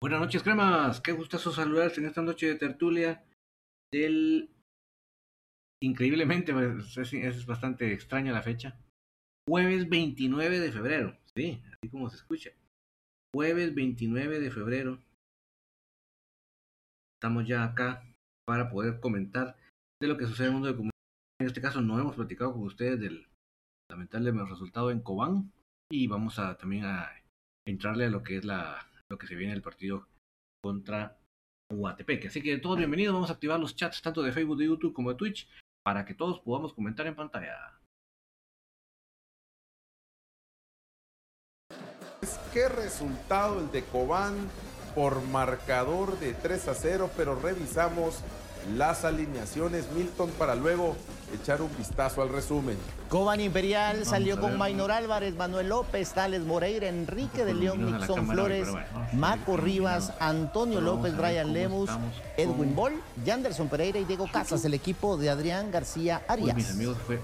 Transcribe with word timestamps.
Buenas 0.00 0.20
noches, 0.20 0.44
cremas. 0.44 1.00
Qué 1.00 1.10
gustazo 1.10 1.50
saludarse 1.50 2.00
en 2.00 2.06
esta 2.06 2.22
noche 2.22 2.46
de 2.46 2.54
tertulia 2.54 3.24
del... 3.92 4.48
Increíblemente, 5.82 6.52
pues, 6.52 6.96
es, 6.96 7.46
bastante 7.46 7.92
extraña 7.92 8.32
la 8.32 8.42
fecha. 8.42 8.78
Jueves 9.48 9.88
29 9.88 10.60
de 10.60 10.70
febrero. 10.72 11.18
Sí, 11.34 11.60
así 11.66 11.90
como 11.90 12.08
se 12.10 12.16
escucha. 12.16 12.50
Jueves 13.34 13.74
29 13.74 14.38
de 14.38 14.50
febrero. 14.52 15.02
Estamos 17.16 17.48
ya 17.48 17.64
acá 17.64 18.04
para 18.46 18.70
poder 18.70 19.00
comentar 19.00 19.56
de 20.00 20.06
lo 20.06 20.16
que 20.16 20.26
sucede 20.26 20.46
en 20.46 20.52
el 20.52 20.54
mundo 20.54 20.68
de 20.68 20.76
comunicación. 20.76 21.40
En 21.40 21.46
este 21.48 21.60
caso 21.60 21.80
no 21.80 21.98
hemos 21.98 22.14
platicado 22.14 22.52
con 22.52 22.62
ustedes 22.62 23.00
del 23.00 23.26
lamentable 23.90 24.30
resultado 24.30 24.92
en 24.92 25.00
Cobán 25.00 25.52
y 25.90 26.06
vamos 26.06 26.38
a 26.38 26.56
también 26.56 26.84
a 26.84 27.10
entrarle 27.66 28.04
a 28.04 28.10
lo 28.10 28.22
que 28.22 28.36
es 28.36 28.44
la 28.44 28.87
lo 29.10 29.18
que 29.18 29.26
se 29.26 29.34
viene 29.34 29.54
el 29.54 29.62
partido 29.62 30.06
contra 30.62 31.16
Guatepeque. 31.72 32.28
Así 32.28 32.42
que 32.42 32.58
todos 32.58 32.78
bienvenidos, 32.78 33.14
vamos 33.14 33.30
a 33.30 33.34
activar 33.34 33.58
los 33.58 33.74
chats 33.74 34.02
tanto 34.02 34.22
de 34.22 34.32
Facebook, 34.32 34.58
de 34.58 34.66
YouTube 34.66 34.92
como 34.92 35.10
de 35.10 35.16
Twitch 35.16 35.48
para 35.82 36.04
que 36.04 36.14
todos 36.14 36.40
podamos 36.40 36.74
comentar 36.74 37.06
en 37.06 37.16
pantalla. 37.16 37.80
¿Qué 42.52 42.68
resultado 42.68 43.60
el 43.60 43.70
de 43.70 43.84
Cobán 43.84 44.34
por 44.94 45.22
marcador 45.22 46.18
de 46.18 46.34
3 46.34 46.68
a 46.68 46.74
0? 46.74 47.10
Pero 47.16 47.40
revisamos 47.40 48.22
las 48.76 49.04
alineaciones, 49.04 49.86
Milton, 49.94 50.30
para 50.38 50.54
luego 50.54 50.96
echar 51.34 51.60
un 51.62 51.70
vistazo 51.76 52.22
al 52.22 52.30
resumen. 52.30 52.76
Cobán 53.08 53.40
Imperial 53.40 54.04
salió 54.04 54.38
con 54.40 54.58
Maynor 54.58 54.90
Álvarez, 54.90 55.34
Manuel 55.34 55.68
López, 55.68 56.12
Tales 56.12 56.42
Moreira, 56.42 56.88
Enrique 56.88 57.44
de 57.44 57.54
León, 57.54 57.84
Nixon 57.86 58.28
Flores, 58.28 58.68
Maco 59.14 59.56
Rivas, 59.56 60.12
Antonio 60.20 60.80
López, 60.80 61.16
Brian 61.16 61.52
Lemus, 61.52 61.90
Edwin 62.36 62.74
Ball, 62.74 62.94
Yanderson 63.24 63.68
Pereira 63.68 63.98
y 63.98 64.04
Diego 64.04 64.28
Casas, 64.30 64.64
el 64.64 64.74
equipo 64.74 65.16
de 65.16 65.30
Adrián 65.30 65.70
García 65.70 66.22
Arias. 66.28 66.76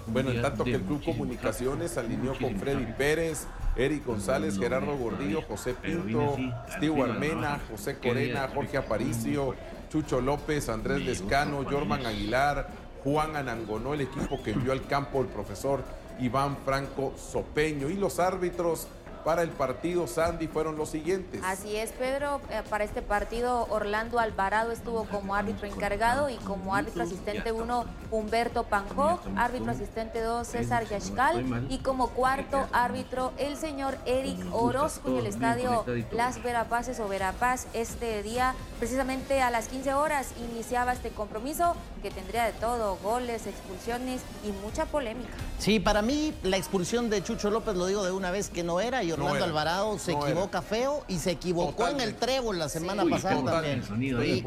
Bueno, 0.06 0.30
en 0.30 0.42
tanto 0.42 0.64
que 0.64 0.74
el 0.74 0.83
Club 0.83 1.04
Comunicaciones 1.04 1.98
alineó 1.98 2.38
con 2.38 2.56
Freddy 2.56 2.86
Pérez, 2.96 3.46
Eric 3.77 4.06
González, 4.06 4.58
Gerardo 4.58 4.96
Gordillo, 4.96 5.42
José 5.42 5.74
Pinto, 5.74 6.36
Steve 6.77 7.02
Armena, 7.02 7.60
José 7.70 7.98
Corena, 7.98 8.48
Jorge 8.54 8.77
Aparicio, 8.78 9.54
Chucho 9.94 10.20
López, 10.20 10.68
Andrés 10.70 11.05
Lescano, 11.05 11.62
Jorman 11.62 12.05
Aguilar, 12.05 12.66
Juan 13.05 13.36
Anangonó, 13.36 13.94
el 13.94 14.00
equipo 14.00 14.42
que 14.42 14.50
envió 14.50 14.72
al 14.72 14.88
campo 14.88 15.20
el 15.20 15.28
profesor 15.28 15.84
Iván 16.18 16.56
Franco 16.64 17.12
Sopeño. 17.16 17.88
Y 17.88 17.94
los 17.94 18.18
árbitros 18.18 18.88
para 19.24 19.42
el 19.42 19.51
partido 19.51 20.07
Sandy 20.07 20.46
fueron 20.46 20.77
los 20.77 20.90
siguientes. 20.90 21.40
Así 21.45 21.77
es, 21.77 21.92
Pedro. 21.92 22.40
Eh, 22.51 22.62
para 22.68 22.85
este 22.85 23.02
partido, 23.02 23.67
Orlando 23.70 24.18
Alvarado 24.18 24.70
estuvo 24.70 25.05
como 25.05 25.35
árbitro 25.35 25.67
encargado 25.67 26.29
y 26.29 26.36
como 26.36 26.74
árbitro 26.74 27.02
asistente 27.02 27.51
uno, 27.51 27.86
Humberto 28.11 28.64
Panjo, 28.64 29.18
árbitro 29.36 29.70
asistente 29.73 30.20
2, 30.20 30.46
César 30.46 30.86
Yashkal 30.86 31.67
y 31.70 31.79
como 31.79 32.11
cuarto 32.11 32.68
árbitro, 32.73 33.33
el 33.39 33.57
señor 33.57 33.96
Eric 34.05 34.39
Orozco 34.52 35.08
en 35.08 35.18
el 35.18 35.27
estadio 35.27 35.84
Las 36.13 36.42
Verapaces 36.42 37.01
o 37.01 37.08
Verapaz. 37.08 37.67
Este 37.73 38.23
día, 38.23 38.55
precisamente 38.79 39.40
a 39.40 39.51
las 39.51 39.68
15 39.68 39.95
horas, 39.95 40.33
iniciaba 40.52 40.92
este 40.92 41.08
compromiso 41.11 41.74
que 42.02 42.11
tendría 42.11 42.45
de 42.45 42.52
todo, 42.52 42.98
goles, 43.02 43.46
expulsiones 43.46 44.20
y 44.45 44.52
mucha 44.63 44.84
polémica. 44.84 45.33
Sí, 45.58 45.80
para 45.80 46.02
mí 46.02 46.34
la 46.42 46.58
expulsión 46.58 47.08
de 47.08 47.23
Chucho 47.23 47.51
López, 47.51 47.74
lo 47.74 47.86
digo 47.86 48.05
de 48.05 48.13
una 48.13 48.30
vez 48.30 48.51
que 48.51 48.63
no 48.63 48.80
era, 48.80 49.02
y 49.02 49.14
Orlando 49.14 49.45
Alvarado 49.45 49.98
se 49.98 50.13
equivoca 50.13 50.63
feo 50.63 51.05
y 51.08 51.19
se 51.19 51.33
equivocó 51.33 51.89
en 51.89 52.01
el 52.01 52.14
trébol 52.14 52.58
la 52.58 52.69
semana 52.69 53.05
pasada 53.05 53.42
también. 53.45 53.83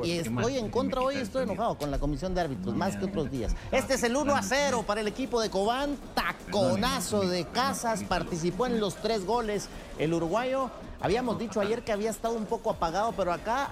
y, 0.03 0.11
estoy 0.11 0.57
en 0.57 0.69
contra 0.69 1.01
hoy, 1.01 1.15
estoy 1.15 1.43
enojado 1.43 1.77
con 1.77 1.91
la 1.91 1.99
comisión 1.99 2.35
de 2.35 2.41
árbitros, 2.41 2.75
más 2.75 2.97
que 2.97 3.05
otros 3.05 3.31
días. 3.31 3.55
Este 3.71 3.95
es 3.95 4.03
el 4.03 4.15
1 4.15 4.35
a 4.35 4.41
0 4.41 4.83
para 4.85 5.01
el 5.01 5.07
equipo 5.07 5.41
de 5.41 5.49
Cobán, 5.49 5.97
taconazo 6.13 7.21
de 7.21 7.45
Casas, 7.45 8.03
participó 8.03 8.65
en 8.65 8.79
los 8.79 8.95
tres 8.95 9.25
goles 9.25 9.69
el 9.99 10.13
uruguayo. 10.13 10.69
Habíamos 10.99 11.39
dicho 11.39 11.61
ayer 11.61 11.83
que 11.83 11.91
había 11.91 12.09
estado 12.09 12.35
un 12.35 12.45
poco 12.45 12.71
apagado, 12.71 13.13
pero 13.15 13.31
acá 13.31 13.69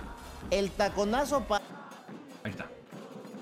el 0.52 0.72
taconazo 0.72 1.42
para... 1.42 1.66
Ahí 2.44 2.52
está. 2.52 2.68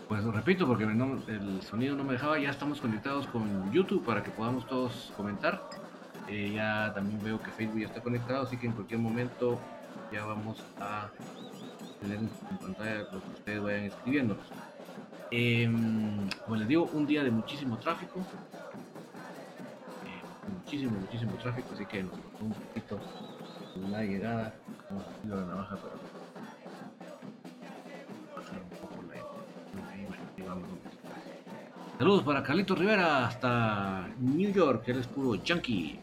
Pues 0.07 0.23
lo 0.23 0.31
repito 0.31 0.67
porque 0.67 0.83
el 0.83 1.61
sonido 1.63 1.95
no 1.95 2.03
me 2.03 2.13
dejaba, 2.13 2.37
ya 2.37 2.49
estamos 2.49 2.79
conectados 2.79 3.25
con 3.27 3.71
YouTube 3.71 4.05
para 4.05 4.21
que 4.21 4.31
podamos 4.31 4.67
todos 4.67 5.11
comentar. 5.17 5.67
Eh, 6.27 6.53
ya 6.55 6.91
también 6.93 7.21
veo 7.23 7.41
que 7.41 7.51
Facebook 7.51 7.79
ya 7.79 7.87
está 7.87 8.01
conectado, 8.01 8.43
así 8.43 8.57
que 8.57 8.67
en 8.67 8.73
cualquier 8.73 8.99
momento 8.99 9.59
ya 10.11 10.25
vamos 10.25 10.63
a 10.79 11.09
tener 12.01 12.19
en 12.19 12.29
pantalla 12.59 13.03
lo 13.11 13.21
que 13.21 13.29
ustedes 13.29 13.61
vayan 13.61 13.83
escribiendo. 13.85 14.37
Eh, 15.31 15.69
como 16.43 16.55
les 16.55 16.67
digo, 16.67 16.89
un 16.93 17.05
día 17.05 17.23
de 17.23 17.31
muchísimo 17.31 17.77
tráfico. 17.77 18.19
Eh, 20.05 20.21
muchísimo, 20.59 20.91
muchísimo 20.99 21.33
tráfico, 21.35 21.69
así 21.73 21.85
que 21.85 22.03
nos 22.03 22.13
un 22.39 22.53
poquito 22.53 22.99
la 23.89 24.03
llegada. 24.03 24.53
Vamos 24.89 25.05
a 25.05 25.27
la 25.27 25.45
navaja 25.45 25.75
para 25.77 25.93
Saludos 31.97 32.23
para 32.23 32.43
Carlito 32.43 32.75
Rivera 32.75 33.27
hasta 33.27 34.09
New 34.19 34.51
York, 34.51 34.83
él 34.87 34.99
es 34.99 35.07
puro 35.07 35.35
yankee. 35.35 36.01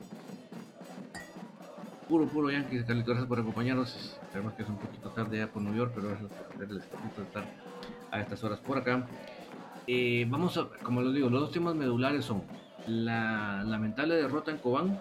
Puro, 2.11 2.27
puro 2.27 2.51
yankee. 2.51 2.83
Carlito, 2.83 3.13
gracias 3.13 3.29
por 3.29 3.39
acompañarnos. 3.39 4.19
Sabemos 4.33 4.55
que 4.55 4.65
es 4.65 4.69
un 4.69 4.79
poquito 4.79 5.11
tarde 5.11 5.39
ya 5.39 5.47
por 5.47 5.63
New 5.63 5.73
York, 5.73 5.93
pero 5.95 6.09
gracias 6.09 6.29
por 6.29 6.59
verles 6.59 6.83
estar 6.83 7.45
a 8.11 8.21
estas 8.21 8.43
horas 8.43 8.59
por 8.59 8.79
acá. 8.79 9.07
Eh, 9.87 10.27
vamos 10.29 10.59
a, 10.59 10.69
como 10.83 11.03
les 11.03 11.15
digo, 11.15 11.31
los 11.31 11.41
dos 11.41 11.53
temas 11.53 11.77
medulares 11.77 12.25
son 12.25 12.43
la 12.89 13.63
lamentable 13.63 14.17
derrota 14.17 14.51
en 14.51 14.59
Cobán. 14.59 15.01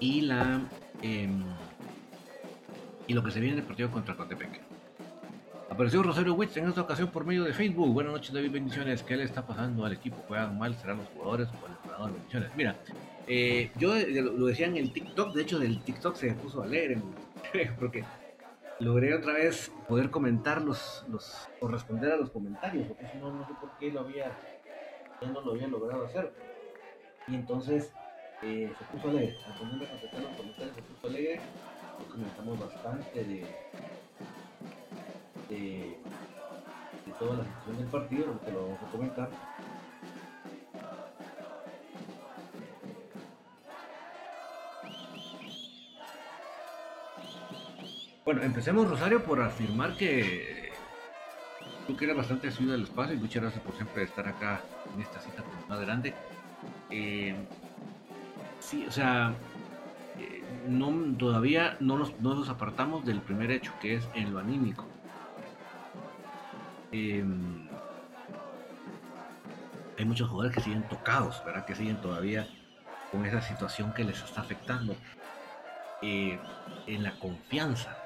Y 0.00 0.22
la 0.22 0.62
em, 1.00 1.44
y 3.06 3.14
lo 3.14 3.22
que 3.22 3.30
se 3.30 3.38
viene 3.38 3.54
en 3.54 3.60
el 3.60 3.66
partido 3.68 3.88
contra 3.92 4.16
Cotepec. 4.16 4.62
Apareció 5.70 6.02
Rosario 6.02 6.34
Witz 6.34 6.56
en 6.56 6.68
esta 6.68 6.80
ocasión 6.80 7.08
por 7.10 7.24
medio 7.24 7.44
de 7.44 7.52
Facebook. 7.52 7.92
Buenas 7.92 8.14
noches, 8.14 8.32
David. 8.32 8.50
Bendiciones. 8.50 9.04
¿Qué 9.04 9.16
le 9.16 9.22
está 9.22 9.46
pasando 9.46 9.84
al 9.84 9.92
equipo? 9.92 10.16
¿Juegan 10.26 10.58
mal? 10.58 10.74
¿Serán 10.74 10.98
los 10.98 11.08
jugadores 11.10 11.48
o 11.50 11.73
Mira, 12.56 12.76
eh, 13.26 13.70
yo 13.78 13.94
lo 13.94 14.46
decía 14.46 14.66
en 14.66 14.76
el 14.76 14.92
TikTok. 14.92 15.34
De 15.34 15.42
hecho, 15.42 15.58
del 15.58 15.82
TikTok 15.82 16.16
se 16.16 16.32
puso 16.34 16.62
a 16.62 16.66
leer 16.66 16.98
porque 17.78 18.04
logré 18.80 19.14
otra 19.14 19.34
vez 19.34 19.70
poder 19.88 20.10
comentar 20.10 20.62
los, 20.62 21.04
los 21.08 21.48
o 21.60 21.68
responder 21.68 22.12
a 22.12 22.16
los 22.16 22.30
comentarios. 22.30 22.86
Porque 22.88 23.06
no, 23.18 23.32
no 23.32 23.46
sé 23.46 23.54
por 23.60 23.70
qué 23.78 23.90
lo 23.90 24.00
había, 24.00 24.32
no 25.22 25.40
lo 25.40 25.52
había 25.52 25.68
logrado 25.68 26.06
hacer. 26.06 26.32
Y 27.28 27.34
entonces 27.34 27.90
eh, 28.42 28.72
se 28.78 28.84
puso 28.96 29.10
a 29.10 29.12
leer. 29.12 29.36
A 29.48 29.58
poner 29.58 29.86
a 29.86 29.90
contestar 29.90 30.20
los 30.22 30.36
comentarios 30.36 30.74
se 30.74 30.82
puso 30.82 31.06
a 31.06 31.10
leer 31.10 31.40
comentamos 32.10 32.60
bastante 32.60 33.24
de, 33.24 33.46
de, 35.48 35.98
toda 37.18 37.36
la 37.36 37.44
situación 37.44 37.78
del 37.78 37.86
partido, 37.86 38.26
lo 38.26 38.40
que 38.40 38.52
lo 38.52 38.62
vamos 38.62 38.82
a 38.82 38.90
comentar. 38.90 39.30
Bueno, 48.24 48.42
empecemos 48.42 48.88
Rosario 48.88 49.22
por 49.22 49.42
afirmar 49.42 49.96
que 49.96 50.72
tú 51.86 51.94
que 51.96 52.06
eres 52.06 52.16
bastante 52.16 52.48
asiduo 52.48 52.72
del 52.72 52.84
espacio 52.84 53.14
y 53.14 53.18
muchas 53.18 53.42
gracias 53.42 53.62
por 53.62 53.74
siempre 53.74 54.04
estar 54.04 54.26
acá 54.26 54.62
en 54.94 55.02
esta 55.02 55.20
cita 55.20 55.42
más 55.68 55.80
grande. 55.80 56.14
Eh, 56.90 57.34
sí, 58.60 58.86
o 58.88 58.90
sea, 58.90 59.34
no, 60.66 61.16
todavía 61.18 61.76
no 61.80 61.98
nos, 61.98 62.18
no 62.20 62.34
nos 62.34 62.48
apartamos 62.48 63.04
del 63.04 63.20
primer 63.20 63.50
hecho, 63.50 63.72
que 63.80 63.96
es 63.96 64.08
en 64.14 64.32
lo 64.32 64.38
anímico. 64.38 64.86
Em, 66.92 67.68
hay 69.98 70.04
muchos 70.04 70.28
jugadores 70.28 70.56
que 70.56 70.62
siguen 70.62 70.82
tocados, 70.88 71.42
¿verdad? 71.44 71.64
Que 71.64 71.74
siguen 71.74 71.96
todavía 72.00 72.48
con 73.12 73.26
esa 73.26 73.42
situación 73.42 73.92
que 73.92 74.04
les 74.04 74.22
está 74.22 74.40
afectando 74.40 74.96
eh, 76.02 76.38
en 76.86 77.02
la 77.02 77.12
confianza. 77.18 78.03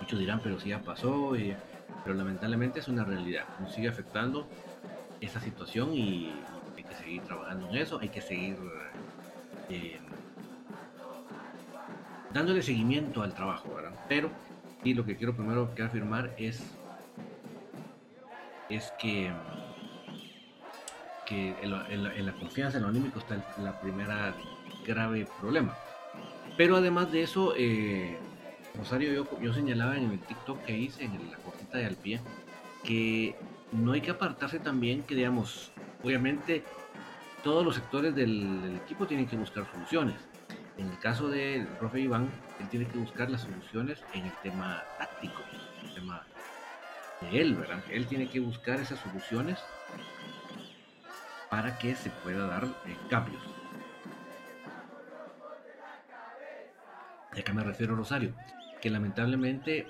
Muchos 0.00 0.18
dirán, 0.18 0.40
pero 0.42 0.58
si 0.58 0.70
ya 0.70 0.80
pasó, 0.80 1.36
eh, 1.36 1.56
pero 2.04 2.16
lamentablemente 2.16 2.80
es 2.80 2.88
una 2.88 3.04
realidad. 3.04 3.44
Nos 3.60 3.72
sigue 3.72 3.88
afectando 3.88 4.48
esa 5.20 5.40
situación 5.40 5.94
y 5.94 6.32
hay 6.76 6.84
que 6.84 6.94
seguir 6.94 7.22
trabajando 7.22 7.68
en 7.68 7.76
eso, 7.76 7.98
hay 8.00 8.08
que 8.08 8.20
seguir 8.20 8.56
eh, 9.68 9.98
dándole 12.32 12.62
seguimiento 12.62 13.22
al 13.22 13.34
trabajo, 13.34 13.74
¿verdad? 13.74 13.92
Pero, 14.08 14.30
y 14.82 14.94
lo 14.94 15.04
que 15.04 15.16
quiero 15.16 15.34
primero 15.34 15.74
que 15.74 15.82
afirmar 15.82 16.34
es, 16.36 16.62
es 18.68 18.92
que, 18.98 19.30
que 21.26 21.54
en, 21.62 22.26
la, 22.26 22.32
confianza, 22.32 22.78
en 22.78 22.82
lo 22.84 22.88
anímico 22.88 23.18
está 23.18 23.34
el 23.34 23.64
la 23.64 23.80
primera 23.80 24.34
grave 24.86 25.28
problema. 25.40 25.76
Pero 26.56 26.76
además 26.76 27.12
de 27.12 27.22
eso, 27.22 27.54
eh, 27.56 28.18
Rosario, 28.78 29.26
yo, 29.40 29.54
señalaba 29.54 29.96
en 29.96 30.10
el 30.10 30.20
TikTok 30.20 30.64
que 30.64 30.76
hice, 30.76 31.04
en 31.04 31.30
la 31.30 31.36
cortita 31.38 31.78
de 31.78 31.86
al 31.86 31.96
que 32.82 33.34
no 33.72 33.92
hay 33.92 34.00
que 34.00 34.10
apartarse 34.10 34.58
también 34.58 35.02
que, 35.02 35.14
digamos, 35.14 35.70
obviamente 36.02 36.64
todos 37.42 37.64
los 37.64 37.74
sectores 37.74 38.14
del 38.14 38.80
equipo 38.84 39.06
tienen 39.06 39.26
que 39.26 39.36
buscar 39.36 39.70
soluciones 39.70 40.16
en 40.78 40.88
el 40.88 40.98
caso 40.98 41.28
del 41.28 41.66
profe 41.66 42.00
Iván, 42.00 42.30
él 42.58 42.68
tiene 42.68 42.86
que 42.86 42.98
buscar 42.98 43.30
las 43.30 43.42
soluciones 43.42 43.98
en 44.14 44.26
el 44.26 44.32
tema 44.42 44.82
táctico, 44.98 45.42
el 45.82 45.94
tema 45.94 46.22
de 47.20 47.40
él, 47.40 47.54
¿verdad? 47.54 47.82
Él 47.90 48.06
tiene 48.06 48.28
que 48.28 48.40
buscar 48.40 48.80
esas 48.80 48.98
soluciones 48.98 49.58
para 51.50 51.78
que 51.78 51.94
se 51.94 52.10
pueda 52.10 52.46
dar 52.46 52.64
eh, 52.64 52.96
cambios. 53.10 53.42
¿De 57.34 57.44
qué 57.44 57.52
me 57.52 57.62
refiero, 57.62 57.94
Rosario? 57.94 58.34
Que 58.82 58.90
lamentablemente 58.90 59.86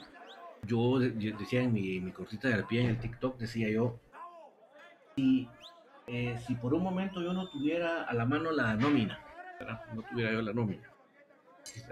yo, 0.65 1.01
decía 1.01 1.63
en 1.63 1.73
mi, 1.73 2.13
cortita 2.13 2.49
de 2.49 2.63
pie 2.63 2.83
en 2.83 2.91
el 2.91 3.01
TikTok, 3.01 3.39
decía 3.39 3.69
yo, 3.69 3.99
si, 5.17 5.49
eh, 6.07 6.39
si 6.47 6.55
por 6.55 6.75
un 6.75 6.83
momento 6.83 7.21
yo 7.21 7.33
no 7.33 7.49
tuviera 7.49 8.05
a 8.05 8.15
la 8.15 8.25
mano 8.25 8.53
la 8.53 8.75
nómina, 8.75 9.19
no 9.95 10.03
tuviera 10.03 10.33
yo 10.33 10.43
la 10.43 10.53
nómina. 10.53 10.89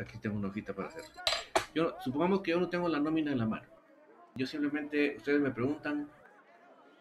Aquí 0.01 0.19
tengo 0.19 0.37
una 0.37 0.49
hojita 0.49 0.75
para 0.75 0.89
hacerlo. 0.89 1.11
Yo, 1.75 1.97
supongamos 2.05 2.43
que 2.43 2.53
yo 2.53 2.61
no 2.61 2.69
tengo 2.69 2.89
la 2.89 3.01
nómina 3.01 3.33
en 3.33 3.39
la 3.39 3.47
mano. 3.47 3.67
Yo 4.35 4.47
simplemente, 4.47 5.17
ustedes 5.17 5.41
me 5.41 5.51
preguntan, 5.51 6.09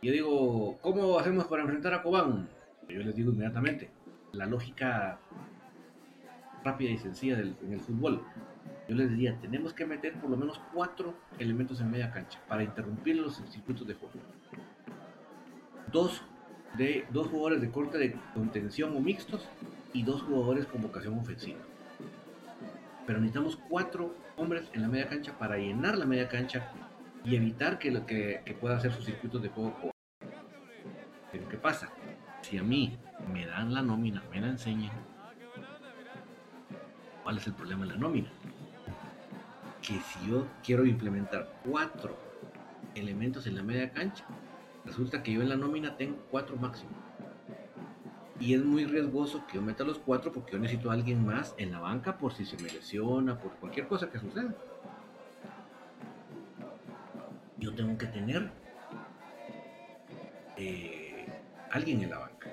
yo 0.01 0.11
digo, 0.11 0.77
¿cómo 0.81 1.19
hacemos 1.19 1.45
para 1.45 1.63
enfrentar 1.63 1.93
a 1.93 2.01
Cobán? 2.01 2.49
Yo 2.87 2.99
les 2.99 3.15
digo 3.15 3.31
inmediatamente, 3.31 3.91
la 4.31 4.45
lógica 4.45 5.19
rápida 6.63 6.89
y 6.89 6.97
sencilla 6.97 7.35
del, 7.37 7.55
en 7.63 7.73
el 7.73 7.79
fútbol. 7.79 8.23
Yo 8.89 8.95
les 8.95 9.07
diría, 9.11 9.37
tenemos 9.39 9.71
que 9.71 9.85
meter 9.85 10.13
por 10.13 10.31
lo 10.31 10.35
menos 10.35 10.59
cuatro 10.73 11.13
elementos 11.37 11.79
en 11.79 11.91
media 11.91 12.11
cancha 12.11 12.39
para 12.47 12.63
interrumpir 12.63 13.17
los 13.17 13.35
circuitos 13.51 13.85
de 13.85 13.93
juego. 13.93 14.15
Dos, 15.91 16.23
de, 16.75 17.05
dos 17.11 17.27
jugadores 17.27 17.61
de 17.61 17.69
corte 17.69 17.99
de 17.99 18.15
contención 18.33 18.97
o 18.97 18.99
mixtos 18.99 19.47
y 19.93 20.01
dos 20.01 20.23
jugadores 20.23 20.65
con 20.65 20.81
vocación 20.81 21.19
ofensiva. 21.19 21.59
Pero 23.05 23.19
necesitamos 23.19 23.59
cuatro 23.69 24.15
hombres 24.37 24.67
en 24.73 24.81
la 24.81 24.87
media 24.87 25.07
cancha 25.07 25.37
para 25.37 25.57
llenar 25.57 25.95
la 25.95 26.07
media 26.07 26.27
cancha 26.27 26.71
y 27.23 27.35
evitar 27.35 27.77
que, 27.77 27.91
lo 27.91 28.07
que, 28.07 28.41
pueda 28.59 28.77
hacer 28.77 28.91
sus 28.91 29.05
circuitos 29.05 29.39
de 29.43 29.49
juego. 29.49 29.91
Pero 31.31 31.47
¿qué 31.47 31.57
pasa? 31.57 31.89
Si 32.41 32.57
a 32.57 32.63
mí 32.63 32.97
me 33.31 33.45
dan 33.45 33.71
la 33.71 33.83
nómina, 33.83 34.23
me 34.31 34.41
la 34.41 34.47
enseñan, 34.47 34.93
¿cuál 37.21 37.37
es 37.37 37.45
el 37.45 37.53
problema 37.53 37.85
de 37.85 37.91
la 37.91 37.97
nómina? 37.97 38.31
Que 39.89 39.99
si 40.01 40.29
yo 40.29 40.45
quiero 40.63 40.85
implementar 40.85 41.51
cuatro 41.65 42.15
elementos 42.93 43.47
en 43.47 43.55
la 43.55 43.63
media 43.63 43.91
cancha, 43.91 44.23
resulta 44.85 45.23
que 45.23 45.33
yo 45.33 45.41
en 45.41 45.49
la 45.49 45.55
nómina 45.55 45.97
tengo 45.97 46.17
cuatro 46.29 46.57
máximos 46.57 46.93
y 48.39 48.53
es 48.53 48.63
muy 48.63 48.85
riesgoso 48.85 49.45
que 49.47 49.55
yo 49.55 49.61
meta 49.61 49.83
los 49.83 49.99
cuatro 49.99 50.31
porque 50.31 50.53
yo 50.53 50.59
necesito 50.59 50.91
a 50.91 50.93
alguien 50.93 51.25
más 51.25 51.53
en 51.57 51.71
la 51.71 51.79
banca 51.79 52.17
por 52.17 52.33
si 52.33 52.45
se 52.45 52.55
me 52.57 52.69
lesiona, 52.69 53.37
por 53.37 53.51
cualquier 53.53 53.87
cosa 53.87 54.09
que 54.09 54.19
suceda. 54.19 54.53
Yo 57.57 57.73
tengo 57.73 57.97
que 57.97 58.05
tener 58.05 58.49
eh, 60.55 61.25
alguien 61.71 62.03
en 62.03 62.11
la 62.11 62.19
banca. 62.19 62.49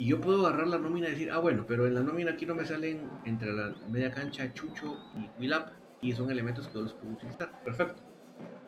Y 0.00 0.06
yo 0.06 0.20
puedo 0.20 0.46
agarrar 0.46 0.66
la 0.68 0.78
nómina 0.78 1.08
y 1.08 1.12
decir, 1.12 1.30
ah, 1.30 1.38
bueno, 1.38 1.64
pero 1.68 1.86
en 1.86 1.94
la 1.94 2.00
nómina 2.00 2.32
aquí 2.32 2.46
no 2.46 2.54
me 2.54 2.64
salen 2.64 3.08
entre 3.24 3.52
la 3.52 3.74
media 3.90 4.10
cancha 4.10 4.52
Chucho 4.54 4.96
y 5.14 5.28
Wilap 5.40 5.70
y 6.00 6.12
son 6.12 6.30
elementos 6.30 6.68
que 6.68 6.74
yo 6.74 6.82
los 6.82 6.94
puedo 6.94 7.12
utilizar. 7.12 7.62
Perfecto. 7.62 8.02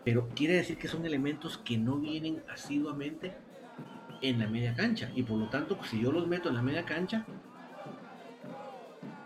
Pero 0.05 0.29
quiere 0.35 0.55
decir 0.55 0.79
que 0.79 0.89
son 0.89 1.05
elementos 1.05 1.59
que 1.59 1.77
no 1.77 1.97
vienen 1.97 2.43
asiduamente 2.49 3.35
en 4.23 4.39
la 4.39 4.49
media 4.49 4.75
cancha. 4.75 5.11
Y 5.15 5.23
por 5.23 5.39
lo 5.39 5.49
tanto, 5.49 5.79
si 5.85 6.01
yo 6.01 6.13
los 6.13 6.27
meto 6.27 6.49
en 6.49 6.55
la 6.57 6.63
media 6.63 6.85
cancha, 6.85 7.27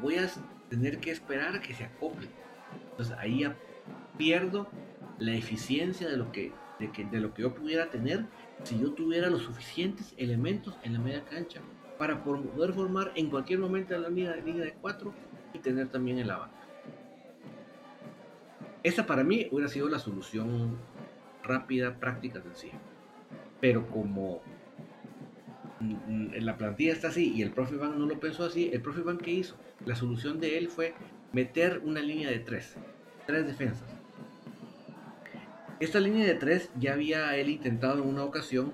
voy 0.00 0.16
a 0.16 0.28
tener 0.68 0.98
que 0.98 1.10
esperar 1.10 1.54
a 1.54 1.60
que 1.60 1.74
se 1.74 1.84
acople. 1.84 2.28
Entonces 2.90 3.16
ahí 3.18 3.40
ya 3.40 3.56
pierdo 4.18 4.68
la 5.18 5.34
eficiencia 5.34 6.08
de 6.08 6.16
lo 6.16 6.32
que, 6.32 6.52
de, 6.78 6.90
que, 6.90 7.04
de 7.04 7.20
lo 7.20 7.34
que 7.34 7.42
yo 7.42 7.54
pudiera 7.54 7.90
tener 7.90 8.26
si 8.62 8.78
yo 8.78 8.92
tuviera 8.92 9.28
los 9.30 9.42
suficientes 9.42 10.14
elementos 10.16 10.76
en 10.82 10.94
la 10.94 10.98
media 10.98 11.24
cancha 11.24 11.60
para 11.98 12.22
poder 12.24 12.72
formar 12.72 13.12
en 13.14 13.30
cualquier 13.30 13.60
momento 13.60 13.96
la 13.98 14.08
línea 14.08 14.32
de 14.32 14.74
cuatro 14.80 15.14
y 15.52 15.58
tener 15.58 15.88
también 15.88 16.18
en 16.18 16.28
la 16.28 16.38
banca. 16.38 16.63
Esa 18.84 19.06
para 19.06 19.24
mí 19.24 19.48
hubiera 19.50 19.68
sido 19.68 19.88
la 19.88 19.98
solución 19.98 20.76
rápida, 21.42 21.98
práctica, 21.98 22.42
sencilla. 22.42 22.78
Pero 23.60 23.88
como 23.88 24.42
la 25.80 26.56
plantilla 26.56 26.92
está 26.92 27.08
así 27.08 27.32
y 27.34 27.42
el 27.42 27.50
profe 27.50 27.74
Iván 27.74 27.98
no 27.98 28.06
lo 28.06 28.20
pensó 28.20 28.44
así, 28.44 28.70
el 28.72 28.82
profe 28.82 29.00
Iván 29.00 29.18
¿qué 29.18 29.30
hizo? 29.30 29.56
La 29.86 29.96
solución 29.96 30.38
de 30.38 30.58
él 30.58 30.68
fue 30.68 30.94
meter 31.32 31.80
una 31.82 32.00
línea 32.00 32.30
de 32.30 32.38
tres, 32.38 32.76
tres 33.26 33.46
defensas. 33.46 33.88
Esta 35.80 35.98
línea 35.98 36.26
de 36.26 36.34
tres 36.34 36.70
ya 36.78 36.92
había 36.92 37.34
él 37.36 37.48
intentado 37.48 38.02
en 38.02 38.08
una 38.08 38.24
ocasión 38.24 38.72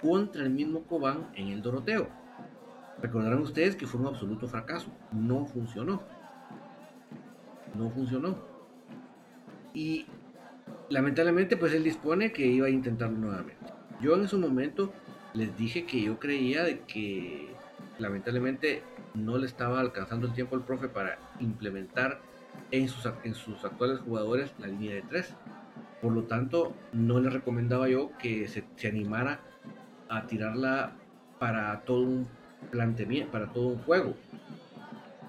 contra 0.00 0.42
el 0.42 0.50
mismo 0.50 0.82
Cobán 0.82 1.30
en 1.34 1.48
el 1.48 1.62
Doroteo. 1.62 2.08
Recordarán 3.00 3.40
ustedes 3.40 3.76
que 3.76 3.86
fue 3.86 4.00
un 4.00 4.08
absoluto 4.08 4.48
fracaso, 4.48 4.92
no 5.12 5.46
funcionó. 5.46 6.02
No 7.74 7.90
funcionó. 7.90 8.51
Y 9.74 10.06
lamentablemente 10.88 11.56
pues 11.56 11.72
él 11.72 11.84
dispone 11.84 12.32
que 12.32 12.46
iba 12.46 12.66
a 12.66 12.70
intentarlo 12.70 13.18
nuevamente. 13.18 13.72
Yo 14.00 14.14
en 14.14 14.24
ese 14.24 14.36
momento 14.36 14.92
les 15.34 15.56
dije 15.56 15.86
que 15.86 16.02
yo 16.02 16.18
creía 16.18 16.64
de 16.64 16.80
que 16.80 17.48
lamentablemente 17.98 18.82
no 19.14 19.38
le 19.38 19.46
estaba 19.46 19.80
alcanzando 19.80 20.26
el 20.26 20.34
tiempo 20.34 20.56
al 20.56 20.64
profe 20.64 20.88
para 20.88 21.18
implementar 21.40 22.20
en 22.70 22.88
sus, 22.88 23.08
en 23.24 23.34
sus 23.34 23.64
actuales 23.64 24.00
jugadores 24.00 24.52
la 24.58 24.66
línea 24.66 24.94
de 24.94 25.02
tres. 25.02 25.34
Por 26.00 26.12
lo 26.12 26.24
tanto, 26.24 26.74
no 26.92 27.20
le 27.20 27.30
recomendaba 27.30 27.88
yo 27.88 28.10
que 28.18 28.48
se, 28.48 28.64
se 28.76 28.88
animara 28.88 29.40
a 30.08 30.26
tirarla 30.26 30.92
para 31.38 31.80
todo 31.82 32.02
un 32.02 32.28
planteamiento, 32.70 33.30
para 33.30 33.52
todo 33.52 33.68
un 33.68 33.78
juego. 33.78 34.14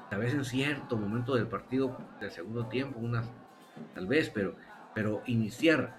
Tal 0.09 0.19
vez 0.19 0.33
en 0.33 0.45
cierto 0.45 0.97
momento 0.97 1.35
del 1.35 1.47
partido 1.47 1.97
del 2.19 2.31
segundo 2.31 2.67
tiempo, 2.67 2.99
unas, 2.99 3.27
tal 3.93 4.07
vez, 4.07 4.29
pero, 4.29 4.55
pero 4.93 5.21
iniciar 5.25 5.95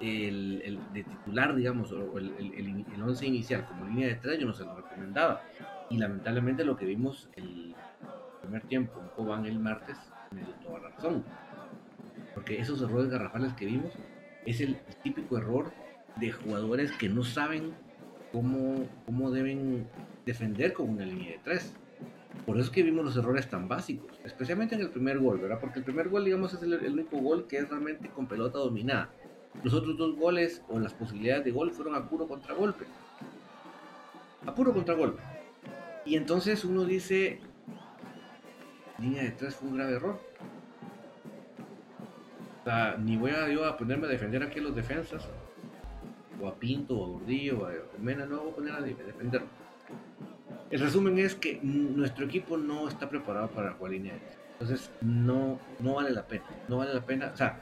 el, 0.00 0.78
de 0.92 1.04
titular, 1.04 1.54
digamos, 1.54 1.92
o 1.92 2.18
el, 2.18 2.34
el, 2.92 3.02
once 3.02 3.26
inicial 3.26 3.66
como 3.66 3.86
línea 3.86 4.08
de 4.08 4.14
tres, 4.16 4.38
yo 4.38 4.46
no 4.46 4.54
se 4.54 4.64
lo 4.64 4.74
recomendaba. 4.76 5.42
Y 5.90 5.98
lamentablemente 5.98 6.64
lo 6.64 6.76
que 6.76 6.86
vimos 6.86 7.28
el 7.36 7.74
primer 8.40 8.62
tiempo 8.62 9.00
en 9.00 9.08
Cobán 9.08 9.46
el 9.46 9.58
martes 9.58 9.96
me 10.30 10.40
dio 10.40 10.54
toda 10.64 10.80
la 10.80 10.88
razón. 10.90 11.24
Porque 12.34 12.58
esos 12.58 12.82
errores 12.82 13.10
garrafales 13.10 13.52
que 13.54 13.66
vimos 13.66 13.92
es 14.44 14.60
el 14.60 14.76
típico 15.02 15.38
error 15.38 15.72
de 16.16 16.32
jugadores 16.32 16.92
que 16.92 17.08
no 17.08 17.24
saben 17.24 17.72
cómo, 18.32 18.86
cómo 19.06 19.30
deben 19.30 19.86
defender 20.26 20.72
con 20.72 20.90
una 20.90 21.04
línea 21.04 21.32
de 21.32 21.40
tres. 21.42 21.74
Por 22.46 22.56
eso 22.56 22.66
es 22.66 22.70
que 22.70 22.82
vimos 22.82 23.04
los 23.04 23.16
errores 23.16 23.48
tan 23.48 23.68
básicos, 23.68 24.12
especialmente 24.22 24.74
en 24.74 24.82
el 24.82 24.90
primer 24.90 25.18
gol, 25.18 25.38
¿verdad? 25.38 25.58
Porque 25.60 25.78
el 25.78 25.84
primer 25.84 26.10
gol, 26.10 26.24
digamos, 26.26 26.52
es 26.52 26.62
el, 26.62 26.74
único 26.92 27.16
gol 27.18 27.46
que 27.46 27.56
es 27.56 27.68
realmente 27.68 28.10
con 28.10 28.26
pelota 28.26 28.58
dominada. 28.58 29.08
Los 29.62 29.72
otros 29.72 29.96
dos 29.96 30.16
goles 30.16 30.62
o 30.68 30.78
las 30.78 30.92
posibilidades 30.92 31.44
de 31.44 31.52
gol 31.52 31.70
fueron 31.70 31.94
a 31.94 32.06
puro 32.06 32.28
contragolpe. 32.28 32.84
A 34.44 34.54
puro 34.54 34.74
contragolpe. 34.74 35.22
Y 36.04 36.16
entonces 36.16 36.64
uno 36.66 36.84
dice, 36.84 37.40
línea 38.98 39.22
de 39.22 39.30
tres 39.30 39.54
fue 39.54 39.68
un 39.68 39.76
grave 39.76 39.94
error. 39.94 40.20
O 42.60 42.64
sea, 42.64 42.96
ni 42.98 43.16
voy 43.16 43.30
a 43.30 43.48
yo 43.48 43.64
a 43.64 43.76
ponerme 43.76 44.06
a 44.06 44.10
defender 44.10 44.42
aquí 44.42 44.58
a 44.58 44.62
los 44.62 44.76
defensas 44.76 45.26
o 46.40 46.48
a 46.48 46.54
Pinto, 46.54 46.98
o 46.98 47.04
a 47.04 47.08
Gordillo, 47.08 47.60
o 47.60 47.66
a 47.66 47.72
Mena, 47.98 48.26
no 48.26 48.40
voy 48.40 48.50
a 48.50 48.54
poner 48.54 48.72
a 48.74 48.80
defenderlo. 48.80 49.63
El 50.70 50.80
resumen 50.80 51.18
es 51.18 51.34
que 51.34 51.60
nuestro 51.62 52.24
equipo 52.24 52.56
no 52.56 52.88
está 52.88 53.08
preparado 53.08 53.48
para 53.48 53.72
jugar 53.74 53.92
línea 53.92 54.14
Entonces, 54.52 54.90
no, 55.00 55.58
no 55.78 55.94
vale 55.94 56.10
la 56.10 56.26
pena. 56.26 56.44
No 56.68 56.78
vale 56.78 56.94
la 56.94 57.02
pena. 57.02 57.30
O 57.32 57.36
sea, 57.36 57.60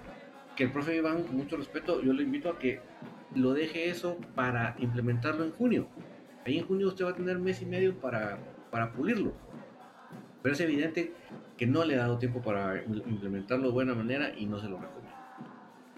que 0.57 0.64
el 0.64 0.73
profe 0.73 0.97
Iván, 0.97 1.25
con 1.25 1.37
mucho 1.37 1.57
respeto, 1.57 2.00
yo 2.02 2.12
le 2.12 2.23
invito 2.23 2.49
a 2.49 2.59
que 2.59 2.81
lo 3.35 3.52
deje 3.52 3.91
eso 3.91 4.19
para 4.35 4.76
implementarlo 4.79 5.45
en 5.45 5.52
junio. 5.52 5.88
Ahí 6.47 6.59
en 6.59 6.67
junio 6.67 6.88
usted 6.88 7.05
va 7.05 7.11
a 7.11 7.14
tener 7.14 7.38
mes 7.38 7.62
y 7.62 7.67
medio 7.67 7.95
para, 7.99 8.38
para 8.71 8.93
pulirlo. 8.93 9.33
Pero 10.43 10.55
es 10.55 10.61
evidente 10.61 11.12
que 11.57 11.67
no 11.67 11.85
le 11.85 11.95
ha 11.97 11.99
dado 11.99 12.19
tiempo 12.19 12.43
para 12.43 12.83
implementarlo 12.83 13.67
de 13.67 13.73
buena 13.73 13.95
manera 13.95 14.33
y 14.37 14.47
no 14.47 14.59
se 14.59 14.69
lo 14.69 14.79
recomiendo. 14.79 15.17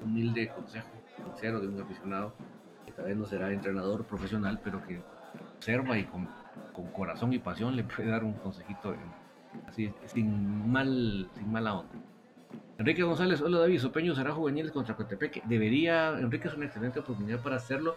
Humilde 0.03 0.49
consejo 0.49 0.89
sincero 1.17 1.61
de 1.61 1.69
un 1.69 1.81
aficionado 1.81 2.35
que 2.85 2.93
tal 2.93 3.07
vez 3.07 3.17
no 3.17 3.25
será 3.25 3.53
entrenador 3.53 4.05
profesional, 4.05 4.61
pero 4.63 4.85
que 4.87 5.01
observa 5.65 5.97
y 5.97 6.05
con, 6.05 6.29
con 6.75 6.87
corazón 6.93 7.33
y 7.33 7.39
pasión 7.39 7.75
le 7.75 7.85
puede 7.85 8.11
dar 8.11 8.23
un 8.23 8.35
consejito 8.35 8.95
así, 9.67 9.91
sin, 10.05 10.71
mal, 10.71 11.31
sin 11.35 11.51
mala 11.51 11.75
onda. 11.75 11.95
Enrique 12.77 13.03
González, 13.03 13.41
hola 13.41 13.61
David, 13.61 13.79
Sopeño 13.79 14.15
será 14.15 14.33
juvenil 14.33 14.71
contra 14.73 14.95
Cotepeque. 14.95 15.43
Debería, 15.47 16.19
Enrique 16.19 16.49
es 16.49 16.55
una 16.55 16.67
excelente 16.67 17.01
oportunidad 17.01 17.41
para 17.41 17.57
hacerlo, 17.57 17.97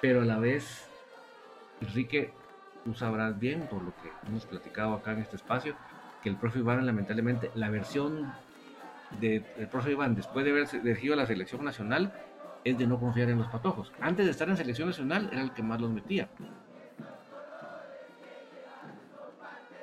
pero 0.00 0.22
a 0.22 0.24
la 0.24 0.38
vez, 0.38 0.88
Enrique, 1.80 2.32
tú 2.84 2.94
sabrás 2.94 3.36
bien, 3.40 3.66
por 3.68 3.82
lo 3.82 3.92
que 4.00 4.28
hemos 4.28 4.46
platicado 4.46 4.94
acá 4.94 5.12
en 5.12 5.18
este 5.18 5.36
espacio, 5.36 5.74
que 6.22 6.28
el 6.28 6.36
profe 6.36 6.60
Iván, 6.60 6.86
lamentablemente, 6.86 7.50
la 7.56 7.68
versión 7.68 8.32
del 9.18 9.42
profe 9.72 9.90
Iván, 9.90 10.14
después 10.14 10.44
de 10.44 10.52
haber 10.52 10.68
dirigido 10.82 11.14
a 11.14 11.16
la 11.16 11.26
selección 11.26 11.64
nacional, 11.64 12.12
es 12.64 12.78
de 12.78 12.86
no 12.86 12.98
confiar 12.98 13.30
en 13.30 13.38
los 13.38 13.48
patojos. 13.48 13.92
Antes 14.00 14.26
de 14.26 14.32
estar 14.32 14.48
en 14.48 14.56
selección 14.56 14.88
nacional, 14.88 15.28
era 15.32 15.42
el 15.42 15.52
que 15.52 15.62
más 15.62 15.80
los 15.80 15.90
metía. 15.90 16.28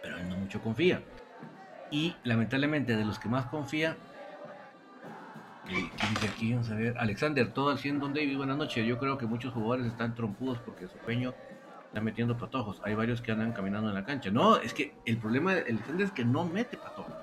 Pero 0.02 0.18
él 0.18 0.30
no 0.30 0.38
mucho 0.38 0.62
confía. 0.62 1.02
Y 1.92 2.16
lamentablemente 2.24 2.96
de 2.96 3.06
los 3.06 3.18
que 3.20 3.30
más 3.30 3.46
confía, 3.46 3.96
dice 5.68 6.28
aquí? 6.28 6.54
Vamos 6.54 6.70
a 6.70 6.76
ver. 6.76 6.98
Alexander, 6.98 7.52
todo 7.52 7.70
al 7.70 7.78
100, 7.78 8.00
Don 8.00 8.14
David, 8.14 8.38
buenas 8.38 8.58
noches. 8.58 8.86
Yo 8.86 8.98
creo 8.98 9.18
que 9.18 9.26
muchos 9.26 9.54
jugadores 9.54 9.88
están 9.88 10.16
trompudos 10.16 10.60
porque 10.60 10.88
su 10.88 10.98
peño 11.00 11.34
está 11.88 12.02
metiendo 12.02 12.38
patojos. 12.38 12.82
Hay 12.84 12.96
varios 12.96 13.22
que 13.22 13.32
andan 13.32 13.54
caminando 13.54 13.90
en 13.90 13.96
la 13.96 14.06
cancha. 14.06 14.30
No, 14.30 14.58
es 14.58 14.74
que 14.74 14.94
el 15.06 15.18
problema 15.18 15.56
de 15.56 15.62
Alexander 15.62 16.06
es 16.06 16.12
que 16.12 16.26
no 16.26 16.46
mete 16.46 16.78
patojos. 16.78 17.14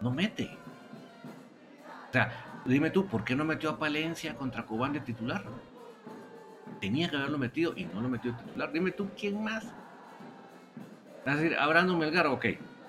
No 0.00 0.10
mete. 0.10 0.56
O 2.08 2.12
sea, 2.12 2.32
dime 2.64 2.90
tú, 2.90 3.06
¿por 3.06 3.24
qué 3.24 3.34
no 3.34 3.44
metió 3.44 3.70
a 3.70 3.78
Palencia 3.78 4.36
contra 4.36 4.66
Cobán 4.66 4.92
de 4.92 5.00
titular? 5.00 5.44
Tenía 6.80 7.08
que 7.08 7.16
haberlo 7.16 7.38
metido 7.38 7.72
y 7.76 7.84
no 7.84 8.00
lo 8.00 8.08
metió 8.08 8.32
de 8.32 8.42
titular. 8.42 8.72
Dime 8.72 8.90
tú, 8.90 9.08
¿quién 9.18 9.42
más? 9.42 9.64
Es 11.24 11.36
decir, 11.36 11.56
Abrando 11.58 11.96
Melgar, 11.96 12.26
ok 12.26 12.46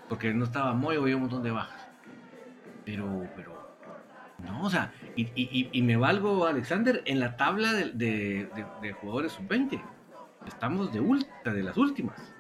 porque 0.08 0.34
no 0.34 0.46
estaba 0.46 0.74
muy, 0.74 0.96
había 0.96 1.15
un 1.15 1.24
montón 1.24 1.44
de 1.44 1.51
bajas. 1.51 1.88
Pero, 2.86 3.27
pero, 3.36 3.77
no, 4.44 4.63
o 4.63 4.70
sea, 4.70 4.94
y, 5.15 5.82
me 5.82 5.98
valgo, 5.98 6.46
Alexander, 6.46 7.01
en 7.05 7.20
la 7.20 7.36
tabla 7.38 7.74
de, 7.74 8.96
jugadores 9.01 9.32
sub-20. 9.34 9.82
Estamos 10.46 10.94
de, 10.94 11.00
ultra, 11.00 11.53
de 11.53 11.63
las 11.63 11.77
últimas. 11.77 12.34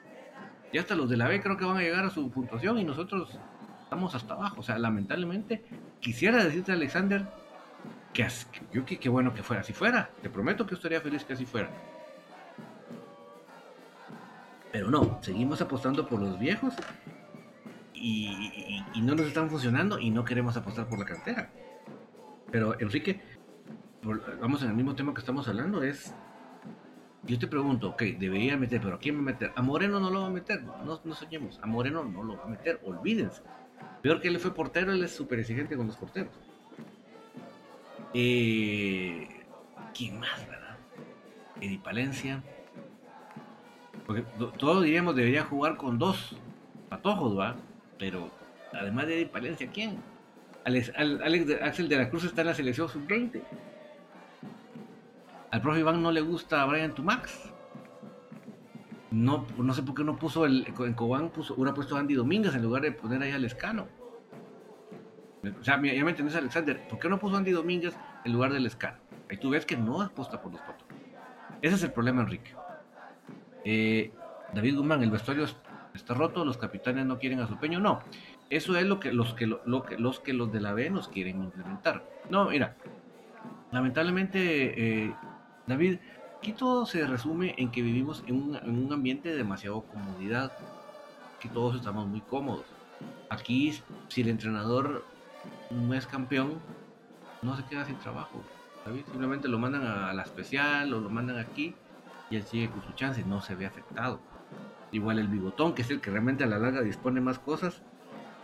Y 0.71 0.77
hasta 0.77 0.95
los 0.95 1.09
de 1.09 1.17
la 1.17 1.27
B 1.27 1.41
creo 1.41 1.57
que 1.57 1.65
van 1.65 1.77
a 1.77 1.81
llegar 1.81 2.05
a 2.05 2.09
su 2.09 2.29
puntuación 2.29 2.77
y 2.77 2.83
nosotros 2.83 3.39
estamos 3.95 4.13
hasta 4.13 4.33
abajo. 4.33 4.59
O 4.59 4.63
sea, 4.63 4.77
lamentablemente, 4.77 5.63
quisiera 6.01 6.43
decirte, 6.43 6.73
Alexander, 6.73 7.25
que, 8.13 8.27
yo 8.73 8.85
que, 8.85 9.09
bueno 9.09 9.33
que 9.33 9.41
fuera 9.41 9.61
así 9.61 9.71
fuera. 9.71 10.09
Te 10.21 10.29
prometo 10.29 10.67
que 10.67 10.75
estaría 10.75 10.99
feliz 10.99 11.23
que 11.23 11.33
así 11.33 11.45
fuera. 11.45 11.69
Pero 14.71 14.91
no, 14.91 15.19
seguimos 15.21 15.61
apostando 15.61 16.05
por 16.07 16.19
los 16.19 16.37
viejos 16.37 16.73
y, 17.93 18.83
no 19.01 19.15
nos 19.15 19.27
están 19.27 19.49
funcionando 19.49 19.99
y 19.99 20.09
no 20.09 20.25
queremos 20.25 20.57
apostar 20.57 20.87
por 20.87 20.99
la 20.99 21.05
cantera. 21.05 21.49
Pero 22.51 22.77
Enrique, 22.79 23.21
vamos 24.41 24.61
en 24.63 24.69
el 24.69 24.75
mismo 24.75 24.93
tema 24.95 25.13
que 25.13 25.19
estamos 25.19 25.47
hablando, 25.47 25.83
es, 25.83 26.13
yo 27.23 27.39
te 27.39 27.47
pregunto, 27.47 27.89
ok, 27.91 28.01
debería 28.19 28.57
meter, 28.57 28.81
pero 28.81 28.95
¿a 28.95 28.99
quién 28.99 29.15
me 29.15 29.21
meter? 29.21 29.51
A 29.55 29.61
Moreno 29.61 29.99
no 29.99 30.09
lo 30.09 30.21
va 30.21 30.27
a 30.27 30.31
meter, 30.31 30.63
no, 30.63 30.99
no 31.03 31.13
soñemos, 31.13 31.59
a 31.61 31.65
Moreno 31.65 32.03
no 32.03 32.23
lo 32.23 32.37
va 32.37 32.43
a 32.43 32.47
meter, 32.47 32.81
olvídense. 32.83 33.41
Peor 34.01 34.21
que 34.21 34.27
él 34.27 34.39
fue 34.39 34.53
portero, 34.53 34.91
él 34.91 35.03
es 35.03 35.15
súper 35.15 35.39
exigente 35.39 35.75
con 35.75 35.87
los 35.87 35.95
porteros. 35.95 36.31
Eh, 38.13 39.27
¿Quién 39.93 40.19
más, 40.19 40.47
verdad? 40.47 40.77
Eddie 41.59 41.79
Palencia. 41.79 42.43
Porque 44.05 44.23
todos 44.57 44.83
diríamos 44.83 45.15
debería 45.15 45.43
jugar 45.43 45.77
con 45.77 45.97
dos 45.97 46.35
patojos, 46.89 47.37
¿va? 47.37 47.55
Pero 47.97 48.29
además 48.73 49.07
de 49.07 49.25
Palencia, 49.25 49.69
¿quién? 49.73 49.97
Alex, 50.65 50.91
Axel 51.61 51.89
de 51.89 51.97
la 51.97 52.09
Cruz 52.09 52.23
está 52.23 52.41
en 52.41 52.47
la 52.47 52.53
selección 52.53 52.89
sub-20. 52.89 53.41
Al 55.51 55.61
profe 55.61 55.79
Iván 55.79 56.01
no 56.01 56.11
le 56.11 56.21
gusta 56.21 56.61
a 56.61 56.65
Brian 56.65 56.93
Tumax. 56.93 57.53
No, 59.15 59.45
no 59.57 59.73
sé 59.73 59.81
por 59.81 59.95
qué 59.95 60.03
no 60.03 60.17
puso 60.17 60.45
el, 60.45 60.67
en 60.77 60.93
Cobán, 60.93 61.29
puso, 61.29 61.53
hubiera 61.53 61.73
puesto 61.73 61.95
Andy 61.95 62.15
Domínguez 62.15 62.53
en 62.53 62.61
lugar 62.61 62.81
de 62.81 62.91
poner 62.91 63.21
ahí 63.21 63.31
al 63.31 63.45
Escano. 63.45 63.87
O 65.41 65.63
sea, 65.63 65.81
ya 65.81 66.03
me 66.03 66.09
entendés, 66.09 66.35
Alexander. 66.35 66.85
¿Por 66.89 66.99
qué 66.99 67.07
no 67.07 67.17
puso 67.17 67.37
Andy 67.37 67.51
Domínguez 67.51 67.95
en 68.25 68.33
lugar 68.33 68.51
del 68.51 68.65
Escano? 68.65 68.97
Ahí 69.29 69.37
tú 69.37 69.51
ves 69.51 69.65
que 69.65 69.77
no 69.77 70.01
aposta 70.01 70.41
por 70.41 70.51
los 70.51 70.59
patos. 70.59 70.85
Ese 71.61 71.75
es 71.75 71.83
el 71.83 71.93
problema, 71.93 72.23
Enrique. 72.23 72.53
Eh, 73.63 74.11
David 74.53 74.75
Guzmán, 74.75 75.01
el 75.01 75.11
vestuario 75.11 75.45
está 75.93 76.13
roto, 76.13 76.43
los 76.43 76.57
capitanes 76.57 77.05
no 77.05 77.17
quieren 77.17 77.39
a 77.39 77.47
su 77.47 77.57
peño. 77.57 77.79
No, 77.79 78.01
eso 78.49 78.75
es 78.75 78.85
lo 78.85 78.99
que 78.99 79.13
los 79.13 79.33
que, 79.33 79.45
que, 79.45 79.97
los, 79.97 80.19
que 80.19 80.33
los 80.33 80.51
de 80.51 80.59
la 80.59 80.73
B 80.73 80.89
nos 80.89 81.07
quieren 81.07 81.41
implementar. 81.41 82.03
No, 82.29 82.49
mira, 82.49 82.75
lamentablemente, 83.71 85.05
eh, 85.05 85.15
David, 85.67 85.99
aquí 86.37 86.53
todo 86.53 86.85
se 86.85 87.05
resume 87.05 87.55
en 87.57 87.71
que 87.71 87.81
vivimos 87.81 88.23
en 88.27 88.35
un, 88.35 88.55
en 88.55 88.85
un 88.85 88.93
ambiente 88.93 89.29
de 89.29 89.37
demasiado 89.37 89.81
comodidad, 89.81 90.51
que 91.39 91.49
todos 91.49 91.75
estamos 91.75 92.07
muy 92.07 92.21
cómodos. 92.21 92.65
Aquí, 93.29 93.79
si 94.07 94.21
el 94.21 94.29
entrenador 94.29 95.03
no 95.69 95.93
es 95.93 96.07
campeón, 96.07 96.59
no 97.41 97.55
se 97.55 97.63
queda 97.65 97.85
sin 97.85 97.97
trabajo. 97.97 98.41
David, 98.85 99.03
simplemente 99.05 99.47
lo 99.47 99.57
mandan 99.57 99.85
a 99.85 100.13
la 100.13 100.21
especial 100.21 100.93
o 100.93 101.01
lo 101.01 101.09
mandan 101.09 101.39
aquí 101.39 101.75
y 102.29 102.35
él 102.35 102.43
sigue 102.43 102.69
con 102.69 102.83
su 102.83 102.91
chance, 102.93 103.23
no 103.25 103.41
se 103.41 103.55
ve 103.55 103.65
afectado. 103.65 104.19
Igual 104.91 105.19
el 105.19 105.27
bigotón, 105.27 105.73
que 105.73 105.81
es 105.81 105.89
el 105.89 106.01
que 106.01 106.11
realmente 106.11 106.43
a 106.43 106.47
la 106.47 106.59
larga 106.59 106.81
dispone 106.81 107.21
más 107.21 107.39
cosas. 107.39 107.81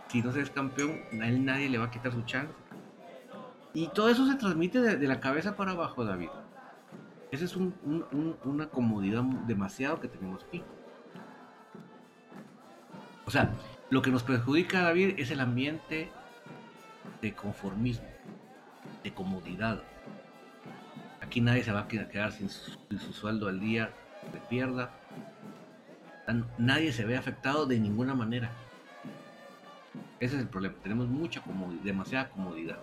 Si 0.08 0.22
no 0.22 0.32
se 0.32 0.40
es 0.40 0.50
campeón, 0.50 1.00
a 1.20 1.28
él 1.28 1.44
nadie 1.44 1.68
le 1.68 1.78
va 1.78 1.86
a 1.86 1.90
quitar 1.90 2.12
su 2.12 2.22
chance. 2.22 2.52
Y 3.74 3.88
todo 3.88 4.08
eso 4.08 4.26
se 4.26 4.34
transmite 4.34 4.80
de, 4.80 5.06
la 5.06 5.20
cabeza 5.20 5.56
para 5.56 5.72
abajo, 5.72 6.04
David. 6.04 6.28
Esa 7.32 7.44
es 7.44 7.56
una 7.56 8.68
comodidad 8.68 9.24
demasiado 9.24 9.98
que 9.98 10.06
tenemos 10.06 10.44
aquí. 10.44 10.62
O 13.26 13.30
sea, 13.30 13.52
lo 13.90 14.02
que 14.02 14.10
nos 14.10 14.22
perjudica, 14.22 14.82
David, 14.82 15.14
es 15.18 15.30
el 15.32 15.40
ambiente 15.40 16.10
de 17.20 17.32
conformismo, 17.32 18.06
de 19.02 19.12
comodidad. 19.12 19.82
Aquí 21.20 21.40
nadie 21.40 21.64
se 21.64 21.72
va 21.72 21.80
a 21.80 21.88
quedar 21.88 22.30
sin 22.30 22.48
su, 22.48 22.78
sin 22.88 23.00
su 23.00 23.12
sueldo 23.12 23.48
al 23.48 23.58
día, 23.58 23.90
de 24.32 24.38
pierda 24.48 24.92
nadie 26.58 26.92
se 26.92 27.04
ve 27.04 27.16
afectado 27.16 27.66
de 27.66 27.78
ninguna 27.78 28.14
manera. 28.14 28.50
Ese 30.20 30.36
es 30.36 30.42
el 30.42 30.48
problema. 30.48 30.76
Tenemos 30.82 31.08
mucha 31.08 31.40
comodidad, 31.42 31.82
demasiada 31.82 32.30
comodidad. 32.30 32.78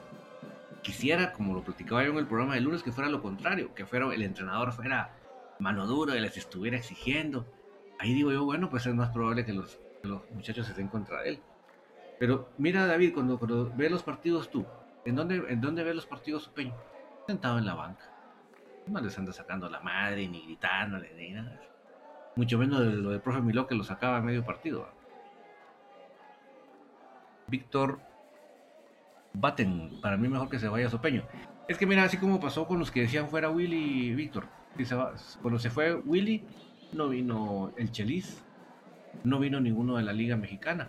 Quisiera, 0.81 1.33
como 1.33 1.53
lo 1.53 1.63
platicaba 1.63 2.03
yo 2.03 2.11
en 2.11 2.17
el 2.17 2.27
programa 2.27 2.55
de 2.55 2.61
lunes, 2.61 2.83
que 2.83 2.91
fuera 2.91 3.09
lo 3.09 3.21
contrario, 3.21 3.73
que 3.75 3.85
fuera 3.85 4.13
el 4.13 4.21
entrenador 4.21 4.71
fuera 4.71 5.11
mano 5.59 5.85
dura 5.85 6.15
y 6.15 6.21
les 6.21 6.37
estuviera 6.37 6.77
exigiendo. 6.77 7.45
Ahí 7.99 8.13
digo 8.13 8.31
yo, 8.31 8.45
bueno, 8.45 8.69
pues 8.69 8.85
es 8.85 8.95
más 8.95 9.09
probable 9.09 9.45
que 9.45 9.53
los, 9.53 9.79
muchachos 10.33 10.69
estén 10.69 10.87
contra 10.87 11.23
él. 11.25 11.39
Pero 12.17 12.49
mira, 12.57 12.85
David, 12.85 13.13
cuando, 13.13 13.37
cuando 13.37 13.71
ves 13.75 13.91
los 13.91 14.03
partidos 14.03 14.49
tú, 14.49 14.65
¿en 15.05 15.15
dónde, 15.15 15.43
¿en 15.49 15.61
dónde 15.61 15.83
ves 15.83 15.95
los 15.95 16.05
partidos 16.05 16.43
su 16.43 16.51
peño? 16.51 16.73
Sentado 17.27 17.57
en 17.57 17.65
la 17.65 17.75
banca. 17.75 18.09
No 18.87 19.01
les 19.01 19.17
anda 19.17 19.33
sacando 19.33 19.69
la 19.69 19.81
madre, 19.81 20.27
ni 20.27 20.41
gritándole, 20.43 21.13
ni 21.15 21.31
nada. 21.31 21.59
Mucho 22.35 22.57
menos 22.57 22.79
lo 22.81 23.11
del 23.11 23.21
profe 23.21 23.41
Miló 23.41 23.67
que 23.67 23.75
lo 23.75 23.83
sacaba 23.83 24.17
a 24.17 24.21
medio 24.21 24.45
partido. 24.45 24.89
Víctor 27.47 27.99
Batten, 29.33 29.99
para 30.01 30.17
mí 30.17 30.27
mejor 30.27 30.49
que 30.49 30.59
se 30.59 30.67
vaya 30.67 30.89
Sopeño. 30.89 31.23
Es 31.67 31.77
que 31.77 31.85
mira, 31.85 32.03
así 32.03 32.17
como 32.17 32.39
pasó 32.39 32.67
con 32.67 32.79
los 32.79 32.91
que 32.91 33.01
decían 33.01 33.29
fuera 33.29 33.49
Willy 33.49 34.07
y 34.07 34.15
Víctor. 34.15 34.47
cuando 35.41 35.59
se 35.59 35.69
fue 35.69 35.93
Willy, 35.95 36.43
no 36.93 37.09
vino 37.09 37.71
el 37.77 37.91
Chelis, 37.91 38.43
no 39.23 39.39
vino 39.39 39.59
ninguno 39.59 39.97
de 39.97 40.03
la 40.03 40.13
Liga 40.13 40.35
Mexicana, 40.35 40.87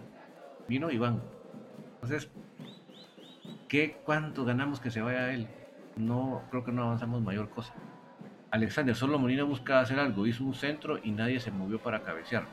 vino 0.68 0.90
Iván. 0.90 1.22
Entonces, 1.94 2.30
¿qué, 3.68 4.00
¿cuánto 4.04 4.44
ganamos 4.44 4.80
que 4.80 4.90
se 4.90 5.02
vaya 5.02 5.32
él? 5.32 5.48
No, 5.96 6.42
creo 6.50 6.64
que 6.64 6.72
no 6.72 6.84
avanzamos 6.84 7.20
mayor 7.20 7.50
cosa. 7.50 7.74
Alexander, 8.50 8.96
solo 8.96 9.18
Molina 9.18 9.44
buscaba 9.44 9.80
hacer 9.80 9.98
algo, 10.00 10.26
hizo 10.26 10.44
un 10.44 10.54
centro 10.54 10.98
y 11.02 11.10
nadie 11.10 11.40
se 11.40 11.50
movió 11.50 11.78
para 11.78 12.02
cabecear. 12.02 12.44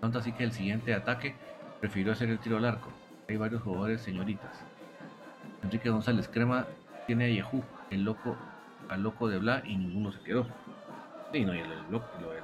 Tanto 0.00 0.18
así 0.18 0.32
que 0.32 0.44
el 0.44 0.52
siguiente 0.52 0.94
ataque 0.94 1.34
prefirió 1.80 2.12
hacer 2.12 2.30
el 2.30 2.38
tiro 2.38 2.56
al 2.56 2.64
arco. 2.64 2.90
Hay 3.30 3.36
varios 3.36 3.62
jugadores 3.62 4.00
señoritas. 4.00 4.50
Enrique 5.62 5.88
González 5.88 6.26
Crema 6.26 6.66
tiene 7.06 7.26
a 7.26 7.28
Yehú, 7.28 7.62
el 7.90 8.02
loco, 8.02 8.36
al 8.88 9.04
loco 9.04 9.28
de 9.28 9.38
Bla 9.38 9.62
y 9.64 9.76
ninguno 9.76 10.10
se 10.10 10.20
quedó. 10.22 10.48
Sí, 11.32 11.44
no, 11.44 11.52
el, 11.52 11.60
el, 11.60 11.70
el, 11.70 12.00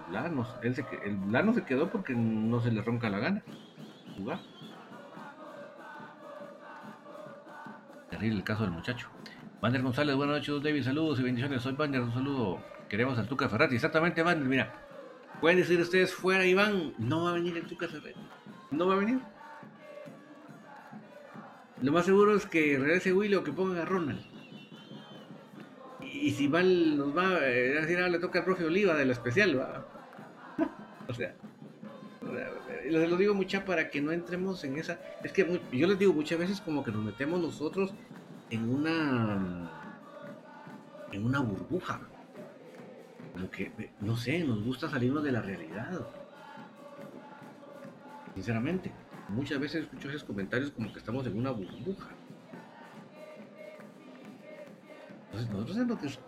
Bla 0.08 0.28
no, 0.28 0.44
se, 0.44 0.86
el 1.04 1.16
Bla 1.16 1.42
no 1.42 1.54
se 1.54 1.64
quedó 1.64 1.90
porque 1.90 2.14
no 2.14 2.60
se 2.60 2.70
le 2.70 2.82
ronca 2.82 3.10
la 3.10 3.18
gana 3.18 3.42
jugar. 4.16 4.38
Terrible 8.08 8.36
el 8.36 8.44
caso 8.44 8.62
del 8.62 8.70
muchacho. 8.70 9.08
Vander 9.60 9.82
González, 9.82 10.14
buenas 10.14 10.36
noches, 10.36 10.62
David, 10.62 10.84
saludos 10.84 11.18
y 11.18 11.24
bendiciones. 11.24 11.62
Soy 11.62 11.72
Vander, 11.72 12.00
un 12.00 12.12
saludo. 12.12 12.60
Queremos 12.88 13.18
al 13.18 13.26
Tuca 13.26 13.48
Ferrati. 13.48 13.74
Exactamente, 13.74 14.22
Vander, 14.22 14.46
mira. 14.46 14.72
Pueden 15.40 15.58
decir 15.58 15.80
ustedes 15.80 16.14
fuera 16.14 16.46
Iván, 16.46 16.92
no 16.98 17.24
va 17.24 17.30
a 17.30 17.34
venir 17.34 17.56
el 17.56 17.66
Tuca 17.66 17.88
Ferrati. 17.88 18.20
No 18.70 18.86
va 18.86 18.94
a 18.94 18.98
venir. 18.98 19.18
Lo 21.82 21.92
más 21.92 22.06
seguro 22.06 22.34
es 22.34 22.46
que 22.46 22.78
regrese 22.78 23.12
Willy 23.12 23.34
o 23.34 23.44
que 23.44 23.52
pongan 23.52 23.78
a 23.78 23.84
Ronald. 23.84 24.24
Y, 26.00 26.30
si 26.30 26.48
Val 26.48 26.96
nos 26.96 27.16
va 27.16 27.28
a 27.28 27.40
decir, 27.40 27.98
ahora 27.98 28.08
le 28.08 28.18
toca 28.18 28.38
al 28.38 28.44
profe 28.44 28.64
Oliva 28.64 28.94
de 28.94 29.04
la 29.04 29.12
especial, 29.12 29.58
va. 29.58 29.86
o 31.08 31.12
sea, 31.12 31.34
les 32.88 33.10
lo 33.10 33.16
digo 33.16 33.34
mucha 33.34 33.64
para 33.64 33.90
que 33.90 34.00
no 34.00 34.12
entremos 34.12 34.64
en 34.64 34.78
esa. 34.78 34.98
Es 35.22 35.32
que 35.32 35.60
yo 35.72 35.86
les 35.86 35.98
digo 35.98 36.12
muchas 36.12 36.38
veces 36.38 36.60
como 36.60 36.82
que 36.82 36.90
nos 36.90 37.04
metemos 37.04 37.40
nosotros 37.40 37.92
en 38.50 38.68
una 38.68 39.70
en 41.12 41.24
una 41.24 41.40
burbuja. 41.40 42.00
Como 43.32 43.50
que, 43.50 43.90
no 44.00 44.16
sé, 44.16 44.42
nos 44.44 44.64
gusta 44.64 44.88
salirnos 44.88 45.22
de 45.22 45.32
la 45.32 45.42
realidad. 45.42 46.06
Sinceramente, 48.34 48.92
muchas 49.28 49.58
veces 49.58 49.84
escucho 49.84 50.08
esos 50.08 50.24
comentarios 50.24 50.70
como 50.70 50.92
que 50.92 50.98
estamos 50.98 51.26
en 51.26 51.38
una 51.38 51.50
burbuja. 51.50 52.10
Entonces 55.26 55.50
nosotros 55.50 55.76
sabemos 55.76 55.98
que 56.00 56.06
es 56.06 56.18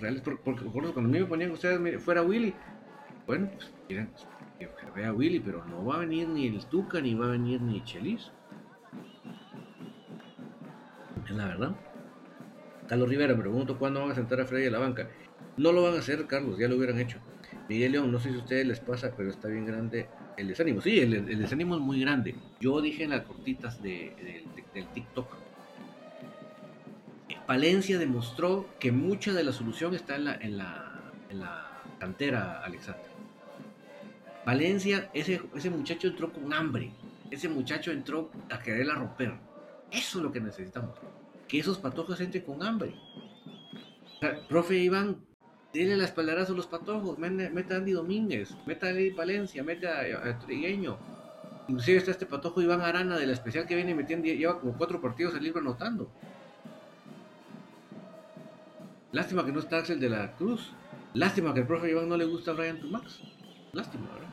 reales, 0.00 0.22
porque, 0.22 0.42
cuando 0.42 1.00
a 1.00 1.02
mí 1.02 1.20
me 1.20 1.26
ponían 1.26 1.50
ustedes 1.50 2.02
fuera 2.02 2.22
Willy, 2.22 2.54
bueno, 3.26 3.50
pues 3.54 3.72
miren, 3.88 4.10
que 4.58 4.68
vea 4.94 5.12
Willy, 5.12 5.40
pero 5.40 5.64
no 5.66 5.84
va 5.84 5.96
a 5.96 5.98
venir 5.98 6.28
ni 6.28 6.46
el 6.46 6.64
Tuca 6.66 7.00
ni 7.00 7.14
va 7.14 7.26
a 7.26 7.30
venir 7.30 7.60
ni 7.60 7.82
Chelis. 7.84 8.30
Es 11.24 11.30
la 11.30 11.46
verdad. 11.46 11.76
Carlos 12.88 13.08
Rivera, 13.08 13.34
me 13.34 13.40
pregunto 13.40 13.78
cuándo 13.78 14.00
van 14.00 14.12
a 14.12 14.14
sentar 14.14 14.40
a 14.40 14.46
Freddy 14.46 14.66
a 14.66 14.70
la 14.70 14.78
banca. 14.78 15.08
No 15.58 15.72
lo 15.72 15.82
van 15.82 15.94
a 15.94 15.98
hacer, 15.98 16.26
Carlos, 16.26 16.58
ya 16.58 16.68
lo 16.68 16.76
hubieran 16.76 16.98
hecho. 16.98 17.18
Miguel 17.68 17.92
León, 17.92 18.10
no 18.10 18.18
sé 18.18 18.30
si 18.30 18.36
a 18.36 18.38
ustedes 18.38 18.66
les 18.66 18.80
pasa, 18.80 19.12
pero 19.14 19.28
está 19.28 19.48
bien 19.48 19.66
grande 19.66 20.08
el 20.38 20.48
desánimo. 20.48 20.80
Sí, 20.80 20.98
el, 21.00 21.38
desánimo 21.38 21.74
es 21.76 21.80
muy 21.80 22.00
grande. 22.00 22.34
Yo 22.60 22.80
dije 22.80 23.04
en 23.04 23.10
las 23.10 23.22
cortitas 23.22 23.82
de, 23.82 24.44
del 24.74 24.86
TikTok. 24.88 25.36
Palencia 27.46 27.98
demostró 27.98 28.68
que 28.78 28.92
mucha 28.92 29.32
de 29.32 29.42
la 29.42 29.52
solución 29.52 29.94
está 29.94 30.16
en 30.16 30.24
la, 30.24 30.34
en 30.34 30.58
la, 31.40 31.82
cantera, 31.98 32.62
Alexander. 32.62 33.08
Valencia, 34.44 35.10
ese, 35.14 35.40
ese 35.54 35.70
muchacho 35.70 36.08
entró 36.08 36.32
con 36.32 36.52
hambre. 36.52 36.92
Ese 37.30 37.48
muchacho 37.48 37.90
entró 37.90 38.30
a 38.50 38.58
quererla 38.58 38.94
romper. 38.94 39.34
Eso 39.90 40.18
es 40.18 40.24
lo 40.24 40.32
que 40.32 40.40
necesitamos 40.40 40.94
que 41.48 41.58
esos 41.58 41.78
patojos 41.78 42.20
entren 42.20 42.44
con 42.44 42.62
hambre. 42.62 42.94
profe 44.48 44.76
Iván, 44.76 45.16
dile 45.72 45.96
la 45.96 46.04
espaldarazo 46.04 46.52
a 46.52 46.56
los 46.56 46.66
patojos, 46.66 47.18
meta 47.18 47.74
a 47.74 47.76
Andy 47.76 47.92
Domínguez, 47.92 48.54
meta 48.66 48.88
a 48.88 48.92
Lady 48.92 49.10
Palencia, 49.10 49.62
meta 49.62 50.00
a, 50.00 50.38
Trigueño. 50.38 50.96
Inclusive 51.68 51.98
está 51.98 52.10
este 52.12 52.26
patojo 52.26 52.62
Iván 52.62 52.80
Arana 52.80 53.18
de 53.18 53.26
la 53.26 53.34
especial 53.34 53.66
que 53.66 53.74
viene 53.74 53.94
metiendo, 53.94 54.26
lleva 54.26 54.58
como 54.60 54.76
cuatro 54.76 55.00
partidos 55.00 55.34
el 55.34 55.44
libro 55.44 55.60
anotando. 55.60 56.10
Lástima 59.12 59.44
que 59.44 59.52
no 59.52 59.60
está 59.60 59.78
Axel 59.78 60.00
de 60.00 60.08
la 60.08 60.34
Cruz. 60.36 60.70
Lástima 61.14 61.54
que 61.54 61.60
el 61.60 61.66
profe 61.66 61.90
Iván 61.90 62.08
no 62.08 62.16
le 62.16 62.24
gusta 62.24 62.50
a 62.50 62.54
Brian 62.54 62.78
Tumax. 62.78 63.20
Lástima, 63.72 64.06
¿verdad? 64.12 64.28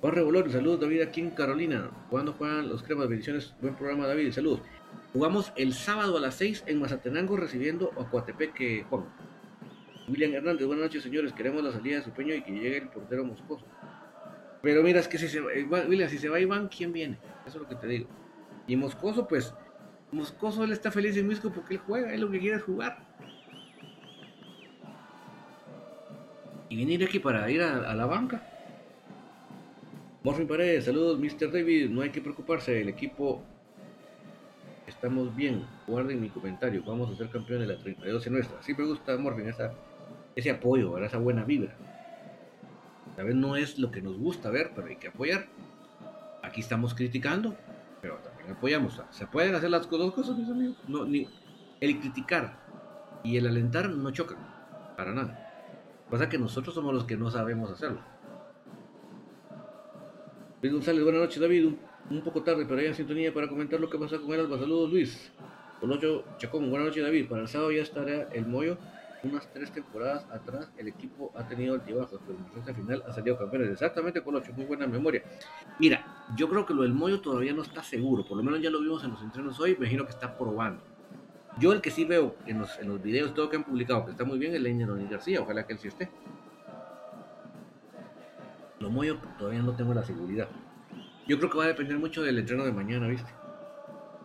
Jorge 0.00 0.22
Bolón, 0.22 0.50
saludos 0.52 0.80
David 0.80 1.02
aquí 1.02 1.20
en 1.20 1.30
Carolina. 1.30 1.90
¿Cuándo 2.10 2.32
juegan 2.32 2.68
los 2.68 2.82
cremas? 2.82 3.08
Bendiciones, 3.08 3.54
buen 3.60 3.74
programa 3.74 4.06
David, 4.06 4.32
saludos. 4.32 4.60
Jugamos 5.12 5.52
el 5.56 5.72
sábado 5.72 6.18
a 6.18 6.20
las 6.20 6.34
6 6.36 6.64
en 6.66 6.80
Mazatenango 6.80 7.36
recibiendo 7.36 7.90
a 7.98 8.08
Coatepeque 8.08 8.84
Juan. 8.88 9.06
William 10.08 10.32
Hernández, 10.34 10.66
buenas 10.66 10.84
noches 10.84 11.02
señores, 11.02 11.32
queremos 11.32 11.64
la 11.64 11.72
salida 11.72 11.96
de 11.96 12.02
su 12.02 12.10
peño 12.10 12.34
y 12.34 12.42
que 12.42 12.52
llegue 12.52 12.78
el 12.78 12.88
portero 12.88 13.24
moscoso. 13.24 13.64
Pero 14.62 14.82
mira, 14.82 15.00
es 15.00 15.08
que 15.08 15.18
si 15.18 15.28
se 15.28 15.40
va, 15.40 15.80
William, 15.86 16.08
si 16.08 16.18
se 16.18 16.28
va 16.28 16.38
Iván, 16.38 16.68
¿quién 16.68 16.92
viene? 16.92 17.18
Eso 17.46 17.58
es 17.58 17.62
lo 17.62 17.68
que 17.68 17.74
te 17.74 17.86
digo. 17.86 18.08
Y 18.66 18.76
Moscoso, 18.76 19.26
pues, 19.26 19.54
Moscoso 20.12 20.64
él 20.64 20.72
está 20.72 20.90
feliz 20.90 21.16
en 21.16 21.26
Misco 21.26 21.52
porque 21.52 21.74
él 21.74 21.80
juega, 21.86 22.12
él 22.12 22.20
lo 22.20 22.30
que 22.30 22.40
quiere 22.40 22.56
es 22.56 22.62
jugar. 22.62 22.98
Y 26.68 26.76
venir 26.76 27.04
aquí 27.04 27.18
para 27.18 27.48
ir 27.50 27.62
a, 27.62 27.94
la 27.94 28.06
banca. 28.06 28.42
Morfin 30.22 30.48
Paredes, 30.48 30.84
saludos, 30.84 31.18
Mr. 31.20 31.52
David. 31.52 31.90
No 31.90 32.02
hay 32.02 32.10
que 32.10 32.20
preocuparse, 32.20 32.80
el 32.80 32.88
equipo 32.88 33.42
estamos 34.86 35.34
bien. 35.36 35.64
Guarden 35.86 36.20
mi 36.20 36.28
comentario. 36.28 36.82
Vamos 36.84 37.12
a 37.12 37.16
ser 37.16 37.28
campeones 37.30 37.68
de 37.68 37.74
la 37.74 37.80
32 37.80 38.26
en 38.26 38.32
nuestra. 38.32 38.62
Sí 38.62 38.74
me 38.76 38.84
gusta, 38.84 39.16
Morfin, 39.16 39.48
esa, 39.48 39.72
ese 40.36 40.50
apoyo, 40.50 40.96
esa 40.98 41.18
buena 41.18 41.44
vibra. 41.44 41.74
Tal 43.16 43.26
vez 43.26 43.34
no 43.34 43.56
es 43.56 43.78
lo 43.78 43.90
que 43.90 44.02
nos 44.02 44.18
gusta 44.18 44.50
ver, 44.50 44.72
pero 44.74 44.86
hay 44.86 44.96
que 44.96 45.08
apoyar. 45.08 45.46
Aquí 46.42 46.60
estamos 46.60 46.94
criticando, 46.94 47.56
pero 48.00 48.18
también 48.18 48.50
apoyamos. 48.52 49.00
Se 49.10 49.26
pueden 49.26 49.54
hacer 49.54 49.70
las 49.70 49.88
dos 49.90 50.14
cosas, 50.14 50.36
mis 50.36 50.48
amigos. 50.48 50.76
No, 50.86 51.04
ni, 51.04 51.26
el 51.80 51.98
criticar 51.98 52.58
y 53.24 53.36
el 53.36 53.46
alentar 53.46 53.88
no 53.90 54.10
chocan. 54.10 54.38
Para 54.96 55.12
nada. 55.12 55.42
Pasa 56.10 56.28
que 56.28 56.38
nosotros 56.38 56.74
somos 56.74 56.94
los 56.94 57.04
que 57.04 57.16
no 57.16 57.30
sabemos 57.30 57.70
hacerlo. 57.70 58.00
Luis 60.62 60.72
González, 60.72 61.02
buenas 61.02 61.22
noches, 61.22 61.40
David 61.40 61.72
un 62.10 62.22
poco 62.22 62.42
tarde, 62.42 62.64
pero 62.66 62.80
hay 62.80 62.86
en 62.86 62.94
sintonía 62.94 63.32
para 63.32 63.48
comentar 63.48 63.80
lo 63.80 63.90
que 63.90 63.98
pasa 63.98 64.18
con 64.18 64.32
Alba. 64.32 64.58
Saludos, 64.58 64.90
Luis. 64.90 65.32
Con 65.80 65.90
ocho 65.90 66.24
Chacón, 66.38 66.70
buenas 66.70 66.88
noches, 66.88 67.02
David. 67.02 67.28
Para 67.28 67.42
el 67.42 67.48
sábado 67.48 67.72
ya 67.72 67.82
estará 67.82 68.28
el 68.32 68.46
Moyo. 68.46 68.78
Unas 69.22 69.50
tres 69.52 69.72
temporadas 69.72 70.26
atrás 70.30 70.70
el 70.76 70.88
equipo 70.88 71.32
ha 71.34 71.46
tenido 71.48 71.74
altibajos, 71.74 72.20
pero 72.26 72.38
en 72.38 72.66
la 72.66 72.74
final 72.74 73.02
ha 73.08 73.12
salido 73.12 73.38
campeones. 73.38 73.70
Exactamente, 73.70 74.22
con 74.22 74.36
ocho, 74.36 74.52
muy 74.54 74.66
buena 74.66 74.86
memoria. 74.86 75.22
Mira, 75.78 76.26
yo 76.36 76.48
creo 76.48 76.66
que 76.66 76.74
lo 76.74 76.82
del 76.82 76.92
Moyo 76.92 77.20
todavía 77.20 77.52
no 77.52 77.62
está 77.62 77.82
seguro, 77.82 78.24
por 78.24 78.36
lo 78.36 78.42
menos 78.42 78.60
ya 78.60 78.70
lo 78.70 78.80
vimos 78.80 79.02
en 79.04 79.12
los 79.12 79.22
entrenos 79.22 79.58
hoy, 79.58 79.72
me 79.72 79.86
imagino 79.86 80.04
que 80.04 80.10
está 80.10 80.36
probando. 80.36 80.82
Yo 81.58 81.72
el 81.72 81.80
que 81.80 81.90
sí 81.90 82.04
veo 82.04 82.36
en 82.46 82.58
los, 82.58 82.78
en 82.78 82.88
los 82.88 83.02
videos, 83.02 83.32
todo 83.32 83.48
que 83.48 83.56
han 83.56 83.64
publicado, 83.64 84.04
que 84.04 84.10
está 84.10 84.24
muy 84.24 84.38
bien, 84.38 84.54
es 84.54 84.60
Leña 84.60 84.86
García, 85.10 85.40
ojalá 85.40 85.66
que 85.66 85.72
él 85.72 85.78
sí 85.78 85.88
esté. 85.88 86.10
Lo 88.78 88.90
Moyo 88.90 89.18
todavía 89.38 89.62
no 89.62 89.74
tengo 89.74 89.94
la 89.94 90.04
seguridad. 90.04 90.48
Yo 91.26 91.38
creo 91.38 91.50
que 91.50 91.58
va 91.58 91.64
a 91.64 91.68
depender 91.68 91.98
mucho 91.98 92.22
del 92.22 92.38
entreno 92.38 92.64
de 92.64 92.72
mañana, 92.72 93.08
¿viste? 93.08 93.30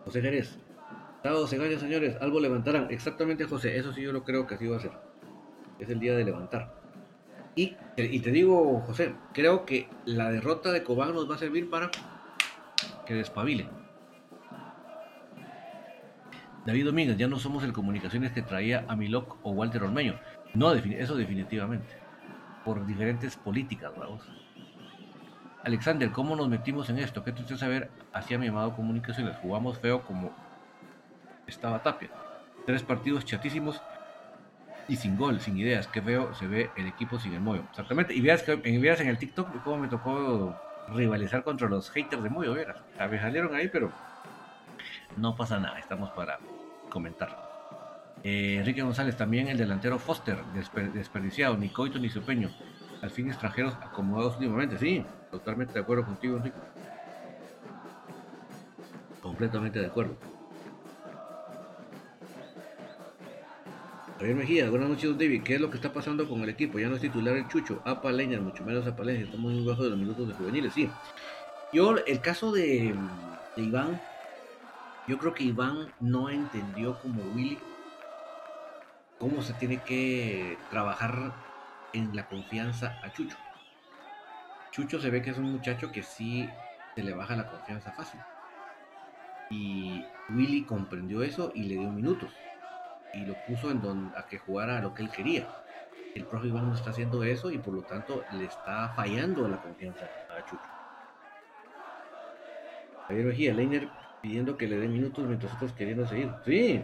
José 0.04 0.20
Jerez. 0.20 0.58
Gana, 1.22 1.46
señores. 1.46 2.16
Algo 2.20 2.40
levantarán. 2.40 2.88
Exactamente, 2.90 3.44
José. 3.44 3.76
Eso 3.76 3.92
sí 3.92 4.02
yo 4.02 4.12
lo 4.12 4.24
creo 4.24 4.46
que 4.46 4.56
así 4.56 4.66
va 4.66 4.76
a 4.76 4.80
ser. 4.80 4.92
Es 5.78 5.88
el 5.88 6.00
día 6.00 6.16
de 6.16 6.24
levantar. 6.24 6.74
Y, 7.54 7.76
te 7.96 8.30
digo, 8.30 8.80
José, 8.86 9.14
creo 9.32 9.66
que 9.66 9.88
la 10.06 10.30
derrota 10.30 10.72
de 10.72 10.82
Cobán 10.82 11.14
nos 11.14 11.30
va 11.30 11.34
a 11.34 11.38
servir 11.38 11.68
para 11.68 11.90
que 13.06 13.14
despabilen. 13.14 13.68
David 16.64 16.86
Domínguez, 16.86 17.16
ya 17.16 17.28
no 17.28 17.38
somos 17.38 17.64
el 17.64 17.72
comunicaciones 17.72 18.32
que 18.32 18.40
traía 18.40 18.84
a 18.88 18.96
Milok 18.96 19.38
o 19.42 19.50
Walter 19.50 19.82
Ormeño. 19.82 20.18
No, 20.54 20.72
eso 20.72 21.16
definitivamente. 21.16 21.94
Por 22.64 22.86
diferentes 22.86 23.36
políticas, 23.36 23.92
vamos. 23.98 24.22
Alexander, 25.64 26.10
¿cómo 26.10 26.36
nos 26.36 26.48
metimos 26.48 26.88
en 26.88 26.98
esto? 26.98 27.22
¿Qué 27.22 27.32
te 27.32 27.56
saber 27.56 27.90
hacia 28.12 28.38
mi 28.38 28.46
amado 28.46 28.74
Comunicaciones? 28.74 29.36
Jugamos 29.38 29.78
feo 29.78 30.02
como 30.02 30.32
estaba 31.52 31.82
Tapia. 31.82 32.10
Tres 32.66 32.82
partidos 32.82 33.24
chatísimos 33.24 33.80
y 34.88 34.96
sin 34.96 35.16
gol, 35.16 35.40
sin 35.40 35.56
ideas. 35.58 35.86
Qué 35.86 36.02
feo 36.02 36.34
se 36.34 36.46
ve 36.46 36.70
el 36.76 36.86
equipo 36.86 37.18
sin 37.18 37.34
el 37.34 37.40
Moyo. 37.40 37.62
Exactamente. 37.70 38.14
Y 38.14 38.20
veas, 38.20 38.42
que, 38.42 38.56
veas 38.56 39.00
en 39.00 39.08
el 39.08 39.18
TikTok 39.18 39.62
cómo 39.62 39.78
me 39.78 39.88
tocó 39.88 40.56
rivalizar 40.88 41.44
contra 41.44 41.68
los 41.68 41.90
haters 41.90 42.22
de 42.22 42.30
Moyo. 42.30 42.54
Veras. 42.54 42.78
Salieron 42.96 43.54
ahí, 43.54 43.68
pero 43.68 43.90
no 45.16 45.36
pasa 45.36 45.58
nada. 45.58 45.78
Estamos 45.78 46.10
para 46.10 46.38
comentar. 46.88 47.50
Eh, 48.24 48.56
Enrique 48.58 48.82
González, 48.82 49.16
también 49.16 49.48
el 49.48 49.58
delantero 49.58 49.98
Foster, 49.98 50.38
desperdiciado, 50.94 51.56
ni 51.56 51.68
Coito 51.70 51.98
ni 51.98 52.08
Supeño. 52.08 52.50
Al 53.00 53.10
fin 53.10 53.28
extranjeros 53.28 53.74
acomodados 53.74 54.34
últimamente. 54.34 54.78
Sí, 54.78 55.04
Totalmente 55.32 55.72
de 55.72 55.80
acuerdo 55.80 56.04
contigo, 56.04 56.36
Enrique. 56.36 56.58
Completamente 59.22 59.80
de 59.80 59.86
acuerdo. 59.86 60.14
Javier 64.22 64.36
Mejía, 64.36 64.70
buenas 64.70 64.88
noches, 64.88 65.18
David. 65.18 65.42
¿Qué 65.42 65.56
es 65.56 65.60
lo 65.60 65.68
que 65.68 65.78
está 65.78 65.92
pasando 65.92 66.28
con 66.28 66.44
el 66.44 66.48
equipo? 66.48 66.78
Ya 66.78 66.88
no 66.88 66.94
es 66.94 67.00
titular 67.00 67.34
el 67.34 67.48
Chucho. 67.48 67.82
Apa 67.84 68.12
Leña, 68.12 68.40
mucho 68.40 68.62
menos 68.62 68.86
Apa 68.86 69.02
Leña. 69.02 69.24
Estamos 69.24 69.52
muy 69.52 69.66
bajo 69.66 69.82
de 69.82 69.90
los 69.90 69.98
minutos 69.98 70.28
de 70.28 70.34
juveniles, 70.34 70.72
sí. 70.72 70.88
Yo, 71.72 71.96
el 71.96 72.20
caso 72.20 72.52
de, 72.52 72.94
de 73.56 73.62
Iván, 73.62 74.00
yo 75.08 75.18
creo 75.18 75.34
que 75.34 75.42
Iván 75.42 75.92
no 75.98 76.30
entendió 76.30 77.00
como 77.00 77.20
Willy 77.34 77.58
cómo 79.18 79.42
se 79.42 79.54
tiene 79.54 79.78
que 79.78 80.56
trabajar 80.70 81.34
en 81.92 82.14
la 82.14 82.28
confianza 82.28 83.00
a 83.02 83.12
Chucho. 83.12 83.36
Chucho 84.70 85.00
se 85.00 85.10
ve 85.10 85.20
que 85.20 85.30
es 85.30 85.38
un 85.38 85.50
muchacho 85.50 85.90
que 85.90 86.04
sí 86.04 86.48
se 86.94 87.02
le 87.02 87.12
baja 87.12 87.34
la 87.34 87.50
confianza 87.50 87.90
fácil. 87.90 88.20
Y 89.50 90.04
Willy 90.28 90.62
comprendió 90.62 91.24
eso 91.24 91.50
y 91.56 91.64
le 91.64 91.74
dio 91.74 91.90
minutos 91.90 92.30
y 93.12 93.24
lo 93.24 93.34
puso 93.34 93.70
en 93.70 93.80
donde, 93.80 94.16
a 94.18 94.26
que 94.26 94.38
jugara 94.38 94.78
a 94.78 94.80
lo 94.80 94.94
que 94.94 95.02
él 95.02 95.10
quería. 95.10 95.46
El 96.14 96.24
profe 96.24 96.48
Iván 96.48 96.68
no 96.68 96.74
está 96.74 96.90
haciendo 96.90 97.22
eso 97.24 97.50
y 97.50 97.58
por 97.58 97.74
lo 97.74 97.82
tanto 97.82 98.24
le 98.32 98.44
está 98.44 98.90
fallando 98.90 99.48
la 99.48 99.60
confianza 99.60 100.04
a 100.28 100.44
Chucho. 100.44 100.62
Javier 103.08 103.26
Mejía, 103.26 103.54
Leiner 103.54 103.88
pidiendo 104.20 104.56
que 104.56 104.68
le 104.68 104.78
dé 104.78 104.88
minutos 104.88 105.26
mientras 105.26 105.52
otros 105.54 105.72
queriendo 105.72 106.06
seguir. 106.06 106.30
Sí, 106.44 106.82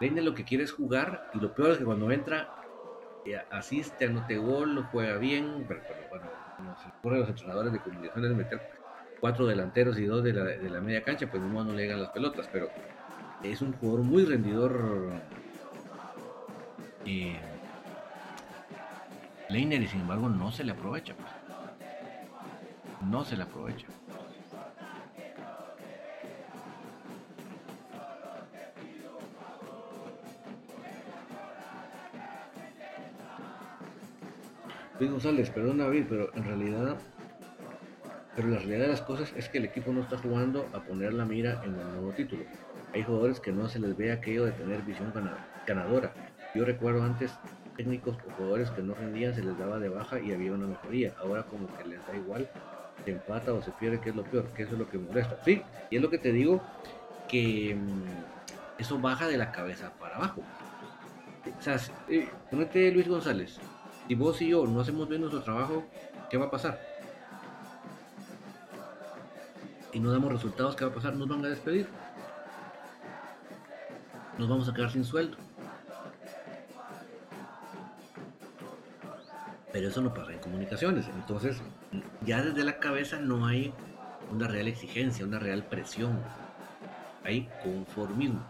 Leiner 0.00 0.24
lo 0.24 0.34
que 0.34 0.44
quiere 0.44 0.64
es 0.64 0.72
jugar 0.72 1.30
y 1.34 1.40
lo 1.40 1.54
peor 1.54 1.72
es 1.72 1.78
que 1.78 1.84
cuando 1.84 2.10
entra 2.10 2.48
eh, 3.24 3.40
asiste, 3.50 4.06
anote 4.06 4.36
gol, 4.38 4.86
juega 4.90 5.18
bien, 5.18 5.64
pero, 5.66 5.82
bueno, 6.08 6.26
nos 6.64 6.78
ocurre 6.86 7.18
los 7.18 7.28
entrenadores 7.28 7.72
de 7.72 7.80
comunicaciones 7.80 8.34
meter 8.34 8.60
cuatro 9.20 9.46
delanteros 9.46 9.98
y 9.98 10.04
dos 10.04 10.22
de 10.22 10.32
la, 10.32 10.44
de 10.44 10.70
la 10.70 10.80
media 10.80 11.02
cancha, 11.02 11.26
pues 11.30 11.42
no, 11.42 11.64
no 11.64 11.72
le 11.72 11.82
llegan 11.82 12.00
las 12.00 12.10
pelotas, 12.10 12.48
pero 12.52 12.70
es 13.42 13.60
un 13.60 13.72
jugador 13.74 14.04
muy 14.04 14.24
rendidor 14.24 15.10
eh, 17.04 17.36
Leiner, 19.48 19.86
sin 19.88 20.00
embargo, 20.00 20.28
no 20.28 20.52
se 20.52 20.64
le 20.64 20.72
aprovecha. 20.72 21.14
Pues. 21.14 21.38
No 23.08 23.24
se 23.24 23.36
le 23.36 23.44
aprovecha. 23.44 23.86
Luis 34.98 35.12
González, 35.12 35.48
perdón 35.50 35.78
David, 35.78 36.06
pero 36.08 36.34
en 36.34 36.44
realidad, 36.44 36.96
pero 38.34 38.48
la 38.48 38.58
realidad 38.58 38.80
de 38.80 38.88
las 38.88 39.02
cosas 39.02 39.32
es 39.36 39.48
que 39.48 39.58
el 39.58 39.66
equipo 39.66 39.92
no 39.92 40.00
está 40.00 40.18
jugando 40.18 40.68
a 40.72 40.80
poner 40.80 41.14
la 41.14 41.24
mira 41.24 41.62
en 41.64 41.76
el 41.76 41.86
nuevo 41.92 42.10
título. 42.10 42.42
Hay 42.92 43.04
jugadores 43.04 43.38
que 43.38 43.52
no 43.52 43.68
se 43.68 43.78
les 43.78 43.96
ve 43.96 44.10
aquello 44.10 44.44
de 44.44 44.52
tener 44.52 44.82
visión 44.82 45.12
ganadora. 45.66 46.12
Yo 46.58 46.64
recuerdo 46.64 47.04
antes 47.04 47.30
técnicos 47.76 48.16
o 48.26 48.32
jugadores 48.32 48.68
que 48.72 48.82
no 48.82 48.92
rendían, 48.92 49.32
se 49.32 49.44
les 49.44 49.56
daba 49.56 49.78
de 49.78 49.88
baja 49.88 50.18
y 50.18 50.32
había 50.32 50.52
una 50.52 50.66
mejoría. 50.66 51.14
Ahora 51.20 51.44
como 51.44 51.68
que 51.76 51.84
les 51.84 52.04
da 52.04 52.16
igual, 52.16 52.50
se 53.04 53.12
empata 53.12 53.52
o 53.52 53.62
se 53.62 53.70
pierde, 53.70 54.00
que 54.00 54.10
es 54.10 54.16
lo 54.16 54.24
peor, 54.24 54.44
que 54.48 54.64
eso 54.64 54.72
es 54.72 54.78
lo 54.80 54.90
que 54.90 54.98
molesta. 54.98 55.38
Sí, 55.44 55.62
y 55.88 55.94
es 55.94 56.02
lo 56.02 56.10
que 56.10 56.18
te 56.18 56.32
digo, 56.32 56.60
que 57.28 57.76
mm, 57.76 58.80
eso 58.80 58.98
baja 58.98 59.28
de 59.28 59.36
la 59.36 59.52
cabeza 59.52 59.92
para 60.00 60.16
abajo. 60.16 60.42
O 61.56 61.62
sea, 61.62 61.78
eh, 62.08 62.28
ponete 62.50 62.90
Luis 62.90 63.06
González, 63.06 63.60
si 64.08 64.16
vos 64.16 64.42
y 64.42 64.48
yo 64.48 64.66
no 64.66 64.80
hacemos 64.80 65.08
bien 65.08 65.20
nuestro 65.20 65.44
trabajo, 65.44 65.84
¿qué 66.28 66.38
va 66.38 66.46
a 66.46 66.50
pasar? 66.50 66.80
Y 69.92 70.00
no 70.00 70.10
damos 70.10 70.32
resultados, 70.32 70.74
¿qué 70.74 70.84
va 70.84 70.90
a 70.90 70.94
pasar? 70.94 71.14
Nos 71.14 71.28
van 71.28 71.44
a 71.44 71.50
despedir. 71.50 71.86
Nos 74.38 74.48
vamos 74.48 74.68
a 74.68 74.74
quedar 74.74 74.90
sin 74.90 75.04
sueldo. 75.04 75.36
Pero 79.78 79.90
eso 79.90 80.00
no 80.00 80.12
pasa 80.12 80.32
en 80.32 80.40
comunicaciones. 80.40 81.06
Entonces, 81.14 81.62
ya 82.26 82.42
desde 82.42 82.64
la 82.64 82.80
cabeza 82.80 83.20
no 83.20 83.46
hay 83.46 83.72
una 84.28 84.48
real 84.48 84.66
exigencia, 84.66 85.24
una 85.24 85.38
real 85.38 85.66
presión. 85.66 86.18
Hay 87.22 87.48
conformismo. 87.62 88.44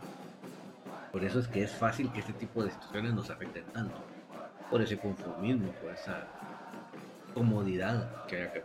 Por 1.13 1.23
eso 1.25 1.39
es 1.41 1.47
que 1.47 1.63
es 1.63 1.71
fácil 1.71 2.11
que 2.13 2.21
este 2.21 2.33
tipo 2.33 2.65
de 2.65 2.71
situaciones 2.71 3.13
nos 3.13 3.29
afecten 3.29 3.63
tanto. 3.75 4.03
Por 4.71 4.81
ese 4.81 4.97
conformismo, 4.97 5.71
por 5.73 5.93
esa 5.93 6.29
comodidad 7.35 8.25
que 8.25 8.37
hay 8.37 8.43
acá. 8.45 8.61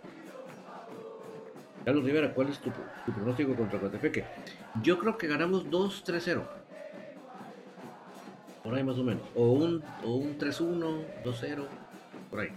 Carlos 1.83 2.05
Rivera, 2.05 2.33
¿cuál 2.33 2.47
es 2.47 2.59
tu, 2.59 2.71
pronóstico 3.13 3.57
contra 3.57 3.77
Coatepec? 3.77 4.23
Yo 4.81 4.99
creo 4.99 5.17
que 5.17 5.27
ganamos 5.27 5.65
2-3-0. 5.65 6.43
Por 8.63 8.73
ahí 8.73 8.85
más 8.85 8.97
o 8.97 9.03
menos. 9.03 9.23
O 9.35 9.51
un, 9.51 9.83
o 10.05 10.15
un 10.15 10.37
3-1, 10.37 11.03
2-0 11.25 11.82
por 12.33 12.41
ahí. 12.41 12.49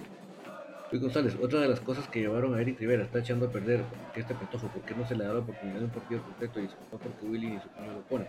Luis 0.90 1.02
González, 1.02 1.36
otra 1.42 1.60
de 1.60 1.68
las 1.68 1.80
cosas 1.80 2.08
que 2.08 2.20
llevaron 2.20 2.54
a 2.54 2.60
Eric 2.62 2.80
Rivera, 2.80 3.04
está 3.04 3.18
echando 3.18 3.46
a 3.46 3.50
perder 3.50 3.84
este 4.14 4.34
petojo, 4.34 4.68
¿por 4.68 4.80
qué 4.82 4.94
no 4.94 5.06
se 5.06 5.14
le 5.14 5.24
da 5.24 5.34
la 5.34 5.40
oportunidad 5.40 5.80
de 5.80 5.84
un 5.84 5.90
partido 5.90 6.22
completo 6.22 6.60
y 6.60 6.68
se 6.68 6.74
porque 6.90 7.08
Willy 7.26 7.56
y 7.56 7.60
su 7.60 7.68
compañero 7.68 7.96
lo 7.96 8.02
pone? 8.02 8.26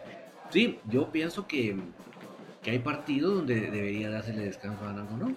Sí, 0.50 0.80
yo 0.90 1.10
pienso 1.10 1.48
que, 1.48 1.78
que 2.62 2.72
hay 2.72 2.80
partidos 2.80 3.36
donde 3.36 3.72
debería 3.72 4.10
dársele 4.10 4.44
descanso 4.44 4.86
a 4.86 4.92
Nango, 4.92 5.16
¿no? 5.16 5.36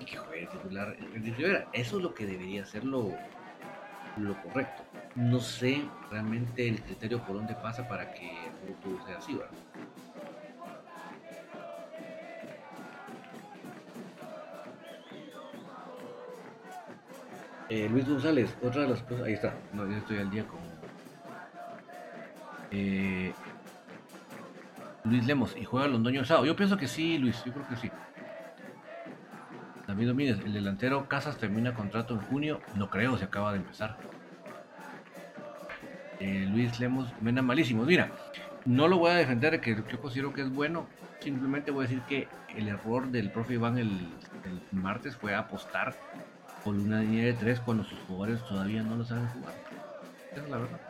Y 0.00 0.04
que 0.04 0.16
juegue 0.16 0.46
titular 0.46 0.96
Eric 1.14 1.36
Rivera. 1.36 1.68
Eso 1.72 1.98
es 1.98 2.02
lo 2.02 2.12
que 2.12 2.26
debería 2.26 2.66
ser 2.66 2.84
lo, 2.84 3.12
lo 4.16 4.42
correcto. 4.42 4.82
No 5.14 5.38
sé 5.38 5.82
realmente 6.10 6.66
el 6.66 6.82
criterio 6.82 7.22
por 7.24 7.36
dónde 7.36 7.54
pasa 7.54 7.86
para 7.86 8.12
que 8.12 8.32
todo 8.82 9.06
sea 9.06 9.18
así, 9.18 9.34
¿verdad? 9.34 9.50
Eh, 17.76 17.90
Luis 17.90 18.08
González, 18.08 18.56
otra 18.62 18.82
de 18.82 18.88
las 18.88 19.02
cosas, 19.02 19.26
ahí 19.26 19.34
está, 19.34 19.54
no, 19.74 19.86
yo 19.86 19.98
estoy 19.98 20.16
al 20.16 20.30
día 20.30 20.46
con 20.46 20.60
eh, 22.70 23.34
Luis 25.04 25.26
Lemos 25.26 25.54
y 25.58 25.64
juega 25.64 25.86
Londoño 25.86 26.24
Sao. 26.24 26.46
Yo 26.46 26.56
pienso 26.56 26.78
que 26.78 26.88
sí, 26.88 27.18
Luis, 27.18 27.44
yo 27.44 27.52
creo 27.52 27.68
que 27.68 27.76
sí. 27.76 27.90
David 29.86 30.06
Domínguez, 30.06 30.38
el 30.42 30.54
delantero 30.54 31.06
Casas 31.06 31.36
termina 31.36 31.74
contrato 31.74 32.14
en 32.14 32.20
junio, 32.20 32.62
no 32.76 32.88
creo, 32.88 33.18
se 33.18 33.26
acaba 33.26 33.52
de 33.52 33.58
empezar. 33.58 33.98
Eh, 36.18 36.46
Luis 36.50 36.80
Lemos, 36.80 37.12
Mena 37.20 37.42
malísimo. 37.42 37.84
Mira, 37.84 38.10
no 38.64 38.88
lo 38.88 38.96
voy 38.96 39.10
a 39.10 39.16
defender, 39.16 39.60
que 39.60 39.76
yo 39.76 40.00
considero 40.00 40.32
que 40.32 40.40
es 40.40 40.50
bueno. 40.50 40.86
Simplemente 41.20 41.70
voy 41.70 41.84
a 41.84 41.88
decir 41.88 42.02
que 42.08 42.26
el 42.56 42.68
error 42.68 43.08
del 43.08 43.30
profe 43.30 43.52
Iván 43.52 43.76
el, 43.76 43.90
el 44.44 44.62
martes 44.72 45.14
fue 45.14 45.34
apostar 45.34 45.94
línea 46.72 47.24
de 47.24 47.32
tres 47.34 47.60
cuando 47.60 47.84
sus 47.84 47.98
jugadores 48.00 48.42
todavía 48.48 48.82
no 48.82 48.96
lo 48.96 49.04
saben 49.04 49.28
jugar. 49.28 49.54
Esa 50.32 50.42
es 50.42 50.50
la 50.50 50.58
verdad. 50.58 50.80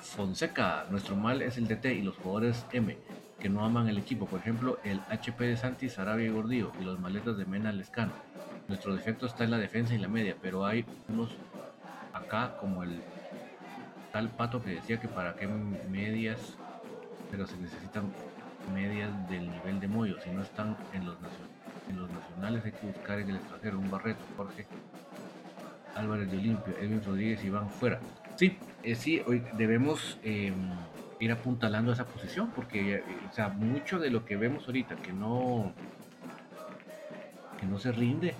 Fonseca, 0.00 0.86
nuestro 0.90 1.16
mal 1.16 1.40
es 1.42 1.56
el 1.56 1.66
DT 1.66 1.86
y 1.86 2.02
los 2.02 2.16
jugadores 2.16 2.66
M 2.72 2.96
que 3.42 3.48
no 3.48 3.64
aman 3.64 3.88
el 3.88 3.98
equipo. 3.98 4.26
Por 4.26 4.38
ejemplo, 4.38 4.78
el 4.84 5.00
HP 5.10 5.44
de 5.44 5.56
Santi, 5.56 5.88
Sarabia 5.88 6.26
y 6.26 6.30
Gordillo 6.30 6.70
y 6.80 6.84
los 6.84 7.00
maletas 7.00 7.36
de 7.36 7.44
Mena 7.44 7.72
Lescano. 7.72 8.12
Nuestro 8.68 8.94
defecto 8.94 9.26
está 9.26 9.44
en 9.44 9.50
la 9.50 9.58
defensa 9.58 9.94
y 9.94 9.98
la 9.98 10.08
media, 10.08 10.36
pero 10.40 10.64
hay 10.64 10.84
unos 11.08 11.30
acá 12.12 12.56
como 12.58 12.82
el 12.82 13.00
tal 14.12 14.28
pato 14.28 14.62
que 14.62 14.70
decía 14.70 15.00
que 15.00 15.08
para 15.08 15.34
qué 15.34 15.46
medias, 15.46 16.56
pero 17.30 17.46
se 17.46 17.56
necesitan 17.56 18.12
medias 18.74 19.10
del 19.28 19.50
nivel 19.50 19.80
de 19.80 19.88
Moyo, 19.88 20.20
si 20.20 20.30
no 20.30 20.42
están 20.42 20.76
en 20.92 21.06
los, 21.06 21.16
en 21.90 21.98
los 21.98 22.10
nacionales 22.10 22.64
hay 22.64 22.72
que 22.72 22.86
buscar 22.86 23.18
en 23.18 23.30
el 23.30 23.36
extranjero, 23.36 23.78
un 23.78 23.90
Barreto, 23.90 24.20
Jorge 24.36 24.66
Álvarez 25.94 26.30
de 26.30 26.38
Olimpio, 26.38 26.74
Edwin 26.78 27.02
Rodríguez 27.04 27.42
y 27.42 27.48
Iván 27.48 27.68
fuera. 27.68 28.00
Sí, 28.36 28.56
eh, 28.82 28.94
sí, 28.94 29.22
hoy 29.26 29.42
debemos 29.54 30.18
em, 30.22 30.54
ir 31.20 31.32
apuntalando 31.32 31.92
esa 31.92 32.06
posición 32.06 32.50
porque 32.54 32.96
eh, 32.96 33.04
o 33.30 33.32
sea, 33.32 33.48
mucho 33.48 33.98
de 33.98 34.10
lo 34.10 34.24
que 34.24 34.36
vemos 34.36 34.66
ahorita 34.66 34.96
que 34.96 35.12
no 35.12 35.72
que 37.60 37.66
no 37.66 37.78
se 37.78 37.92
rinde 37.92 38.34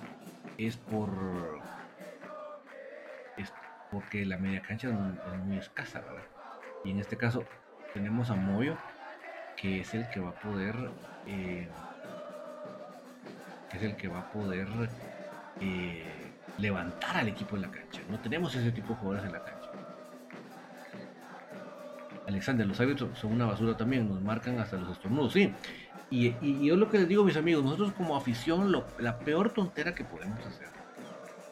es 0.57 0.77
por 0.77 1.09
es 3.37 3.51
porque 3.91 4.25
la 4.25 4.37
media 4.37 4.61
cancha 4.61 4.89
es 4.89 5.39
muy 5.45 5.57
escasa, 5.57 6.01
¿verdad? 6.01 6.23
Y 6.83 6.91
en 6.91 6.99
este 6.99 7.17
caso 7.17 7.45
tenemos 7.93 8.29
a 8.29 8.35
Moyo, 8.35 8.77
que 9.55 9.81
es 9.81 9.93
el 9.93 10.09
que 10.09 10.19
va 10.19 10.29
a 10.29 10.39
poder 10.39 10.75
eh, 11.27 11.67
es 13.73 13.81
el 13.81 13.95
que 13.95 14.07
va 14.07 14.19
a 14.19 14.31
poder 14.31 14.67
eh, 15.59 16.03
levantar 16.57 17.17
al 17.17 17.27
equipo 17.27 17.55
en 17.55 17.63
la 17.63 17.71
cancha. 17.71 18.01
No 18.09 18.19
tenemos 18.19 18.53
ese 18.55 18.71
tipo 18.71 18.89
de 18.89 18.95
jugadores 18.95 19.25
en 19.25 19.33
la 19.33 19.43
cancha. 19.43 19.69
Alexander, 22.27 22.65
los 22.65 22.79
árbitros 22.79 23.17
son 23.17 23.33
una 23.33 23.45
basura 23.45 23.75
también, 23.75 24.07
nos 24.07 24.21
marcan 24.21 24.59
hasta 24.59 24.77
los 24.77 24.91
estornudos, 24.91 25.33
sí. 25.33 25.53
Y, 26.09 26.65
yo 26.65 26.75
lo 26.75 26.89
que 26.89 26.99
les 26.99 27.07
digo, 27.07 27.23
mis 27.23 27.37
amigos, 27.37 27.63
nosotros 27.63 27.93
como 27.93 28.15
afición, 28.15 28.71
la 28.99 29.19
peor 29.19 29.51
tontera 29.51 29.95
que 29.95 30.03
podemos 30.03 30.45
hacer 30.45 30.73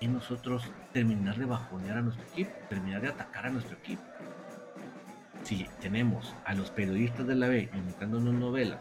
es 0.01 0.09
nosotros 0.09 0.63
terminar 0.91 1.37
de 1.37 1.45
bajonear 1.45 1.99
a 1.99 2.01
nuestro 2.01 2.25
equipo, 2.27 2.51
terminar 2.69 3.01
de 3.01 3.09
atacar 3.09 3.45
a 3.45 3.49
nuestro 3.51 3.77
equipo. 3.77 4.01
Si 5.43 5.67
tenemos 5.79 6.35
a 6.43 6.55
los 6.55 6.71
periodistas 6.71 7.27
de 7.27 7.35
la 7.35 7.47
B 7.47 7.69
inventándonos 7.73 8.33
novelas, 8.33 8.79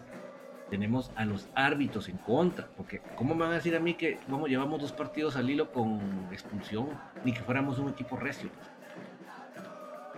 tenemos 0.70 1.11
a 1.16 1.26
los 1.26 1.48
árbitros 1.54 2.09
en 2.09 2.16
contra, 2.16 2.68
porque 2.76 3.02
¿cómo 3.16 3.35
me 3.35 3.42
van 3.42 3.52
a 3.52 3.56
decir 3.56 3.76
a 3.76 3.80
mí 3.80 3.94
que 3.94 4.18
vamos, 4.28 4.48
llevamos 4.48 4.80
dos 4.80 4.92
partidos 4.92 5.37
al 5.37 5.50
hilo 5.50 5.72
con 5.72 6.00
expulsión, 6.33 6.88
ni 7.24 7.33
que 7.33 7.40
fuéramos 7.40 7.78
un 7.78 7.90
equipo 7.90 8.16
recio? 8.16 8.48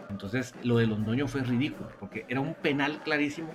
Entonces, 0.09 0.55
lo 0.63 0.77
de 0.77 0.87
Londoño 0.87 1.27
fue 1.27 1.43
ridículo, 1.43 1.91
porque 1.99 2.27
era 2.29 2.41
un 2.41 2.55
penal 2.55 3.01
clarísimo 3.03 3.49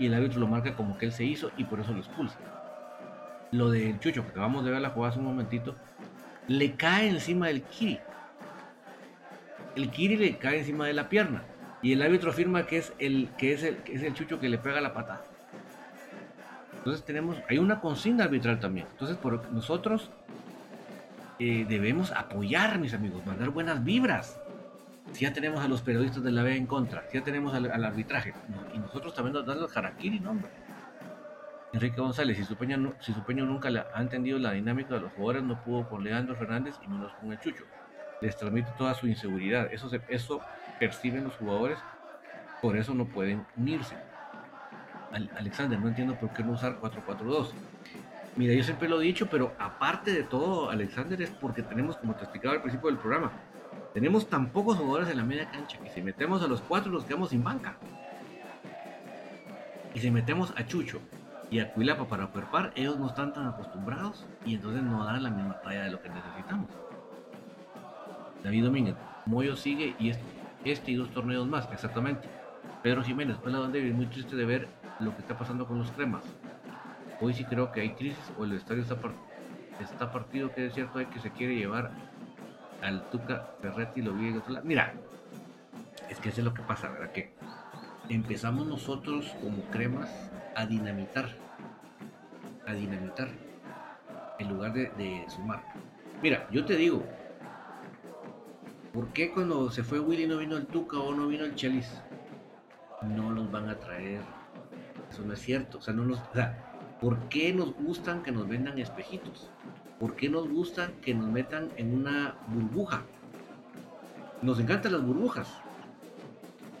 y 0.00 0.06
el 0.06 0.14
árbitro 0.14 0.40
lo 0.40 0.48
marca 0.48 0.74
como 0.74 0.98
que 0.98 1.06
él 1.06 1.12
se 1.12 1.24
hizo 1.24 1.52
y 1.56 1.64
por 1.64 1.78
eso 1.78 1.92
lo 1.92 1.98
expulsa. 1.98 2.38
Lo 3.52 3.70
del 3.70 4.00
Chucho, 4.00 4.24
que 4.24 4.30
acabamos 4.30 4.64
de 4.64 4.70
ver 4.70 4.80
la 4.80 4.90
jugada 4.90 5.12
hace 5.12 5.20
un 5.20 5.26
momentito, 5.26 5.76
le 6.48 6.74
cae 6.74 7.10
encima 7.10 7.48
del 7.48 7.62
Kiri. 7.62 8.00
El 9.76 9.90
Kiri 9.90 10.16
le 10.16 10.38
cae 10.38 10.58
encima 10.58 10.86
de 10.86 10.94
la 10.94 11.08
pierna 11.08 11.42
y 11.82 11.92
el 11.92 12.02
árbitro 12.02 12.30
afirma 12.30 12.66
que 12.66 12.78
es 12.78 12.92
el, 12.98 13.28
que 13.36 13.52
es 13.52 13.62
el, 13.62 13.78
es 13.86 14.02
el 14.02 14.14
Chucho 14.14 14.40
que 14.40 14.48
le 14.48 14.56
pega 14.56 14.80
la 14.80 14.94
patada. 14.94 15.22
Entonces 16.78 17.04
tenemos, 17.04 17.36
hay 17.50 17.58
una 17.58 17.80
consigna 17.80 18.24
arbitral 18.24 18.58
también. 18.58 18.86
Entonces 18.92 19.18
nosotros 19.52 20.10
eh, 21.38 21.66
debemos 21.68 22.10
apoyar, 22.12 22.78
mis 22.78 22.94
amigos, 22.94 23.24
mandar 23.26 23.50
buenas 23.50 23.84
vibras. 23.84 24.39
Si 25.12 25.24
ya 25.24 25.32
tenemos 25.32 25.64
a 25.64 25.68
los 25.68 25.82
periodistas 25.82 26.22
de 26.22 26.30
la 26.30 26.42
B 26.42 26.56
en 26.56 26.66
contra, 26.66 27.04
si 27.08 27.18
ya 27.18 27.24
tenemos 27.24 27.54
al, 27.54 27.84
arbitraje, 27.84 28.32
y 28.74 28.78
nosotros 28.78 29.14
también 29.14 29.34
nos 29.34 29.46
damos 29.46 29.70
el 29.70 29.78
harakiri, 29.78 30.20
¿no? 30.20 30.38
Enrique 31.72 32.00
González, 32.00 32.36
si 32.36 32.44
su, 32.44 32.56
peño, 32.56 32.94
si 33.00 33.12
nunca 33.34 33.68
ha 33.94 34.00
entendido 34.00 34.38
la 34.38 34.52
dinámica 34.52 34.94
de 34.94 35.00
los 35.00 35.12
jugadores, 35.12 35.42
no 35.42 35.62
pudo 35.62 35.88
con 35.88 36.02
Leandro 36.02 36.34
Fernández 36.34 36.74
y 36.84 36.88
menos 36.88 37.12
con 37.14 37.30
el 37.30 37.38
Chucho. 37.38 37.64
Les 38.20 38.36
transmite 38.36 38.70
toda 38.76 38.94
su 38.94 39.06
inseguridad. 39.06 39.72
Eso, 39.72 39.88
se, 39.88 40.00
eso 40.08 40.40
perciben 40.80 41.24
los 41.24 41.36
jugadores, 41.36 41.78
por 42.60 42.76
eso 42.76 42.92
no 42.92 43.06
pueden 43.06 43.46
unirse. 43.56 43.96
Alexander, 45.36 45.78
no 45.78 45.88
entiendo 45.88 46.14
por 46.16 46.32
qué 46.32 46.42
no 46.42 46.52
usar 46.52 46.80
4-4-2. 46.80 47.50
Mira, 48.36 48.54
yo 48.54 48.62
siempre 48.62 48.88
lo 48.88 49.00
he 49.00 49.04
dicho, 49.04 49.28
pero 49.28 49.54
aparte 49.58 50.12
de 50.12 50.22
todo, 50.22 50.70
Alexander, 50.70 51.20
es 51.20 51.30
porque 51.30 51.62
tenemos, 51.62 51.96
como 51.96 52.14
te 52.14 52.22
explicaba 52.22 52.54
al 52.54 52.62
principio 52.62 52.88
del 52.88 52.98
programa, 52.98 53.32
tenemos 53.92 54.28
tan 54.28 54.50
pocos 54.50 54.76
jugadores 54.76 55.08
en 55.08 55.16
la 55.16 55.24
media 55.24 55.50
cancha 55.50 55.78
que 55.78 55.90
si 55.90 56.02
metemos 56.02 56.42
a 56.42 56.46
los 56.46 56.60
cuatro 56.60 56.92
nos 56.92 57.04
quedamos 57.04 57.30
sin 57.30 57.42
banca. 57.42 57.76
Y 59.94 59.98
si 59.98 60.10
metemos 60.10 60.52
a 60.56 60.64
Chucho 60.66 61.00
y 61.50 61.58
a 61.58 61.72
Cuilapa 61.72 62.06
para 62.06 62.28
cuerpar, 62.28 62.72
ellos 62.76 62.98
no 62.98 63.08
están 63.08 63.32
tan 63.32 63.48
acostumbrados 63.48 64.24
y 64.44 64.54
entonces 64.54 64.82
no 64.82 65.04
dan 65.04 65.22
la 65.24 65.30
misma 65.30 65.60
talla 65.60 65.84
de 65.84 65.90
lo 65.90 66.00
que 66.00 66.08
necesitamos. 66.08 66.70
David 68.44 68.64
Domínguez, 68.64 68.94
Moyo 69.26 69.56
sigue 69.56 69.96
y 69.98 70.10
este, 70.10 70.24
este 70.64 70.92
y 70.92 70.94
dos 70.94 71.10
torneos 71.10 71.46
más, 71.48 71.68
exactamente. 71.72 72.28
Pedro 72.82 73.02
Jiménez, 73.02 73.36
pues 73.42 73.52
la 73.52 73.58
donde 73.58 73.82
muy 73.92 74.06
triste 74.06 74.36
de 74.36 74.44
ver 74.44 74.68
lo 75.00 75.14
que 75.14 75.22
está 75.22 75.36
pasando 75.36 75.66
con 75.66 75.78
los 75.78 75.90
cremas. 75.90 76.22
Hoy 77.20 77.34
sí 77.34 77.44
creo 77.44 77.72
que 77.72 77.80
hay 77.80 77.90
crisis 77.90 78.32
o 78.38 78.44
el 78.44 78.52
estadio 78.52 78.82
está, 78.82 78.96
está 79.80 80.12
partido, 80.12 80.52
que 80.54 80.66
es 80.66 80.74
cierto, 80.74 81.00
hay 81.00 81.06
que 81.06 81.18
se 81.18 81.30
quiere 81.30 81.56
llevar 81.56 81.90
al 82.82 83.08
Tuca 83.10 83.48
Ferretti 83.60 84.02
lo 84.02 84.12
vi 84.14 84.34
Mira, 84.64 84.94
es 86.08 86.18
que 86.18 86.30
eso 86.30 86.40
es 86.40 86.44
lo 86.44 86.54
que 86.54 86.62
pasa, 86.62 86.88
¿verdad? 86.88 87.12
Que 87.12 87.32
empezamos 88.08 88.66
nosotros 88.66 89.34
como 89.42 89.62
cremas 89.70 90.10
a 90.56 90.66
dinamitar, 90.66 91.28
a 92.66 92.72
dinamitar, 92.72 93.28
en 94.38 94.48
lugar 94.48 94.72
de, 94.72 95.24
sumar. 95.28 95.62
Mira, 96.22 96.48
yo 96.50 96.64
te 96.64 96.76
digo, 96.76 97.04
¿por 98.92 99.08
qué 99.08 99.30
cuando 99.30 99.70
se 99.70 99.82
fue 99.82 100.00
Willy 100.00 100.26
no 100.26 100.38
vino 100.38 100.56
el 100.56 100.66
Tuca 100.66 100.98
o 100.98 101.14
no 101.14 101.28
vino 101.28 101.44
el 101.44 101.54
Chelis? 101.54 101.90
No 103.02 103.30
los 103.30 103.50
van 103.50 103.68
a 103.68 103.76
traer 103.76 104.20
eso 105.10 105.22
no 105.24 105.34
es 105.34 105.40
cierto. 105.40 105.78
O 105.78 105.80
sea, 105.80 105.92
no 105.92 106.14
sea, 106.32 106.96
¿por 107.00 107.18
qué 107.28 107.52
nos 107.52 107.74
gustan 107.74 108.22
que 108.22 108.30
nos 108.32 108.48
vendan 108.48 108.78
espejitos? 108.78 109.50
¿Por 110.00 110.16
qué 110.16 110.28
nos 110.28 110.48
gustan 110.48 110.92
que 111.02 111.14
nos 111.14 111.28
metan 111.28 111.68
en 111.76 111.94
una 111.94 112.34
burbuja? 112.48 113.02
Nos 114.42 114.58
encantan 114.58 114.92
las 114.92 115.04
burbujas. 115.04 115.48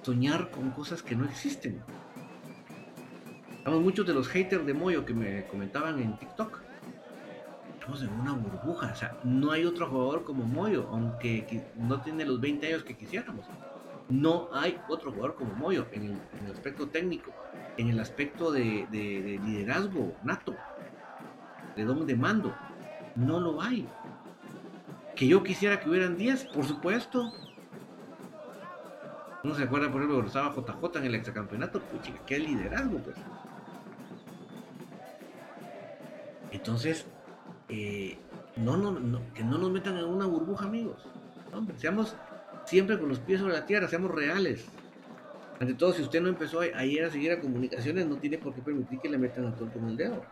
Soñar 0.02 0.50
con 0.50 0.70
cosas 0.70 1.02
que 1.02 1.14
no 1.14 1.26
existen. 1.26 1.82
Estamos 3.58 3.82
muchos 3.82 4.06
de 4.06 4.14
los 4.14 4.26
haters 4.28 4.66
de 4.66 4.74
Moyo 4.74 5.04
que 5.04 5.14
me 5.14 5.46
comentaban 5.46 6.00
en 6.00 6.18
TikTok. 6.18 6.60
Estamos 7.74 8.02
en 8.02 8.12
una 8.12 8.32
burbuja. 8.32 8.90
O 8.92 8.96
sea, 8.96 9.16
no 9.22 9.52
hay 9.52 9.66
otro 9.66 9.86
jugador 9.88 10.24
como 10.24 10.44
Moyo, 10.44 10.88
aunque 10.90 11.62
no 11.76 12.00
tiene 12.00 12.24
los 12.24 12.40
20 12.40 12.66
años 12.66 12.82
que 12.82 12.96
quisiéramos. 12.96 13.44
No 14.08 14.48
hay 14.52 14.80
otro 14.88 15.12
jugador 15.12 15.36
como 15.36 15.54
Moyo 15.54 15.86
en 15.92 16.18
el 16.44 16.50
aspecto 16.50 16.88
técnico 16.88 17.30
en 17.76 17.88
el 17.88 18.00
aspecto 18.00 18.52
de, 18.52 18.86
liderazgo 18.92 20.14
nato, 20.22 20.54
de 21.76 21.84
de 21.84 22.16
mando. 22.16 22.54
No 23.16 23.40
lo 23.40 23.60
hay. 23.60 23.86
Que 25.16 25.26
yo 25.26 25.42
quisiera 25.42 25.80
que 25.80 25.88
hubieran 25.90 26.16
10, 26.16 26.44
por 26.46 26.64
supuesto. 26.64 27.32
Uno 29.42 29.54
se 29.54 29.64
acuerda, 29.64 29.90
por 29.90 30.02
ejemplo, 30.02 30.26
estaba 30.26 30.54
JJ 30.54 30.98
en 30.98 31.04
el 31.04 31.14
exacampeonato, 31.14 31.80
pucha, 31.80 32.12
qué 32.26 32.38
liderazgo, 32.38 32.98
pues. 32.98 33.16
Entonces, 36.50 37.06
eh, 37.68 38.18
no, 38.56 38.76
no, 38.76 39.20
que 39.34 39.42
no 39.42 39.56
nos 39.58 39.70
metan 39.70 39.96
en 39.96 40.04
una 40.04 40.26
burbuja, 40.26 40.66
amigos. 40.66 41.06
Seamos 41.76 42.16
siempre 42.64 42.98
con 42.98 43.08
los 43.08 43.18
pies 43.18 43.40
sobre 43.40 43.54
la 43.54 43.66
tierra, 43.66 43.88
seamos 43.88 44.10
reales. 44.10 44.66
Ante 45.58 45.74
todo, 45.74 45.92
si 45.92 46.02
usted 46.02 46.20
no 46.20 46.28
empezó 46.28 46.60
a, 46.60 46.84
ir 46.84 47.04
a 47.04 47.10
seguir 47.10 47.32
a 47.32 47.40
comunicaciones, 47.40 48.06
no 48.06 48.16
tiene 48.16 48.38
por 48.38 48.54
qué 48.54 48.62
permitir 48.62 48.98
que 48.98 49.08
le 49.08 49.18
metan 49.18 49.46
a 49.46 49.54
todo 49.54 49.70
con 49.70 49.88
el 49.88 49.96
dedo. 49.96 50.22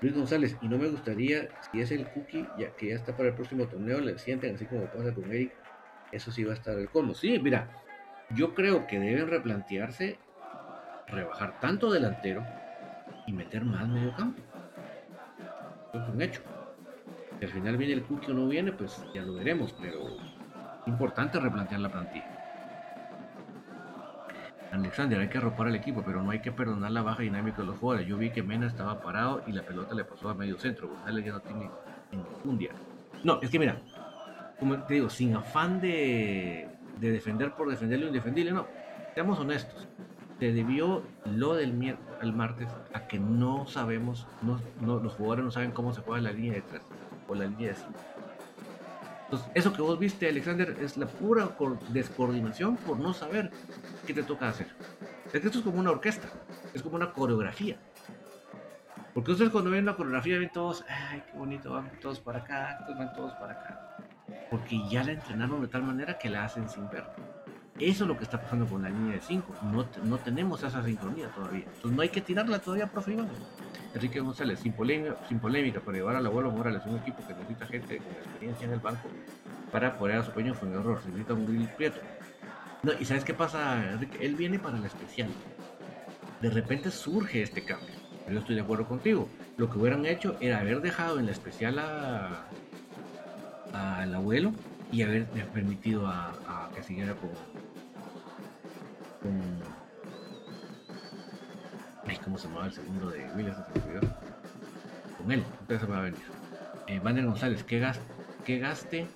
Luis 0.00 0.14
González, 0.14 0.56
y 0.60 0.68
no 0.68 0.78
me 0.78 0.88
gustaría, 0.88 1.48
si 1.60 1.80
es 1.80 1.90
el 1.90 2.08
cookie, 2.08 2.48
ya 2.56 2.70
que 2.76 2.88
ya 2.88 2.94
está 2.94 3.16
para 3.16 3.30
el 3.30 3.34
próximo 3.34 3.66
torneo, 3.66 4.00
le 4.00 4.18
sienten 4.18 4.54
así 4.54 4.66
como 4.66 4.86
pasa 4.86 5.12
con 5.12 5.32
Eric, 5.32 5.52
eso 6.12 6.30
sí 6.30 6.44
va 6.44 6.52
a 6.52 6.56
estar 6.56 6.78
el 6.78 6.88
colmo. 6.88 7.14
Sí, 7.14 7.38
mira, 7.38 7.68
yo 8.30 8.54
creo 8.54 8.86
que 8.86 9.00
deben 9.00 9.26
replantearse 9.28 10.20
rebajar 11.08 11.58
tanto 11.58 11.90
delantero 11.90 12.44
y 13.26 13.32
meter 13.32 13.64
más 13.64 13.88
medio 13.88 14.12
campo. 14.14 14.40
Eso 15.92 16.02
es 16.02 16.14
un 16.14 16.22
hecho. 16.22 16.40
Si 17.38 17.44
al 17.44 17.50
final 17.50 17.76
viene 17.76 17.94
el 17.94 18.04
cookie 18.04 18.30
o 18.30 18.34
no 18.34 18.46
viene, 18.46 18.72
pues 18.72 19.02
ya 19.12 19.22
lo 19.22 19.34
veremos, 19.34 19.74
pero 19.80 20.16
importante 20.86 21.40
replantear 21.40 21.80
la 21.80 21.90
plantilla. 21.90 22.37
Alexander, 24.72 25.18
hay 25.20 25.28
que 25.28 25.38
arropar 25.38 25.68
al 25.68 25.74
equipo, 25.74 26.02
pero 26.04 26.22
no 26.22 26.30
hay 26.30 26.40
que 26.40 26.52
perdonar 26.52 26.90
la 26.90 27.02
baja 27.02 27.22
dinámica 27.22 27.58
de 27.58 27.64
los 27.64 27.78
jugadores. 27.78 28.06
Yo 28.06 28.18
vi 28.18 28.30
que 28.30 28.42
Mena 28.42 28.66
estaba 28.66 29.00
parado 29.00 29.42
y 29.46 29.52
la 29.52 29.62
pelota 29.62 29.94
le 29.94 30.04
pasó 30.04 30.28
a 30.28 30.34
medio 30.34 30.58
centro. 30.58 30.88
González 30.88 31.24
ya 31.24 31.32
no 31.32 31.40
tiene 31.40 31.70
día. 32.58 32.70
No, 33.24 33.40
es 33.42 33.50
que 33.50 33.58
mira, 33.58 33.80
como 34.58 34.78
te 34.84 34.94
digo, 34.94 35.10
sin 35.10 35.34
afán 35.34 35.80
de, 35.80 36.68
defender 37.00 37.52
por 37.52 37.68
defender 37.68 38.00
lo 38.00 38.06
indefendible, 38.06 38.52
no. 38.52 38.66
Seamos 39.14 39.38
honestos. 39.38 39.88
Se 40.38 40.52
debió 40.52 41.02
lo 41.24 41.54
del 41.54 41.96
el 42.22 42.32
martes 42.32 42.68
a 42.94 43.08
que 43.08 43.18
no 43.18 43.66
sabemos, 43.66 44.26
no, 44.42 45.00
los 45.00 45.14
jugadores 45.14 45.44
no 45.44 45.50
saben 45.50 45.72
cómo 45.72 45.92
se 45.92 46.00
juega 46.00 46.22
la 46.22 46.32
línea 46.32 46.54
de 46.54 46.62
3 46.62 46.82
o 47.26 47.34
la 47.34 47.46
línea 47.46 47.70
de 47.70 47.74
5. 47.74 47.92
Entonces, 49.30 49.50
eso 49.54 49.74
que 49.74 49.82
vos 49.82 49.98
viste, 49.98 50.26
Alexander, 50.26 50.74
es 50.80 50.96
la 50.96 51.06
pura 51.06 51.50
descoordinación 51.90 52.76
por 52.78 52.98
no 52.98 53.12
saber 53.12 53.50
qué 54.06 54.14
te 54.14 54.22
toca 54.22 54.48
hacer. 54.48 54.68
Es 55.26 55.32
que 55.32 55.46
esto 55.46 55.58
es 55.58 55.64
como 55.64 55.78
una 55.78 55.90
orquesta, 55.90 56.28
es 56.72 56.82
como 56.82 56.96
una 56.96 57.12
coreografía. 57.12 57.78
Porque 59.12 59.32
ustedes 59.32 59.50
cuando 59.50 59.70
ven 59.70 59.84
la 59.84 59.96
coreografía 59.96 60.38
ven 60.38 60.50
todos, 60.50 60.82
ay, 60.88 61.22
qué 61.30 61.36
bonito, 61.36 61.74
van 61.74 61.90
todos 62.00 62.20
para 62.20 62.38
acá, 62.38 62.86
van 62.96 63.12
todos 63.12 63.34
para 63.34 63.52
acá. 63.52 63.96
Porque 64.50 64.80
ya 64.88 65.04
la 65.04 65.12
entrenaron 65.12 65.60
de 65.60 65.68
tal 65.68 65.82
manera 65.82 66.16
que 66.16 66.30
la 66.30 66.44
hacen 66.44 66.66
sin 66.70 66.88
ver. 66.88 67.04
Eso 67.78 68.04
es 68.04 68.08
lo 68.08 68.16
que 68.16 68.24
está 68.24 68.40
pasando 68.40 68.64
con 68.64 68.82
la 68.82 68.88
línea 68.88 69.16
de 69.16 69.20
5. 69.20 69.56
No, 69.64 69.86
no 70.04 70.18
tenemos 70.18 70.62
esa 70.62 70.82
sincronía 70.82 71.28
todavía. 71.28 71.64
Entonces 71.66 71.92
no 71.92 72.00
hay 72.00 72.08
que 72.08 72.22
tirarla 72.22 72.60
todavía, 72.60 72.86
profe 72.86 73.12
Iván. 73.12 73.28
Enrique 73.94 74.20
González, 74.20 74.60
sin 74.60 74.72
polémica, 74.72 75.16
sin 75.28 75.38
para 75.38 75.96
llevar 75.96 76.16
al 76.16 76.26
abuelo 76.26 76.50
Morales 76.50 76.82
un 76.86 76.96
equipo 76.96 77.26
que 77.26 77.34
necesita 77.34 77.66
gente 77.66 77.98
con 77.98 78.12
experiencia 78.12 78.66
en 78.66 78.72
el 78.74 78.80
banco 78.80 79.08
para 79.72 79.88
apoyar 79.88 80.18
a 80.18 80.24
su 80.24 80.32
peño 80.32 80.54
fue 80.54 80.68
un 80.68 80.74
error. 80.74 81.00
Se 81.02 81.08
necesita 81.08 81.34
un 81.34 81.46
grill 81.46 81.68
prieto. 81.68 82.00
No, 82.82 82.92
y 82.98 83.04
¿sabes 83.04 83.24
qué 83.24 83.34
pasa, 83.34 83.92
Enrique? 83.92 84.18
Él 84.20 84.34
viene 84.36 84.58
para 84.58 84.78
la 84.78 84.86
especial. 84.86 85.28
De 86.40 86.50
repente 86.50 86.90
surge 86.90 87.42
este 87.42 87.64
cambio. 87.64 87.94
Yo 88.30 88.38
estoy 88.38 88.54
de 88.56 88.60
acuerdo 88.60 88.86
contigo. 88.86 89.28
Lo 89.56 89.70
que 89.70 89.78
hubieran 89.78 90.04
hecho 90.06 90.36
era 90.40 90.60
haber 90.60 90.80
dejado 90.80 91.18
en 91.18 91.26
la 91.26 91.32
especial 91.32 91.78
al 93.72 94.14
abuelo 94.14 94.52
y 94.92 95.02
haber 95.02 95.26
permitido 95.26 96.06
a, 96.06 96.28
a 96.46 96.70
que 96.74 96.82
siguiera 96.82 97.14
con, 97.14 97.30
¿cómo 102.28 102.36
se 102.36 102.46
llamaba 102.46 102.66
el 102.66 102.72
segundo 102.72 103.10
de 103.10 103.24
Williams? 103.34 103.56
Con 105.16 105.32
él, 105.32 105.42
entonces 105.60 105.80
se 105.80 105.86
va 105.86 105.98
a 105.98 106.02
venir. 106.02 106.20
Eh, 106.86 107.00
González, 107.00 107.64
¿qué, 107.64 107.90
¿qué 108.44 108.58
gaste 108.58 109.06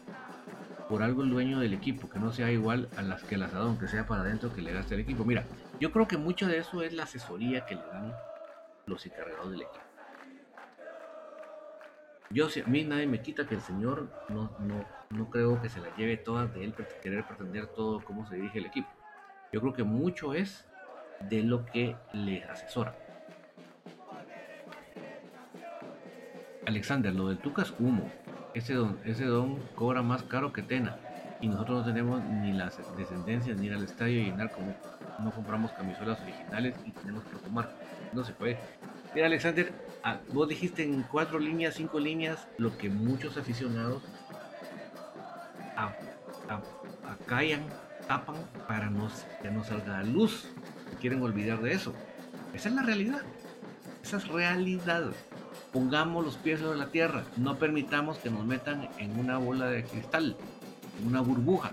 por 0.89 1.03
algo 1.03 1.23
el 1.23 1.29
dueño 1.29 1.61
del 1.61 1.75
equipo? 1.75 2.09
Que 2.09 2.19
no 2.19 2.33
sea 2.33 2.51
igual 2.51 2.89
a 2.97 3.03
las 3.03 3.23
que 3.23 3.35
el 3.35 3.43
asadón, 3.43 3.69
aunque 3.69 3.87
sea 3.87 4.07
para 4.07 4.23
adentro 4.23 4.51
que 4.55 4.63
le 4.63 4.73
gaste 4.73 4.95
el 4.95 5.03
equipo. 5.03 5.27
Mira, 5.27 5.45
yo 5.79 5.93
creo 5.93 6.09
que 6.09 6.17
mucho 6.17 6.47
de 6.47 6.57
eso 6.57 6.81
es 6.81 6.95
la 6.95 7.03
asesoría 7.03 7.67
que 7.67 7.75
le 7.75 7.83
dan 7.83 8.15
los 8.87 9.05
encargados 9.05 9.51
del 9.51 9.61
equipo. 9.61 9.85
Yo, 12.31 12.47
a 12.47 12.69
mí 12.69 12.85
nadie 12.85 13.07
me 13.07 13.21
quita 13.21 13.47
que 13.47 13.57
el 13.57 13.61
señor 13.61 14.09
no, 14.31 14.57
no, 14.59 14.87
no 15.11 15.29
creo 15.29 15.61
que 15.61 15.69
se 15.69 15.81
la 15.81 15.95
lleve 15.97 16.17
toda 16.17 16.47
de 16.47 16.65
él 16.65 16.75
querer 17.03 17.27
pretender 17.27 17.67
todo 17.67 18.03
cómo 18.03 18.27
se 18.27 18.37
dirige 18.37 18.59
el 18.59 18.67
equipo. 18.67 18.89
Yo 19.53 19.61
creo 19.61 19.75
que 19.75 19.83
mucho 19.83 20.33
es 20.33 20.65
de 21.29 21.43
lo 21.43 21.67
que 21.67 21.97
le 22.13 22.45
asesora. 22.45 22.95
Alexander, 26.67 27.15
lo 27.15 27.29
del 27.29 27.39
Tucas 27.39 27.75
humo. 27.79 28.11
Ese 28.55 28.75
don, 28.75 28.99
don 29.05 29.59
cobra 29.75 30.03
más 30.03 30.23
caro 30.23 30.53
que 30.53 30.63
Tena. 30.63 30.97
Y 31.41 31.49
nosotros 31.49 31.81
no 31.81 31.85
tenemos 31.93 32.23
ni 32.23 32.53
las 32.53 32.79
descendencias 32.97 33.59
ni 33.59 33.67
ir 33.67 33.75
al 33.75 33.83
estadio 33.83 34.21
y 34.21 34.25
llenar 34.27 34.53
como 34.53 34.75
no 35.19 35.31
compramos 35.33 35.73
camisolas 35.73 36.21
originales 36.21 36.75
y 36.85 36.91
tenemos 36.93 37.25
que 37.25 37.37
tomar. 37.37 37.73
No 38.13 38.25
se 38.25 38.33
puede. 38.33 38.59
Mira, 39.15 39.27
Alexander, 39.27 39.73
ah, 40.05 40.19
vos 40.33 40.49
dijiste 40.49 40.85
en 40.85 41.03
cuatro 41.03 41.39
líneas, 41.39 41.75
cinco 41.75 41.99
líneas, 41.99 42.47
lo 42.59 42.77
que 42.79 42.89
muchos 42.89 43.37
aficionados 43.37 44.03
acallan, 47.09 47.63
tapan 48.07 48.37
para 48.69 48.91
que 49.43 49.51
no 49.51 49.65
salga 49.65 49.99
a 49.99 50.03
luz. 50.05 50.49
Quieren 51.01 51.23
olvidar 51.23 51.61
de 51.61 51.73
eso. 51.73 51.93
Esa 52.55 52.69
es 52.69 52.75
la 52.75 52.83
realidad. 52.83 53.23
Esa 54.03 54.19
es 54.19 54.29
realidad. 54.29 55.13
Pongamos 55.73 56.23
los 56.23 56.37
pies 56.37 56.61
sobre 56.61 56.79
la 56.79 56.89
tierra. 56.89 57.25
No 57.37 57.57
permitamos 57.57 58.19
que 58.19 58.31
nos 58.31 58.45
metan 58.45 58.91
en 58.99 59.19
una 59.19 59.39
bola 59.39 59.67
de 59.67 59.85
cristal, 59.85 60.37
en 61.01 61.07
una 61.07 61.23
burbuja. 61.23 61.71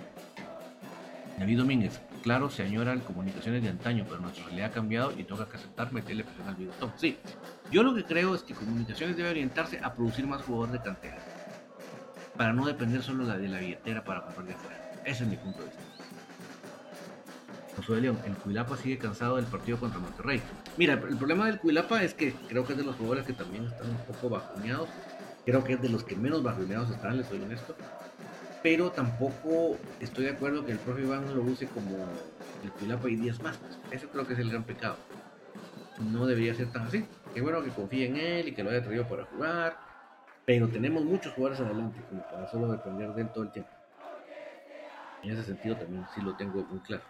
David 1.37 1.57
Domínguez, 1.57 1.99
claro, 2.23 2.49
se 2.49 2.63
añoran 2.63 3.01
comunicaciones 3.01 3.61
de 3.61 3.69
antaño, 3.69 4.05
pero 4.07 4.21
nuestra 4.21 4.45
realidad 4.45 4.69
ha 4.69 4.73
cambiado 4.73 5.13
y 5.17 5.23
toca 5.23 5.47
que 5.47 5.57
aceptar 5.57 5.91
meterle 5.91 6.23
presión 6.23 6.47
al 6.47 6.55
bigotón. 6.55 6.93
Sí, 6.95 7.17
yo 7.71 7.83
lo 7.83 7.93
que 7.93 8.03
creo 8.05 8.35
es 8.35 8.43
que 8.43 8.53
comunicaciones 8.53 9.17
debe 9.17 9.29
orientarse 9.29 9.79
a 9.83 9.93
producir 9.93 10.27
más 10.27 10.41
jugadores 10.43 10.73
de 10.73 10.81
cantera, 10.81 11.17
para 12.37 12.53
no 12.53 12.65
depender 12.65 13.03
solo 13.03 13.25
de 13.25 13.47
la 13.47 13.59
billetera 13.59 14.03
para 14.03 14.23
comprar 14.23 14.47
de 14.47 14.53
afuera. 14.53 14.91
Ese 15.05 15.23
es 15.23 15.29
mi 15.29 15.37
punto 15.37 15.59
de 15.59 15.65
vista. 15.65 15.83
Josué 17.79 18.01
León, 18.01 18.19
el 18.25 18.35
Cuilapa 18.35 18.75
sigue 18.75 18.97
cansado 18.97 19.37
del 19.37 19.45
partido 19.45 19.79
contra 19.79 19.99
Monterrey. 19.99 20.41
Mira, 20.77 20.93
el 20.93 21.17
problema 21.17 21.45
del 21.47 21.59
Cuilapa 21.59 22.03
es 22.03 22.13
que 22.13 22.33
creo 22.47 22.65
que 22.65 22.73
es 22.73 22.77
de 22.77 22.83
los 22.83 22.95
jugadores 22.95 23.25
que 23.25 23.33
también 23.33 23.65
están 23.65 23.89
un 23.89 23.97
poco 23.97 24.29
bajoneados. 24.29 24.89
Creo 25.45 25.63
que 25.63 25.73
es 25.73 25.81
de 25.81 25.89
los 25.89 26.03
que 26.03 26.15
menos 26.15 26.43
bajoneados 26.43 26.89
están, 26.91 27.17
les 27.17 27.27
soy 27.27 27.41
honesto 27.41 27.75
pero 28.61 28.91
tampoco 28.91 29.77
estoy 29.99 30.25
de 30.25 30.31
acuerdo 30.31 30.65
que 30.65 30.73
el 30.73 30.79
profe 30.79 31.01
Iván 31.01 31.33
lo 31.33 31.41
use 31.43 31.67
como 31.67 31.95
el 32.63 32.71
Pilapa 32.71 33.09
y 33.09 33.15
días 33.15 33.41
más. 33.41 33.57
Eso 33.91 34.07
creo 34.09 34.27
que 34.27 34.33
es 34.33 34.39
el 34.39 34.49
gran 34.49 34.63
pecado. 34.63 34.97
No 35.99 36.25
debería 36.25 36.53
ser 36.53 36.71
tan 36.71 36.83
así. 36.83 37.05
Qué 37.33 37.41
bueno 37.41 37.63
que 37.63 37.69
confíe 37.69 38.07
en 38.07 38.17
él 38.17 38.49
y 38.49 38.53
que 38.53 38.63
lo 38.63 38.69
haya 38.69 38.83
traído 38.83 39.07
para 39.07 39.23
jugar, 39.25 39.77
pero 40.45 40.67
tenemos 40.67 41.05
muchos 41.05 41.33
jugadores 41.33 41.61
adelante 41.61 42.01
como 42.09 42.21
para 42.23 42.47
solo 42.47 42.71
depender 42.71 43.13
de 43.13 43.21
él 43.21 43.29
todo 43.29 43.43
el 43.43 43.51
tiempo. 43.51 43.71
En 45.21 45.31
ese 45.31 45.43
sentido 45.43 45.75
también 45.75 46.05
sí 46.13 46.21
lo 46.21 46.33
tengo 46.33 46.63
muy 46.63 46.79
claro. 46.79 47.03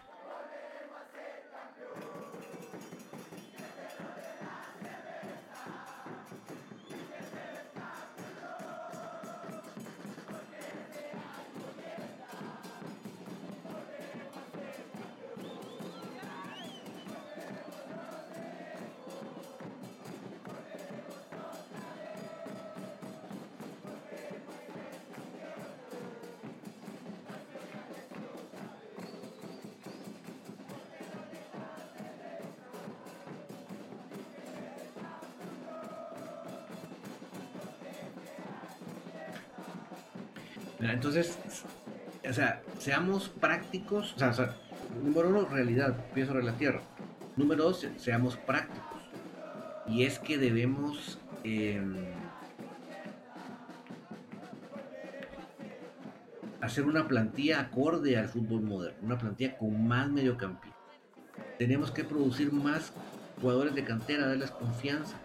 Prácticos, 43.70 44.16
número 45.04 45.30
uno, 45.30 45.46
realidad, 45.46 45.96
pie 46.16 46.26
sobre 46.26 46.44
la 46.44 46.54
tierra. 46.54 46.82
Número 47.36 47.66
dos, 47.66 47.88
seamos 47.98 48.36
prácticos. 48.36 48.88
Y 49.88 50.06
es 50.06 50.18
que 50.18 50.40
debemos 50.40 51.20
em, 51.44 51.96
hacer 56.62 56.86
una 56.86 57.08
plantilla 57.08 57.60
acorde 57.60 58.18
al 58.18 58.28
fútbol 58.28 58.62
moderno, 58.62 58.98
una 59.04 59.18
plantilla 59.20 59.56
con 59.56 59.88
más 59.88 60.10
mediocampistas. 60.10 60.80
Tenemos 61.60 61.92
que 61.92 62.04
producir 62.04 62.52
más 62.52 62.92
jugadores 63.40 63.76
de 63.76 63.84
cantera, 63.84 64.28
darles 64.28 64.50
confianza. 64.50 65.16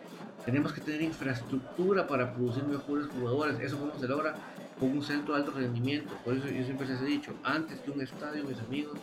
Tenemos 0.45 0.75
que 0.75 0.83
tener 0.83 1.01
infraestructura 1.01 2.07
para 2.07 2.35
producir 2.35 2.65
mejores 2.65 3.07
jugadores. 3.07 3.59
Eso 3.61 3.79
cómo 3.79 3.99
se 3.99 4.07
logra 4.07 4.35
con 4.79 4.91
un 4.91 5.03
centro 5.03 5.35
de 5.35 5.41
alto 5.41 5.53
rendimiento. 5.53 6.15
Por 6.25 6.35
eso 6.35 6.49
yo 6.49 6.65
siempre 6.65 6.87
les 6.87 7.01
he 7.01 7.07
dicho, 7.07 7.35
antes 7.45 7.81
que 7.81 7.91
un 7.91 8.01
estadio, 8.01 8.45
mis 8.45 8.59
amigos, 8.61 8.99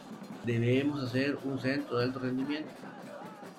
debemos 0.46 1.02
hacer 1.04 1.38
un 1.44 1.60
centro 1.60 1.98
de 1.98 2.06
alto 2.06 2.20
rendimiento. 2.20 2.70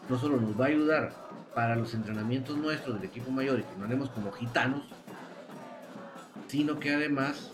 No 0.09 0.19
solo 0.19 0.41
nos 0.41 0.59
va 0.59 0.67
a 0.67 0.69
ayudar 0.69 1.13
para 1.55 1.77
los 1.77 1.95
entrenamientos 1.95 2.57
nuestros 2.57 2.97
del 2.97 3.05
equipo 3.05 3.31
mayor 3.31 3.61
y 3.61 3.63
que 3.63 3.77
no 3.79 3.85
haremos 3.85 4.11
como 4.11 4.33
gitanos, 4.33 4.83
sino 6.49 6.79
que 6.79 6.95
además 6.95 7.51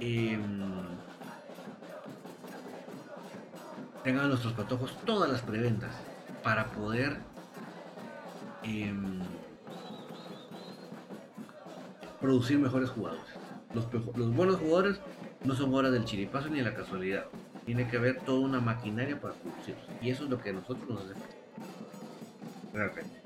eh, 0.00 0.38
tengan 4.02 4.28
nuestros 4.28 4.52
patojos 4.54 4.96
todas 5.04 5.30
las 5.30 5.42
preventas 5.42 5.90
para 6.42 6.66
poder 6.72 7.18
em, 8.62 9.20
producir 12.22 12.58
mejores 12.58 12.88
jugadores. 12.88 13.24
Los, 13.74 14.34
buenos 14.34 14.56
jugadores 14.56 15.00
no 15.44 15.54
son 15.54 15.74
horas 15.74 15.92
del 15.92 16.04
chiripazo 16.04 16.48
ni 16.48 16.58
de 16.58 16.64
la 16.64 16.74
casualidad. 16.74 17.26
Tiene 17.66 17.88
que 17.88 17.96
haber 17.96 18.20
toda 18.20 18.40
una 18.40 18.60
maquinaria 18.60 19.20
para 19.20 19.34
producirlos. 19.34 19.84
Y 20.00 20.10
eso 20.10 20.24
es 20.24 20.30
lo 20.30 20.40
que 20.40 20.50
a 20.50 20.52
nosotros 20.54 20.88
nos 20.88 21.00
hace 21.00 21.14
Realmente. 22.72 23.20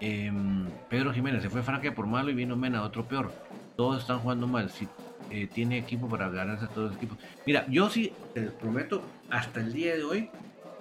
Em, 0.00 0.68
Pedro 0.90 1.14
Jiménez 1.14 1.42
se 1.42 1.48
fue 1.48 1.62
Francia 1.62 1.94
por 1.94 2.06
malo 2.06 2.30
y 2.30 2.34
vino 2.34 2.56
Mena, 2.56 2.82
otro 2.82 3.08
peor 3.08 3.32
todos 3.76 4.00
están 4.00 4.20
jugando 4.20 4.46
mal. 4.46 4.70
Si 4.70 4.88
eh, 5.30 5.48
tiene 5.52 5.78
equipo 5.78 6.08
para 6.08 6.28
ganarse 6.28 6.66
a 6.66 6.68
todos 6.68 6.88
los 6.88 6.96
equipos. 6.96 7.18
Mira, 7.46 7.66
yo 7.68 7.88
sí, 7.90 8.12
te 8.32 8.42
prometo, 8.42 9.02
hasta 9.30 9.60
el 9.60 9.72
día 9.72 9.96
de 9.96 10.04
hoy, 10.04 10.30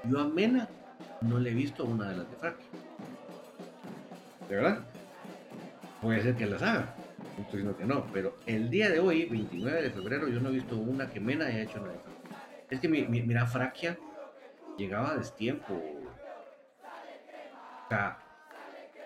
yo 0.05 0.19
a 0.19 0.27
Mena 0.27 0.69
no 1.21 1.39
le 1.39 1.51
he 1.51 1.53
visto 1.53 1.85
una 1.85 2.09
de 2.09 2.17
las 2.17 2.29
de 2.29 2.35
Frank. 2.37 2.55
¿De 4.49 4.55
verdad? 4.55 4.79
Puede 6.01 6.21
ser 6.21 6.35
que 6.35 6.45
las 6.45 6.61
haga. 6.61 6.95
No 7.37 7.43
estoy 7.43 7.61
diciendo 7.61 7.77
que 7.77 7.85
no, 7.85 8.05
pero 8.13 8.37
el 8.45 8.69
día 8.69 8.89
de 8.89 8.99
hoy, 8.99 9.25
29 9.25 9.81
de 9.81 9.89
febrero, 9.89 10.27
yo 10.27 10.39
no 10.39 10.49
he 10.49 10.53
visto 10.53 10.77
una 10.77 11.09
que 11.09 11.19
Mena 11.19 11.47
haya 11.47 11.63
hecho 11.63 11.79
nada. 11.79 11.95
Es 12.69 12.79
que 12.79 12.89
mira, 12.89 13.45
Fraquia 13.45 13.97
llegaba 14.77 15.11
a 15.11 15.17
destiempo. 15.17 15.73
O 17.85 17.89
sea, 17.89 18.17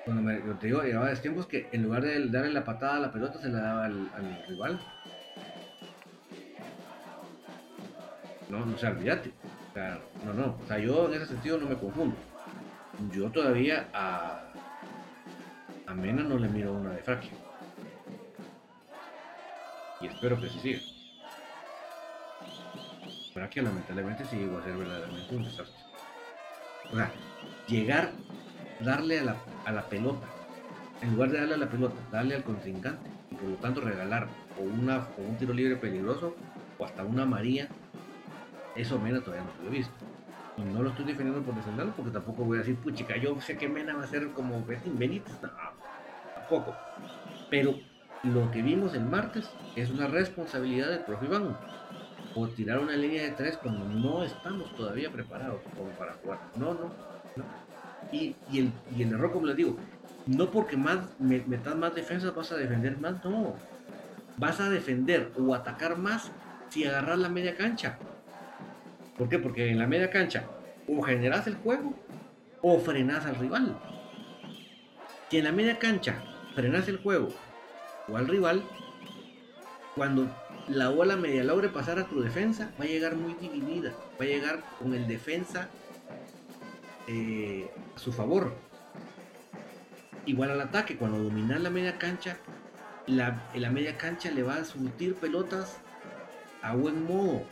cuando 0.08 0.24
me, 0.24 0.38
te 0.54 0.68
digo, 0.68 0.84
llevaba 0.84 1.14
tiempos 1.16 1.48
que 1.48 1.68
en 1.74 1.84
lugar 1.84 2.02
de 2.02 2.30
darle 2.30 2.54
la 2.54 2.64
patada 2.64 2.96
a 2.96 3.00
la 3.02 3.12
pelota 3.12 3.42
se 3.42 3.50
la 3.50 3.60
daba 3.60 3.86
al, 3.88 4.46
rival. 4.48 4.80
No, 8.50 8.66
no 8.66 8.78
se 8.78 8.88
olvídate. 8.88 9.34
O 9.70 9.74
sea, 9.74 10.00
no, 10.24 10.34
no. 10.34 10.58
O 10.64 10.66
sea, 10.66 10.80
yo 10.80 11.08
en 11.08 11.16
ese 11.16 11.26
sentido 11.26 11.58
no 11.58 11.68
me 11.68 11.76
confundo. 11.76 12.16
Yo 13.12 13.30
todavía 13.30 13.90
a, 13.94 14.44
a 15.88 15.94
Mena 15.94 16.24
no 16.24 16.38
le 16.38 16.48
miro 16.48 16.72
una 16.72 16.92
de 16.92 17.04
fracking. 17.04 17.38
Y 20.00 20.08
espero 20.08 20.40
que 20.40 20.48
sí 20.48 20.60
siga. 20.62 20.80
Fraquia 23.34 23.62
lamentablemente 23.62 24.24
sí 24.24 24.38
llegó 24.38 24.60
a 24.60 24.64
ser 24.64 24.78
verdaderamente 24.78 25.36
un 25.36 25.44
desastre. 25.44 25.76
O 26.94 26.96
sea, 26.96 27.12
llegar, 27.68 28.12
darle 28.80 29.20
a 29.20 29.24
la, 29.26 29.36
a 29.68 29.72
la 29.74 29.84
pelota, 29.90 30.26
en 31.02 31.12
lugar 31.12 31.30
de 31.30 31.40
darle 31.40 31.56
a 31.56 31.58
la 31.58 31.70
pelota, 31.70 31.96
darle 32.10 32.36
al 32.36 32.44
contrincante 32.44 33.10
y 33.30 33.36
por 33.36 33.50
lo 33.50 33.56
tanto 33.58 33.82
regalar 33.82 34.28
o, 34.58 34.64
una, 34.64 35.00
o 35.18 35.22
un 35.28 35.36
tiro 35.38 35.54
libre 35.54 35.76
peligroso 35.76 36.36
o 36.80 36.86
hasta 36.86 37.04
una 37.04 37.26
María, 37.26 37.68
eso 38.78 38.98
Mena 38.98 39.20
todavía 39.20 39.46
no 39.46 39.64
lo 39.64 39.68
he 39.68 39.78
visto. 39.78 40.06
Y 40.56 40.62
no 40.62 40.82
lo 40.82 40.90
estoy 40.90 41.06
defendiendo 41.06 41.44
por 41.44 41.54
defenderlo 41.54 41.92
porque 41.96 42.12
tampoco 42.12 42.46
voy 42.46 42.58
a 42.58 42.60
decir, 42.62 42.78
puchica, 42.78 43.18
yo 43.18 43.40
sé 43.42 43.58
que 43.58 43.68
Mena 43.68 43.94
va 43.94 44.06
a 44.06 44.08
ser 44.08 44.32
como 44.32 44.64
Benítez. 44.66 45.36
No, 45.42 45.50
tampoco. 46.34 46.74
Pero 47.50 47.76
lo 48.24 48.50
que 48.52 48.62
vimos 48.62 48.94
el 48.94 49.04
martes 49.04 49.50
es 49.76 49.90
una 49.90 50.08
responsabilidad 50.08 50.90
del 50.90 51.02
profe 51.02 51.26
Iván. 51.26 51.58
O 52.36 52.48
tirar 52.48 52.80
una 52.80 52.96
línea 52.96 53.24
de 53.24 53.32
tres 53.32 53.58
cuando 53.58 53.84
no 53.84 54.24
estamos 54.24 54.74
todavía 54.76 55.12
preparados 55.12 55.60
como 55.76 55.90
para 55.92 56.14
jugar. 56.14 56.40
No, 56.56 56.74
no. 56.74 56.92
Y, 58.12 58.36
el, 58.54 58.72
y 58.96 59.04
el 59.04 59.14
error, 59.14 59.32
como 59.32 59.48
les 59.48 59.56
digo, 59.56 59.78
no 60.26 60.52
porque 60.52 60.78
más 60.78 61.00
metas 61.20 61.76
más 61.76 61.96
defensas 61.96 62.34
vas 62.34 62.52
a 62.52 62.58
defender 62.58 62.98
más, 63.00 63.24
no. 63.24 63.56
Vas 64.38 64.60
a 64.60 64.70
defender 64.70 65.32
o 65.38 65.54
atacar 65.56 65.98
más 65.98 66.32
si 66.70 66.86
agarras 66.86 67.20
la 67.20 67.30
media 67.30 67.56
cancha. 67.56 67.98
¿Por 69.18 69.30
qué? 69.30 69.40
Porque 69.40 69.70
en 69.70 69.80
la 69.80 69.88
media 69.88 70.10
cancha 70.10 70.44
o 70.88 71.02
generas 71.02 71.48
el 71.48 71.56
juego 71.56 71.94
o 72.62 72.80
frenas 72.80 73.26
al 73.26 73.36
rival. 73.36 73.78
Si 75.30 75.38
en 75.38 75.44
la 75.44 75.52
media 75.52 75.80
cancha 75.80 76.24
frenas 76.56 76.88
el 76.88 76.98
juego 76.98 77.30
o 78.08 78.18
al 78.18 78.28
rival, 78.28 78.64
cuando 79.96 80.30
la 80.68 80.92
ola 80.92 81.16
media 81.16 81.44
logre 81.44 81.70
pasar 81.70 82.00
a 82.00 82.06
tu 82.06 82.22
defensa, 82.22 82.72
va 82.80 82.84
a 82.86 82.88
llegar 82.88 83.16
muy 83.16 83.34
dividida. 83.36 83.94
Va 84.20 84.26
a 84.26 84.28
llegar 84.28 84.64
con 84.80 84.94
el 84.94 85.08
defensa 85.08 85.70
eh, 87.08 87.72
a 87.96 88.00
su 88.00 88.12
favor. 88.12 88.54
Igual 90.26 90.52
al 90.52 90.62
ataque, 90.62 90.98
cuando 90.98 91.20
dominas 91.20 91.62
la 91.62 91.70
media 91.70 91.98
cancha, 91.98 92.38
la, 93.06 93.50
la 93.56 93.70
media 93.70 93.98
cancha 93.98 94.30
le 94.32 94.44
va 94.44 94.56
a 94.56 94.66
surtir 94.66 95.16
pelotas 95.16 95.78
a 96.62 96.76
buen 96.76 97.06
modo, 97.06 97.44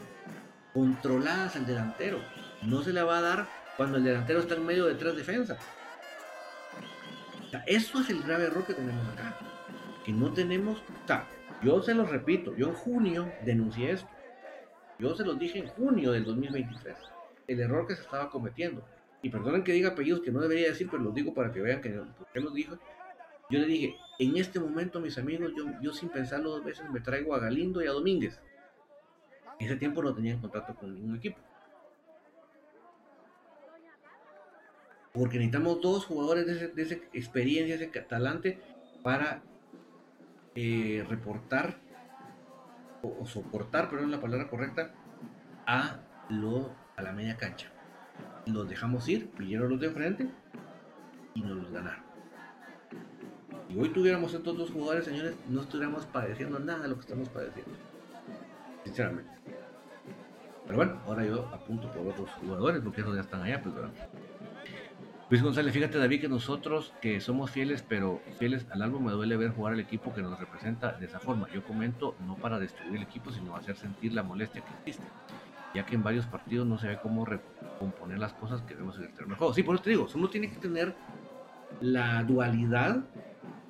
controladas 0.73 1.55
al 1.55 1.65
delantero. 1.65 2.19
No 2.61 2.83
se 2.83 2.91
le 2.91 3.01
va 3.01 3.19
a 3.19 3.21
dar 3.21 3.47
cuando 3.77 3.97
el 3.97 4.03
delantero 4.03 4.39
está 4.39 4.55
en 4.55 4.65
medio 4.65 4.85
de 4.85 4.95
tres 4.95 5.15
defensas. 5.15 5.59
eso 7.65 8.01
es 8.01 8.09
el 8.09 8.23
grave 8.23 8.45
error 8.45 8.65
que 8.65 8.73
tenemos 8.73 9.07
acá. 9.13 9.37
Que 10.03 10.11
no 10.11 10.33
tenemos. 10.33 10.79
O 10.79 11.63
yo 11.63 11.81
se 11.81 11.93
los 11.93 12.09
repito, 12.09 12.55
yo 12.55 12.67
en 12.67 12.73
junio 12.73 13.31
denuncié 13.43 13.91
esto. 13.91 14.09
Yo 14.99 15.15
se 15.15 15.23
los 15.23 15.39
dije 15.39 15.59
en 15.59 15.67
junio 15.67 16.11
del 16.11 16.25
2023. 16.25 16.95
El 17.47 17.59
error 17.59 17.87
que 17.87 17.95
se 17.95 18.01
estaba 18.01 18.29
cometiendo. 18.29 18.83
Y 19.25 19.29
perdonen 19.29 19.63
que 19.63 19.71
diga 19.71 19.89
apellidos 19.89 20.21
que 20.21 20.31
no 20.31 20.39
debería 20.39 20.67
decir, 20.67 20.87
pero 20.87 21.01
los 21.01 21.15
digo 21.15 21.33
para 21.33 21.51
que 21.51 21.59
vean 21.59 21.81
que 21.81 21.99
qué 22.31 22.39
los 22.39 22.53
dijo. 22.53 22.77
Yo 23.49 23.57
le 23.57 23.65
dije, 23.65 23.95
en 24.19 24.37
este 24.37 24.59
momento, 24.59 24.99
mis 24.99 25.17
amigos, 25.17 25.51
yo, 25.57 25.65
yo 25.81 25.93
sin 25.93 26.09
pensarlo 26.09 26.51
dos 26.51 26.63
veces 26.63 26.87
me 26.91 26.99
traigo 26.99 27.33
a 27.33 27.39
Galindo 27.39 27.81
y 27.81 27.87
a 27.87 27.91
Domínguez. 27.91 28.39
Ese 29.59 29.77
tiempo 29.77 30.03
no 30.03 30.13
tenía 30.13 30.39
contacto 30.39 30.75
con 30.75 30.93
ningún 30.93 31.15
equipo. 31.15 31.39
Porque 35.11 35.39
necesitamos 35.39 35.81
dos 35.81 36.05
jugadores 36.05 36.45
de, 36.75 36.83
esa 36.83 36.93
experiencia, 37.11 37.73
ese 37.73 37.87
talante, 37.87 38.59
para 39.01 39.41
eh, 40.53 41.03
reportar 41.09 41.79
o, 43.01 43.25
soportar, 43.25 43.89
pero 43.89 44.03
es 44.03 44.07
la 44.07 44.21
palabra 44.21 44.47
correcta, 44.47 44.93
a, 45.65 46.01
lo, 46.29 46.75
a 46.95 47.01
la 47.01 47.11
media 47.11 47.37
cancha. 47.37 47.71
Los 48.45 48.69
dejamos 48.69 49.07
ir, 49.09 49.29
pidieron 49.31 49.69
los 49.69 49.79
de 49.79 49.89
frente 49.89 50.29
y 51.33 51.41
nos 51.41 51.57
los 51.57 51.71
ganaron. 51.71 52.03
Si 53.67 53.79
hoy 53.79 53.89
tuviéramos 53.89 54.33
estos 54.33 54.57
dos 54.57 54.69
jugadores, 54.71 55.05
señores, 55.05 55.35
no 55.49 55.61
estuviéramos 55.61 56.05
padeciendo 56.05 56.59
nada 56.59 56.83
de 56.83 56.89
lo 56.89 56.95
que 56.95 57.01
estamos 57.01 57.29
padeciendo. 57.29 57.73
Sinceramente. 58.83 59.31
Pero 60.65 60.77
bueno, 60.77 60.99
ahora 61.05 61.25
yo 61.25 61.47
apunto 61.53 61.91
por 61.91 62.07
otros 62.07 62.29
jugadores 62.41 62.81
porque 62.81 63.01
esos 63.01 63.15
ya 63.15 63.21
están 63.21 63.41
allá, 63.41 63.61
pues 63.61 63.75
bueno. 63.75 63.91
Luis 65.27 65.41
González, 65.41 65.73
fíjate 65.73 65.97
David 65.97 66.21
que 66.21 66.29
nosotros 66.29 66.93
que 67.01 67.19
somos 67.19 67.49
fieles, 67.49 67.83
pero 67.87 68.21
fieles 68.37 68.67
al 68.69 68.83
álbum, 68.83 69.05
me 69.05 69.11
duele 69.11 69.35
ver 69.37 69.51
jugar 69.51 69.73
al 69.73 69.79
equipo 69.79 70.13
que 70.13 70.21
nos 70.21 70.39
representa 70.39 70.91
de 70.93 71.07
esa 71.07 71.19
forma. 71.19 71.47
Yo 71.51 71.63
comento 71.63 72.15
no 72.27 72.35
para 72.35 72.59
destruir 72.59 72.97
el 72.97 73.01
equipo, 73.01 73.31
sino 73.31 73.55
hacer 73.55 73.75
sentir 73.75 74.13
la 74.13 74.21
molestia 74.21 74.61
que 74.61 74.71
existe, 74.77 75.07
ya 75.75 75.85
que 75.85 75.95
en 75.95 76.03
varios 76.03 76.25
partidos 76.25 76.65
no 76.65 76.77
se 76.77 76.87
ve 76.87 76.99
cómo 77.01 77.25
recomponer 77.25 78.17
las 78.17 78.33
cosas 78.33 78.61
que 78.61 78.73
vemos 78.73 78.97
en 78.97 79.03
el 79.03 79.13
terreno 79.13 79.33
de 79.33 79.37
juego. 79.37 79.53
Sí, 79.53 79.61
por 79.61 79.75
eso 79.75 79.83
te 79.83 79.89
digo, 79.89 80.07
uno 80.15 80.29
tiene 80.29 80.49
que 80.49 80.55
tener 80.55 80.95
la 81.81 82.23
dualidad 82.23 83.03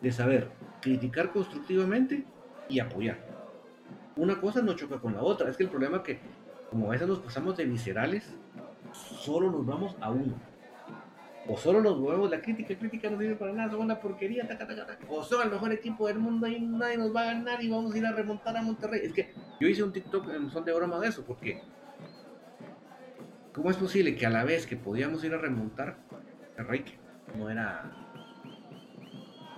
de 0.02 0.12
saber 0.12 0.52
criticar 0.82 1.32
constructivamente 1.32 2.24
y 2.70 2.80
apoyar. 2.80 3.18
Una 4.16 4.40
cosa 4.40 4.62
no 4.62 4.76
choca 4.76 5.00
con 5.00 5.16
la 5.16 5.22
otra, 5.22 5.50
es 5.50 5.58
que 5.58 5.64
el 5.64 5.70
problema 5.70 5.98
es 5.98 6.04
que 6.04 6.20
como 6.70 6.88
a 6.88 6.92
veces 6.92 7.08
nos 7.08 7.20
pasamos 7.20 7.58
de 7.58 7.66
viscerales, 7.66 8.36
solo 8.94 9.52
nos 9.52 9.66
vamos 9.66 9.96
a 10.00 10.12
uno. 10.12 10.36
O 11.48 11.58
solo 11.58 11.82
nos 11.82 12.00
movemos 12.00 12.30
la 12.30 12.42
crítica, 12.42 12.76
crítica 12.76 13.10
no 13.10 13.20
sirve 13.20 13.36
para 13.36 13.54
nada, 13.54 13.70
son 13.72 13.82
una 13.82 14.00
porquería, 14.00 14.48
o 15.10 15.24
son 15.24 15.44
el 15.44 15.52
mejor 15.52 15.72
equipo 15.72 16.08
del 16.08 16.18
mundo 16.18 16.48
y 16.48 16.60
nadie 16.60 16.98
nos 16.98 17.16
va 17.16 17.22
a 17.22 17.26
ganar 17.26 17.64
y 17.64 17.70
vamos 17.70 17.94
a 17.94 17.98
ir 17.98 18.06
a 18.06 18.12
remontar 18.12 18.58
a 18.58 18.62
Monterrey. 18.64 19.02
Es 19.04 19.14
que 19.14 19.32
yo 19.60 19.68
hice 19.68 19.84
un 19.84 19.92
TikTok 19.92 20.28
en 20.30 20.50
son 20.50 20.66
de 20.66 20.74
broma 20.74 21.00
de 21.00 21.10
eso, 21.10 21.24
porque 21.24 21.62
¿cómo 23.56 23.72
es 23.72 23.78
posible 23.78 24.16
que 24.16 24.26
a 24.26 24.30
la 24.30 24.44
vez 24.44 24.68
que 24.68 24.76
podíamos 24.76 25.24
ir 25.24 25.34
a 25.34 25.38
remontar, 25.38 25.98
Monterrey 26.12 26.84
no 27.38 27.50
era 27.50 27.92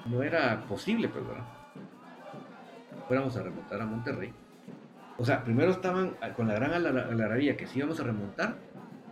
no 0.05 0.23
era 0.23 0.63
posible, 0.67 1.09
pues. 1.09 1.25
Fuéramos 3.07 3.35
a 3.35 3.43
remontar 3.43 3.81
a 3.81 3.85
Monterrey 3.85 4.33
o 5.17 5.25
sea, 5.25 5.43
primero 5.43 5.71
estaban 5.71 6.15
con 6.35 6.47
la 6.47 6.53
gran 6.53 6.73
algarabía 6.73 7.57
que 7.57 7.65
sí 7.65 7.79
íbamos 7.79 7.99
a 7.99 8.03
remontar 8.03 8.55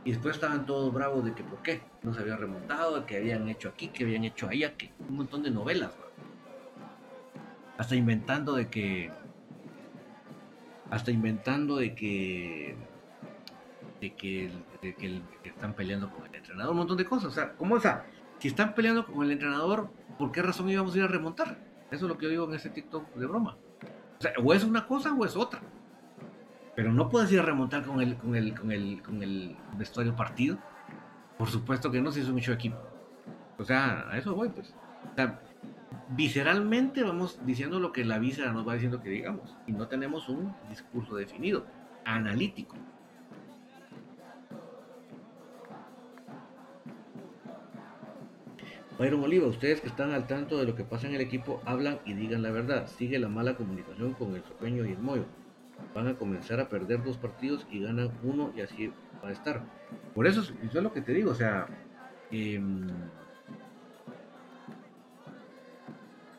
y 0.04 0.12
después 0.12 0.36
estaban 0.36 0.68
todos 0.68 0.94
bravos 0.94 1.26
de 1.26 1.34
que 1.34 1.44
por 1.44 1.64
qué 1.64 1.82
no 2.04 2.14
se 2.14 2.22
había 2.22 2.38
remontado, 2.38 3.08
que 3.08 3.18
habían 3.18 3.50
hecho 3.50 3.70
aquí, 3.70 3.88
que 3.88 4.04
habían 4.04 4.24
hecho 4.24 4.48
allá, 4.48 4.74
que 4.78 4.92
un 5.10 5.16
montón 5.18 5.42
de 5.42 5.50
novelas. 5.50 5.92
Hasta 7.78 7.96
inventando 7.96 8.54
de 8.54 8.70
que 8.70 9.12
hasta 10.92 11.10
inventando 11.10 11.78
de 11.78 11.96
que 11.96 12.76
que, 14.14 14.52
están 15.44 15.74
peleando 15.74 16.12
con 16.12 16.26
el 16.26 16.36
entrenador, 16.36 16.72
un 16.72 16.78
montón 16.78 16.98
de 16.98 17.06
cosas. 17.06 17.28
O 17.28 17.32
sea, 17.32 17.54
¿cómo 17.54 17.78
esa? 17.78 18.06
Si 18.40 18.50
están 18.50 18.76
peleando 18.76 19.06
con 19.06 19.24
el 19.26 19.32
entrenador, 19.32 19.90
¿por 20.18 20.32
qué 20.32 20.42
razón 20.42 20.70
íbamos 20.70 20.94
a 20.96 20.98
ir 20.98 21.04
a 21.04 21.08
remontar? 21.08 21.58
Eso 21.92 22.06
es 22.06 22.10
lo 22.10 22.18
que 22.18 22.26
yo 22.26 22.30
digo 22.30 22.46
en 22.46 22.56
ese 22.56 22.70
TikTok 22.70 23.16
de 23.16 23.26
broma. 23.26 23.58
O 24.20 24.22
sea, 24.22 24.34
o 24.44 24.54
es 24.54 24.64
una 24.64 24.88
cosa 24.88 25.14
o 25.14 25.26
es 25.26 25.36
otra. 25.36 25.62
Pero 26.76 26.92
no 26.92 27.10
puedes 27.10 27.32
ir 27.32 27.40
a 27.40 27.44
remontar 27.44 27.86
con 27.86 28.02
el, 28.02 28.18
con 28.18 28.36
el, 28.36 28.54
con 28.54 28.72
el, 28.72 29.02
con 29.02 29.24
el 29.24 29.56
vestuario 29.78 30.16
partido. 30.16 30.58
Por 31.38 31.50
supuesto 31.50 31.92
que 31.92 32.02
no, 32.02 32.12
si 32.12 32.22
es 32.22 32.30
mucho 32.30 32.52
equipo. 32.52 32.78
O 33.58 33.64
sea, 33.64 34.10
a 34.10 34.18
eso 34.18 34.36
voy, 34.36 34.50
pues. 34.50 34.74
Visceralmente 36.10 37.04
vamos 37.04 37.40
diciendo 37.46 37.80
lo 37.80 37.92
que 37.92 38.06
la 38.06 38.20
víscera 38.20 38.52
nos 38.52 38.68
va 38.68 38.74
diciendo 38.74 39.02
que 39.02 39.10
digamos. 39.10 39.56
Y 39.68 39.72
no 39.72 39.88
tenemos 39.88 40.28
un 40.30 40.54
discurso 40.70 41.16
definido, 41.16 41.66
analítico. 42.04 42.76
Byron 48.98 49.24
Oliva, 49.24 49.48
ustedes 49.48 49.82
que 49.82 49.88
están 49.88 50.12
al 50.12 50.26
tanto 50.28 50.58
de 50.58 50.66
lo 50.66 50.76
que 50.76 50.84
pasa 50.84 51.08
en 51.08 51.16
el 51.16 51.22
equipo, 51.22 51.62
hablan 51.66 52.00
y 52.06 52.14
digan 52.14 52.42
la 52.42 52.52
verdad. 52.52 52.88
Sigue 52.88 53.20
la 53.20 53.28
mala 53.28 53.56
comunicación 53.56 54.14
con 54.14 54.36
el 54.36 54.44
Sopeño 54.44 54.86
y 54.86 54.92
el 54.92 55.00
Moyo 55.00 55.26
van 55.94 56.08
a 56.08 56.16
comenzar 56.16 56.60
a 56.60 56.70
perder 56.70 57.04
dos 57.04 57.18
partidos 57.18 57.68
y 57.70 57.82
ganan 57.82 58.12
uno 58.24 58.54
y 58.56 58.62
así 58.62 58.92
va 59.24 59.30
a 59.30 59.32
estar. 59.32 59.64
Por 60.14 60.28
eso, 60.28 60.42
es 60.42 60.74
lo 60.74 60.94
que 60.94 61.02
te 61.02 61.14
digo, 61.14 61.32
o 61.32 61.36
sea, 61.36 61.68
em, 62.32 62.88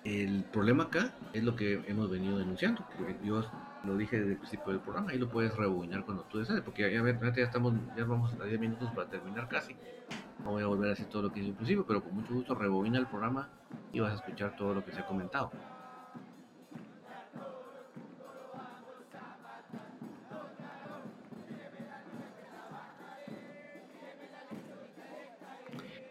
el 0.05 0.45
problema 0.45 0.85
acá 0.85 1.15
es 1.33 1.45
lo 1.45 1.57
que 1.57 1.83
hemos 1.87 2.11
venido 2.11 2.39
denunciando. 2.39 2.87
Yo 3.25 3.45
lo 3.87 3.97
dije 3.97 4.19
desde 4.19 4.33
el 4.33 4.39
principio 4.39 4.73
del 4.73 4.81
programa 4.81 5.15
y 5.15 5.19
lo 5.19 5.29
puedes 5.29 5.55
rebobinar 5.57 6.05
cuando 6.05 6.25
tú 6.25 6.39
desees, 6.39 6.61
porque 6.61 6.83
ya, 6.83 6.91
ya, 6.91 7.43
estamos, 7.43 7.75
ya 7.97 8.05
vamos 8.05 8.35
a 8.41 8.45
10 8.45 8.61
minutos 8.61 8.91
para 8.95 9.09
terminar 9.09 9.49
casi. 9.49 9.77
No 10.45 10.51
voy 10.51 10.63
a 10.63 10.67
volver 10.67 10.87
a 10.87 10.91
decir 10.91 11.07
todo 11.07 11.23
lo 11.23 11.33
que 11.33 11.41
hice 11.41 11.51
al 11.51 11.57
principio, 11.57 11.87
pero 11.87 12.03
con 12.03 12.15
mucho 12.15 12.35
gusto 12.35 12.55
rebobina 12.55 12.99
el 12.99 13.07
programa 13.07 13.49
y 13.93 14.01
vas 14.01 14.13
a 14.13 14.17
escuchar 14.17 14.57
todo 14.57 14.75
lo 14.75 14.85
que 14.85 14.93
se 14.93 15.01
ha 15.01 15.07
comentado. 15.07 15.51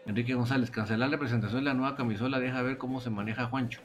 Enrique 0.06 0.34
González, 0.34 0.70
cancelar 0.70 1.10
la 1.10 1.18
presentación 1.18 1.64
de 1.64 1.70
la 1.70 1.74
nueva 1.74 1.96
camisola 1.96 2.38
deja 2.38 2.62
ver 2.62 2.78
cómo 2.78 3.00
se 3.00 3.10
maneja 3.10 3.46
Juancho. 3.46 3.80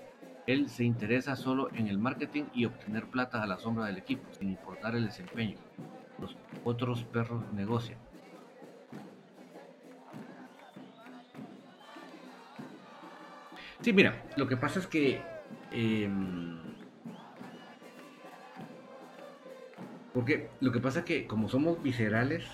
Él 0.48 0.70
se 0.70 0.84
interesa 0.84 1.36
solo 1.36 1.70
en 1.74 1.88
el 1.88 1.98
marketing 1.98 2.46
y 2.54 2.66
obtener 2.66 3.06
plata 3.06 3.44
a 3.44 3.46
la 3.48 3.60
sombra 3.60 3.86
del 3.86 3.98
equipo, 3.98 4.24
sin 4.34 4.50
importar 4.50 4.96
el 4.96 5.06
desempeño. 5.06 5.58
Los 6.20 6.36
otros 6.64 7.04
perros 7.04 7.44
negocian. 7.54 8.00
Sí, 13.82 13.94
mira, 13.94 14.24
lo 14.36 14.48
que 14.48 14.58
pasa 14.58 14.80
es 14.80 14.88
que... 14.88 15.22
Em, 15.72 16.60
porque 20.14 20.50
lo 20.60 20.72
que 20.72 20.80
pasa 20.80 21.00
es 21.00 21.06
que 21.06 21.28
como 21.28 21.50
somos 21.50 21.82
viscerales, 21.82 22.46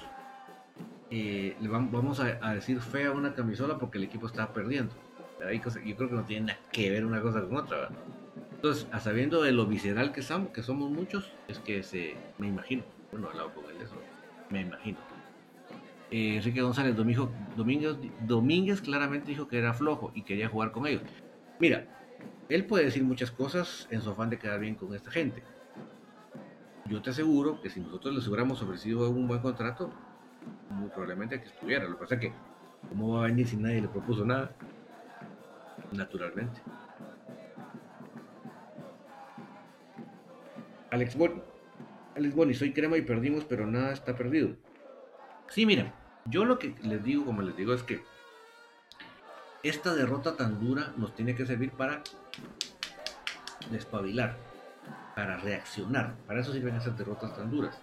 eh, 1.09 1.55
le 1.59 1.67
vamos 1.67 2.19
a, 2.19 2.37
a 2.41 2.53
decir 2.53 2.79
fe 2.81 3.05
a 3.05 3.11
una 3.11 3.33
camisola 3.33 3.77
porque 3.77 3.97
el 3.97 4.03
equipo 4.03 4.27
está 4.27 4.53
perdiendo 4.53 4.93
yo 5.39 5.95
creo 5.95 6.09
que 6.09 6.15
no 6.15 6.23
tiene 6.23 6.47
nada 6.47 6.59
que 6.71 6.89
ver 6.89 7.05
una 7.05 7.21
cosa 7.21 7.41
con 7.41 7.57
otra. 7.57 7.89
Entonces, 8.55 8.87
a 8.91 8.99
sabiendo 8.99 9.43
de 9.43 9.51
lo 9.51 9.67
visceral 9.67 10.11
que 10.11 10.21
somos, 10.21 10.49
que 10.49 10.63
somos 10.63 10.89
muchos, 10.89 11.31
es 11.47 11.59
que 11.59 11.83
se, 11.83 12.15
me 12.37 12.47
imagino, 12.47 12.83
bueno, 13.11 13.29
hablado 13.29 13.53
con 13.53 13.65
él 13.65 13.77
eso, 13.81 13.95
me 14.49 14.61
imagino. 14.61 14.97
Eh, 16.09 16.37
Enrique 16.37 16.61
González 16.61 16.95
Domingo, 16.95 17.29
Domínguez, 17.55 17.97
Domínguez 18.21 18.81
claramente 18.81 19.29
dijo 19.29 19.47
que 19.47 19.59
era 19.59 19.73
flojo 19.73 20.11
y 20.15 20.23
quería 20.23 20.49
jugar 20.49 20.71
con 20.71 20.87
ellos. 20.87 21.03
Mira, 21.59 21.85
él 22.49 22.65
puede 22.65 22.85
decir 22.85 23.03
muchas 23.03 23.29
cosas 23.29 23.87
en 23.91 24.01
su 24.01 24.09
afán 24.09 24.29
de 24.29 24.39
quedar 24.39 24.59
bien 24.59 24.75
con 24.75 24.95
esta 24.95 25.11
gente. 25.11 25.43
Yo 26.85 27.01
te 27.01 27.09
aseguro 27.09 27.61
que 27.61 27.69
si 27.69 27.81
nosotros 27.81 28.15
les 28.15 28.27
hubiéramos 28.27 28.61
ofrecido 28.61 29.09
un 29.09 29.27
buen 29.27 29.41
contrato, 29.41 29.91
muy 30.69 30.89
probablemente 30.89 31.39
que 31.41 31.47
estuviera. 31.47 31.83
Lo 31.83 31.95
que 31.95 32.01
pasa 32.01 32.15
es 32.15 32.21
que, 32.21 32.33
¿cómo 32.89 33.15
va 33.15 33.25
a 33.25 33.27
venir 33.27 33.45
si 33.47 33.57
nadie 33.57 33.81
le 33.81 33.89
propuso 33.89 34.25
nada? 34.25 34.55
Naturalmente. 35.91 36.61
Alex 40.91 41.15
Boni. 41.15 41.41
Alex 42.15 42.35
Boni, 42.35 42.53
soy 42.53 42.73
crema 42.73 42.97
y 42.97 43.01
perdimos, 43.01 43.43
pero 43.45 43.67
nada 43.67 43.93
está 43.93 44.15
perdido. 44.15 44.55
Sí, 45.49 45.65
miren, 45.65 45.91
yo 46.25 46.45
lo 46.45 46.59
que 46.59 46.75
les 46.83 47.03
digo, 47.03 47.25
como 47.25 47.41
les 47.41 47.55
digo, 47.55 47.73
es 47.73 47.83
que 47.83 48.03
esta 49.63 49.93
derrota 49.93 50.35
tan 50.35 50.59
dura 50.59 50.93
nos 50.97 51.15
tiene 51.15 51.35
que 51.35 51.45
servir 51.45 51.71
para 51.71 52.01
despabilar, 53.69 54.35
para 55.15 55.37
reaccionar. 55.37 56.15
Para 56.25 56.41
eso 56.41 56.53
sirven 56.53 56.75
esas 56.75 56.97
derrotas 56.97 57.35
tan 57.35 57.51
duras. 57.51 57.79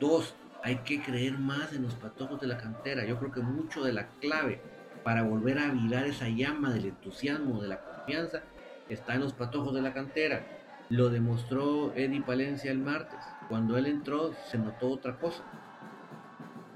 Dos, 0.00 0.34
hay 0.62 0.76
que 0.78 1.02
creer 1.02 1.38
más 1.38 1.72
en 1.72 1.82
los 1.82 1.94
patojos 1.94 2.40
de 2.40 2.46
la 2.46 2.58
cantera. 2.58 3.04
Yo 3.04 3.18
creo 3.18 3.30
que 3.30 3.40
mucho 3.40 3.84
de 3.84 3.92
la 3.92 4.08
clave 4.20 4.60
para 5.04 5.22
volver 5.22 5.58
a 5.58 5.68
avivar 5.68 6.04
esa 6.04 6.28
llama 6.28 6.72
del 6.72 6.86
entusiasmo, 6.86 7.62
de 7.62 7.68
la 7.68 7.80
confianza, 7.80 8.42
está 8.88 9.14
en 9.14 9.20
los 9.20 9.34
patojos 9.34 9.74
de 9.74 9.82
la 9.82 9.92
cantera. 9.92 10.44
Lo 10.88 11.10
demostró 11.10 11.92
Eddie 11.94 12.22
Palencia 12.22 12.72
el 12.72 12.78
martes. 12.78 13.20
Cuando 13.48 13.76
él 13.76 13.86
entró 13.86 14.32
se 14.50 14.58
notó 14.58 14.88
otra 14.90 15.16
cosa 15.18 15.44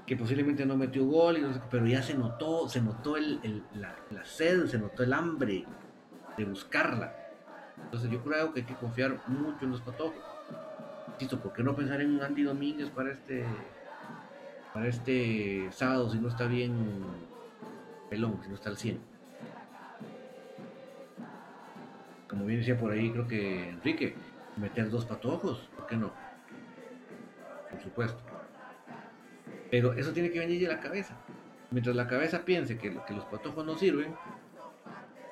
que 0.09 0.17
posiblemente 0.17 0.65
no 0.65 0.75
metió 0.75 1.05
gol, 1.05 1.37
y 1.37 1.45
pero 1.69 1.85
ya 1.85 2.01
se 2.01 2.15
notó, 2.15 2.67
se 2.67 2.81
notó 2.81 3.15
el, 3.15 3.63
la, 3.75 4.25
sed, 4.25 4.65
se 4.65 4.79
notó 4.79 5.03
el 5.03 5.13
hambre 5.13 5.65
de 6.35 6.45
buscarla. 6.45 7.13
Entonces 7.83 8.09
yo 8.09 8.23
creo 8.23 8.51
que 8.51 8.61
hay 8.61 8.65
que 8.65 8.73
confiar 8.73 9.21
mucho 9.27 9.65
en 9.65 9.71
los 9.71 9.81
patojos. 9.81 10.17
¿por 11.43 11.53
qué 11.53 11.61
no 11.61 11.75
pensar 11.75 12.01
en 12.01 12.15
un 12.15 12.23
Andy 12.23 12.41
Domínguez 12.41 12.89
para 12.89 13.11
este 13.11 13.45
para 14.73 14.87
este 14.87 15.67
sábado 15.71 16.09
si 16.09 16.17
no 16.17 16.29
está 16.29 16.47
bien 16.47 17.03
pelón, 18.09 18.39
si 18.43 18.49
no 18.49 18.55
está 18.55 18.69
al 18.69 18.77
100? 18.77 18.99
Como 22.27 22.45
bien 22.45 22.59
decía 22.59 22.77
por 22.77 22.91
ahí, 22.91 23.11
creo 23.11 23.27
que 23.27 23.69
Enrique, 23.69 24.15
meter 24.57 24.89
dos 24.89 25.05
patojos, 25.05 25.69
¿por 25.75 25.87
qué 25.87 25.95
no? 25.95 26.11
Por 27.71 27.81
supuesto. 27.81 28.21
Pero 29.71 29.93
eso 29.93 30.11
tiene 30.11 30.31
que 30.31 30.39
venir 30.39 30.61
de 30.61 30.67
la 30.67 30.79
cabeza. 30.79 31.15
Mientras 31.71 31.95
la 31.95 32.07
cabeza 32.07 32.45
piense 32.45 32.77
que, 32.77 32.91
los 32.91 33.25
patojos 33.25 33.65
no 33.65 33.77
sirven, 33.77 34.15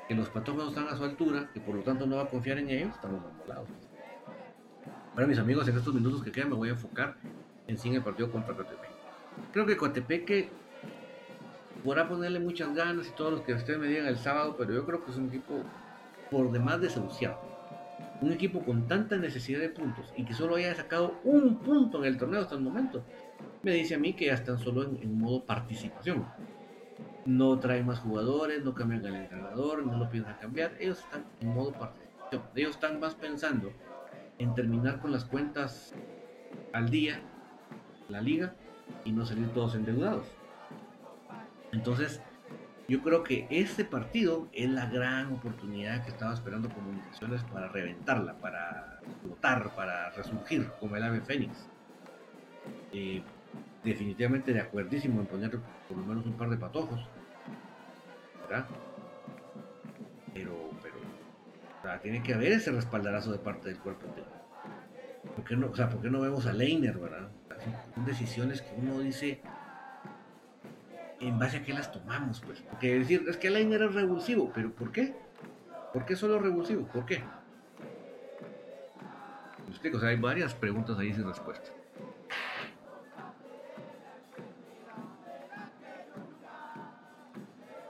que 0.07 0.15
los 0.15 0.29
patojos 0.29 0.63
no 0.63 0.69
están 0.69 0.87
a 0.87 0.95
su 0.95 1.03
altura, 1.03 1.49
que 1.53 1.59
por 1.59 1.75
lo 1.75 1.81
tanto 1.81 2.05
no 2.05 2.17
va 2.17 2.23
a 2.23 2.29
confiar 2.29 2.59
en 2.59 2.69
ellos, 2.69 2.89
estamos 2.93 3.23
amolados. 3.25 3.69
Ahora, 5.13 5.27
mis 5.27 5.39
amigos, 5.39 5.67
en 5.67 5.77
estos 5.77 5.93
minutos 5.93 6.23
que 6.23 6.31
quedan 6.31 6.49
me 6.49 6.55
voy 6.55 6.69
a 6.69 6.73
enfocar 6.73 7.15
en 7.67 7.77
sí 7.77 7.89
en 7.89 7.95
el 7.95 8.03
partido 8.03 8.31
contra 8.31 8.55
Cotepeque. 8.55 8.93
Creo 9.51 9.65
que 9.65 9.75
Cotepeque 9.75 10.49
podrá 11.87 12.05
ponerle 12.05 12.41
muchas 12.41 12.75
ganas 12.75 13.07
y 13.07 13.11
todos 13.11 13.31
los 13.31 13.41
que 13.43 13.53
ustedes 13.53 13.79
me 13.79 13.87
digan 13.87 14.07
el 14.07 14.17
sábado, 14.17 14.55
pero 14.57 14.73
yo 14.73 14.85
creo 14.85 15.05
que 15.05 15.11
es 15.11 15.15
un 15.15 15.29
equipo 15.29 15.63
por 16.29 16.51
demás 16.51 16.81
desahuciado. 16.81 17.39
Un 18.19 18.33
equipo 18.33 18.59
con 18.59 18.89
tanta 18.89 19.15
necesidad 19.15 19.61
de 19.61 19.69
puntos 19.69 20.11
y 20.17 20.25
que 20.25 20.33
solo 20.33 20.57
haya 20.57 20.75
sacado 20.75 21.17
un 21.23 21.59
punto 21.59 21.99
en 21.99 22.03
el 22.03 22.17
torneo 22.17 22.41
hasta 22.41 22.55
el 22.55 22.61
momento 22.61 23.05
me 23.63 23.71
dice 23.71 23.95
a 23.95 23.99
mí 23.99 24.11
que 24.11 24.25
ya 24.25 24.33
están 24.33 24.59
solo 24.59 24.83
en, 24.83 25.17
modo 25.17 25.45
participación. 25.45 26.27
No 27.25 27.57
traen 27.57 27.85
más 27.85 27.99
jugadores, 27.99 28.65
no 28.65 28.73
cambian 28.75 29.05
el 29.05 29.15
entrenador, 29.15 29.85
no 29.85 29.97
lo 29.97 30.09
piensan 30.09 30.35
cambiar. 30.41 30.73
Ellos 30.81 30.99
están 30.99 31.23
en 31.39 31.53
modo 31.53 31.71
participación. 31.71 32.41
Ellos 32.53 32.71
están 32.71 32.99
más 32.99 33.15
pensando 33.15 33.71
en 34.39 34.53
terminar 34.55 34.99
con 34.99 35.13
las 35.13 35.23
cuentas 35.23 35.95
al 36.73 36.89
día, 36.89 37.21
la 38.09 38.19
liga, 38.19 38.55
y 39.05 39.13
no 39.13 39.25
salir 39.25 39.47
todos 39.53 39.73
endeudados. 39.75 40.36
Entonces, 41.77 42.19
yo 42.87 43.03
creo 43.03 43.21
que 43.21 43.45
este 43.51 43.85
partido 43.85 44.47
es 44.51 44.67
la 44.67 44.87
gran 44.87 45.31
oportunidad 45.31 46.03
que 46.03 46.09
estaba 46.09 46.33
esperando 46.33 46.69
Comunicaciones 46.69 47.43
para 47.43 47.67
reventarla, 47.67 48.33
para 48.39 48.99
flotar, 49.21 49.75
para 49.75 50.09
resurgir 50.09 50.71
como 50.79 50.95
el 50.95 51.03
ave 51.03 51.21
fénix. 51.21 51.69
Eh, 52.91 53.21
definitivamente 53.83 54.53
de 54.53 54.59
acuerdísimo 54.59 55.21
en 55.21 55.27
poner 55.27 55.51
por 55.87 55.97
lo 55.97 56.03
menos 56.03 56.25
un 56.25 56.33
par 56.33 56.49
de 56.49 56.57
patojos. 56.57 56.99
¿Verdad? 58.49 58.65
Pero, 60.33 60.71
pero, 60.81 61.99
tiene 62.01 62.23
que 62.23 62.33
haber 62.33 62.53
ese 62.53 62.71
respaldarazo 62.71 63.31
de 63.31 63.37
parte 63.37 63.69
del 63.69 63.77
cuerpo 63.77 64.07
¿Por 65.35 65.45
qué 65.45 65.55
no, 65.55 65.69
o 65.69 65.75
sea, 65.75 65.89
¿por 65.89 66.01
qué 66.01 66.09
no 66.09 66.21
vemos 66.21 66.47
a 66.47 66.53
Leiner, 66.53 66.97
verdad? 66.97 67.29
Son 67.93 68.05
decisiones 68.05 68.63
que 68.63 68.73
uno 68.75 68.99
dice 68.99 69.41
en 71.19 71.39
base 71.39 71.57
a 71.57 71.63
qué 71.63 71.73
las 71.73 71.91
tomamos, 71.91 72.41
pues. 72.41 72.61
Porque 72.61 72.99
decir, 72.99 73.25
es 73.27 73.37
que 73.37 73.49
Leiner 73.49 73.83
es 73.83 73.93
revulsivo, 73.93 74.51
pero 74.53 74.71
¿por 74.71 74.91
qué? 74.91 75.15
¿Por 75.93 76.05
qué 76.05 76.15
solo 76.15 76.39
revulsivo? 76.39 76.85
¿Por 76.87 77.05
qué? 77.05 77.23
¿Me 79.83 80.07
hay 80.07 80.17
varias 80.17 80.53
preguntas 80.53 80.97
ahí 80.97 81.13
sin 81.13 81.25
respuesta. 81.25 81.69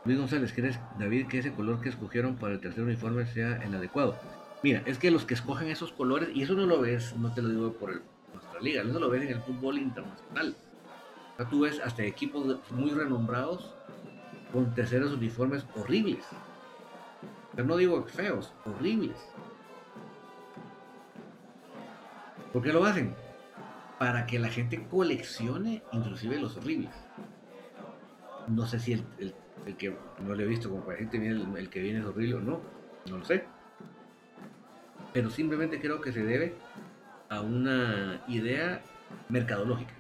Luis 0.05 0.17
González, 0.19 0.53
¿crees, 0.53 0.80
David, 0.99 1.28
que 1.28 1.39
ese 1.39 1.51
color 1.51 1.82
que 1.82 1.89
escogieron 1.89 2.36
para 2.36 2.53
el 2.53 2.59
tercer 2.61 2.84
uniforme 2.84 3.25
sea 3.25 3.57
el 3.57 3.75
adecuado? 3.75 4.17
Mira, 4.63 4.82
es 4.86 4.97
que 4.97 5.11
los 5.11 5.25
que 5.25 5.34
escogen 5.34 5.67
esos 5.69 5.91
colores, 5.91 6.30
y 6.34 6.43
eso 6.43 6.53
no 6.53 6.65
lo 6.65 6.80
ves, 6.80 7.15
no 7.17 7.34
te 7.34 7.41
lo 7.41 7.49
digo 7.49 7.73
por 7.73 8.01
nuestra 8.34 8.59
liga, 8.61 8.84
eso 8.84 8.99
lo 8.99 9.09
ves 9.09 9.23
en 9.23 9.30
el 9.30 9.41
fútbol 9.41 9.78
internacional. 9.78 10.55
Tú 11.45 11.61
ves 11.61 11.79
hasta 11.79 12.03
equipos 12.03 12.59
muy 12.71 12.91
renombrados 12.91 13.73
con 14.51 14.73
terceros 14.73 15.13
uniformes 15.13 15.65
horribles. 15.75 16.25
Pero 17.55 17.67
no 17.67 17.77
digo 17.77 18.03
feos, 18.05 18.53
horribles. 18.65 19.17
¿Por 22.53 22.63
qué 22.63 22.73
lo 22.73 22.83
hacen? 22.85 23.15
Para 23.99 24.25
que 24.25 24.39
la 24.39 24.49
gente 24.49 24.88
coleccione 24.88 25.83
inclusive 25.91 26.39
los 26.39 26.57
horribles. 26.57 26.91
No 28.47 28.65
sé 28.65 28.79
si 28.79 28.93
el 28.93 29.33
el 29.67 29.75
que 29.75 29.93
no 30.25 30.33
le 30.33 30.43
he 30.43 30.47
visto 30.47 30.69
como 30.69 30.83
para 30.83 30.97
gente 30.97 31.19
viene 31.19 31.45
el, 31.57 31.69
que 31.69 31.81
viene 31.81 31.99
es 31.99 32.05
horrible 32.05 32.35
o 32.35 32.39
no, 32.39 32.61
no 33.09 33.17
lo 33.17 33.25
sé. 33.25 33.43
Pero 35.13 35.29
simplemente 35.29 35.79
creo 35.79 35.99
que 35.99 36.11
se 36.11 36.23
debe 36.23 36.55
a 37.29 37.41
una 37.41 38.21
idea 38.27 38.81
mercadológica, 39.29 39.93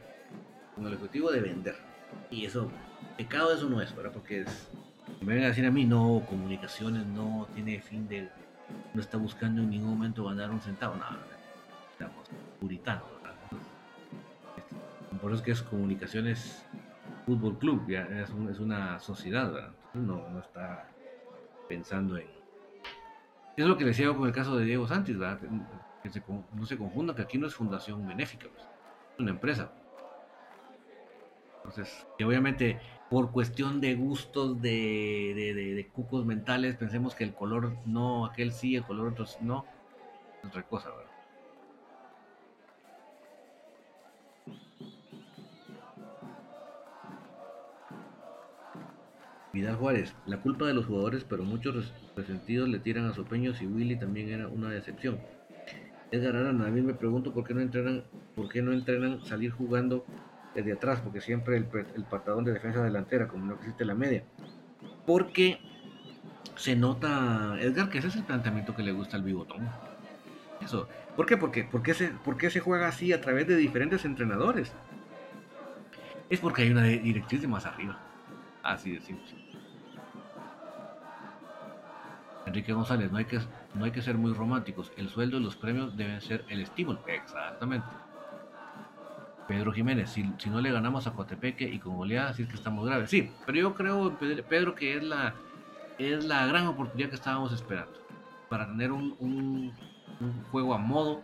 con 0.77 0.87
el 0.87 0.93
objetivo 0.93 1.31
de 1.31 1.41
vender. 1.41 1.75
Y 2.29 2.45
eso, 2.45 2.71
pecado 3.17 3.53
eso 3.53 3.67
no 3.67 3.81
es, 3.81 3.93
¿verdad? 3.95 4.11
Porque 4.13 4.41
es, 4.41 4.69
me 5.21 5.33
vengan 5.33 5.45
a 5.45 5.47
decir 5.49 5.65
a 5.65 5.71
mí, 5.71 5.85
no, 5.85 6.23
comunicaciones 6.29 7.05
no 7.07 7.47
tiene 7.53 7.81
fin 7.81 8.07
de, 8.07 8.29
no 8.93 9.01
está 9.01 9.17
buscando 9.17 9.61
en 9.61 9.71
ningún 9.71 9.89
momento 9.89 10.23
ganar 10.25 10.51
un 10.51 10.61
centavo, 10.61 10.95
no, 10.95 11.05
estamos 11.91 12.27
puritanos, 12.59 13.03
Por 15.21 15.31
eso 15.31 15.39
es 15.39 15.41
que 15.41 15.51
es 15.51 15.61
comunicaciones 15.63 16.63
fútbol 17.25 17.57
club, 17.57 17.89
ya 17.89 18.03
es, 18.03 18.29
es 18.29 18.59
una 18.59 18.99
sociedad, 18.99 19.71
no, 19.93 20.29
no 20.29 20.39
está 20.39 20.89
pensando 21.67 22.17
en... 22.17 22.27
Es 23.57 23.65
lo 23.65 23.75
que 23.75 23.83
le 23.83 23.89
decía 23.89 24.13
con 24.13 24.27
el 24.27 24.33
caso 24.33 24.55
de 24.55 24.65
Diego 24.65 24.87
Sánchez, 24.87 25.17
que 26.03 26.21
no 26.53 26.65
se 26.65 26.77
confunda 26.77 27.15
que 27.15 27.23
aquí 27.23 27.39
no 27.39 27.47
es 27.47 27.55
fundación 27.55 28.07
benéfica, 28.07 28.47
pues, 28.53 28.63
es 28.63 29.19
una 29.19 29.31
empresa. 29.31 29.71
Entonces, 31.67 32.07
que 32.17 32.23
obviamente 32.23 32.79
por 33.09 33.31
cuestión 33.31 33.81
de 33.81 33.95
gustos, 33.95 34.61
de, 34.61 35.33
de, 35.35 35.53
de, 35.53 35.87
cucos 35.87 36.25
mentales, 36.25 36.77
pensemos 36.77 37.13
que 37.13 37.25
el 37.25 37.33
color 37.33 37.75
no, 37.85 38.25
aquel 38.25 38.53
sí, 38.53 38.75
el 38.77 38.85
color 38.85 39.09
otro 39.09 39.25
no, 39.41 39.65
otra 40.45 40.63
cosa, 40.63 40.89
¿verdad? 40.89 41.11
Vidal 49.51 49.75
Juárez, 49.75 50.15
la 50.25 50.39
culpa 50.41 50.67
de 50.67 50.73
los 50.73 50.85
jugadores, 50.85 51.25
pero 51.25 51.43
muchos 51.43 51.93
resentidos 52.15 52.69
le 52.69 52.79
tiran 52.79 53.05
a 53.05 53.13
Sopeños 53.13 53.61
y 53.61 53.65
Willy 53.65 53.97
también 53.97 54.29
era 54.29 54.47
una 54.47 54.69
decepción. 54.69 55.19
Edgar 56.11 56.37
Arana, 56.37 56.67
a 56.67 56.69
mí 56.69 56.81
me 56.81 56.93
pregunto 56.93 57.33
por 57.33 57.43
qué 57.43 57.53
no 57.53 57.59
entrenan, 57.59 58.05
por 58.35 58.47
qué 58.47 58.61
no 58.61 58.71
entrenan 58.71 59.25
salir 59.25 59.51
jugando 59.51 60.05
desde 60.57 60.73
atrás, 60.73 61.01
porque 61.01 61.21
siempre 61.21 61.55
el, 61.55 61.67
el 61.95 62.03
patadón 62.03 62.43
de 62.43 62.51
defensa 62.51 62.83
delantera, 62.83 63.27
como 63.27 63.45
no 63.45 63.53
existe 63.53 63.85
la 63.85 63.93
media. 63.93 64.23
Porque 65.05 65.59
se 66.55 66.75
nota, 66.75 67.55
Edgar, 67.61 67.89
que 67.89 67.99
ese 67.99 68.07
es 68.07 68.15
el 68.15 68.23
planteamiento 68.23 68.75
que 68.75 68.81
le 68.81 68.91
gusta 68.91 69.17
al 69.17 69.23
bigotón. 69.23 69.69
Eso. 70.59 70.89
¿Por 71.15 71.27
qué? 71.27 71.37
Porque, 71.37 71.63
porque, 71.63 71.93
se, 71.93 72.07
¿Por 72.07 72.37
qué 72.37 72.49
se 72.49 72.59
juega 72.59 72.87
así 72.87 73.13
a 73.13 73.21
través 73.21 73.47
de 73.47 73.55
diferentes 73.55 74.03
entrenadores? 74.03 74.73
Es 76.29 76.39
porque 76.39 76.63
hay 76.63 76.71
una 76.71 76.83
directriz 76.83 77.41
de 77.41 77.47
más 77.47 77.67
arriba. 77.67 77.99
Así 78.63 78.93
de 78.93 79.01
simple. 79.01 79.27
Enrique 82.47 82.73
González, 82.73 83.11
no 83.11 83.19
hay, 83.19 83.25
que, 83.25 83.39
no 83.75 83.85
hay 83.85 83.91
que 83.91 84.01
ser 84.01 84.17
muy 84.17 84.33
románticos. 84.33 84.91
El 84.97 85.09
sueldo 85.09 85.37
y 85.37 85.43
los 85.43 85.55
premios 85.55 85.95
deben 85.95 86.19
ser 86.21 86.45
el 86.49 86.61
estímulo. 86.61 86.99
Exactamente. 87.05 87.85
Pedro 89.47 89.71
Jiménez, 89.71 90.09
si, 90.09 90.23
no 90.49 90.61
le 90.61 90.71
ganamos 90.71 91.07
a 91.07 91.11
Coatepeque 91.11 91.63
y 91.65 91.79
con 91.79 91.95
goleada, 91.95 92.29
así 92.29 92.43
es 92.43 92.49
que 92.49 92.55
estamos 92.55 92.85
graves. 92.85 93.09
Sí, 93.09 93.31
pero 93.45 93.57
yo 93.57 93.73
creo, 93.73 94.17
Pedro, 94.49 94.75
que 94.75 94.97
es 94.97 95.03
la, 95.03 95.33
es 95.97 96.25
la 96.25 96.45
gran 96.47 96.67
oportunidad 96.67 97.09
que 97.09 97.15
estábamos 97.15 97.53
esperando. 97.53 97.93
Para 98.49 98.67
tener 98.67 98.91
un, 98.91 99.15
un, 99.19 99.73
juego 100.51 100.73
a 100.73 100.77
modo 100.77 101.21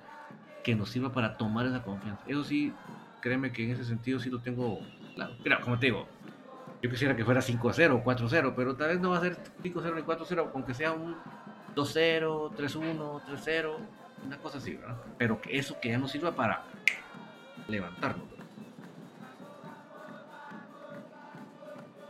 que 0.64 0.76
nos 0.76 0.90
sirva 0.90 1.12
para 1.12 1.38
tomar 1.38 1.66
esa 1.66 1.84
confianza. 1.84 2.24
Eso 2.28 2.44
sí, 2.44 2.74
créeme 3.22 3.52
que 3.52 3.66
en 3.66 3.72
ese 3.72 3.86
sentido 3.86 4.20
sí 4.20 4.30
lo 4.30 4.40
tengo 4.40 4.80
claro. 5.16 5.34
Mira, 5.44 5.60
como 5.60 5.78
te 5.78 5.88
digo, 5.88 6.08
yo 6.82 6.90
quisiera 6.90 7.16
que 7.16 7.26
fuera 7.26 7.42
5-0 7.42 7.92
o 7.92 8.04
4-0, 8.04 8.54
pero 8.56 8.76
tal 8.76 8.90
vez 8.90 9.00
no 9.00 9.12
va 9.12 9.18
a 9.18 9.22
ser 9.22 9.38
5-0 9.64 9.96
ni 9.96 10.02
4-0, 10.02 10.52
aunque 10.54 10.74
sea 10.74 10.92
un 10.92 11.16
2-0, 11.76 12.52
3-1, 12.56 13.22
3-0, 13.26 13.76
una 14.26 14.38
cosa 14.38 14.58
así, 14.58 14.76
¿verdad? 14.76 14.98
Pero 15.18 15.42
que 15.42 15.58
eso 15.58 15.80
que 15.82 15.90
ya 15.90 15.98
nos 15.98 16.12
sirva 16.12 16.32
para 16.32 16.64
levantarnos. 17.68 18.28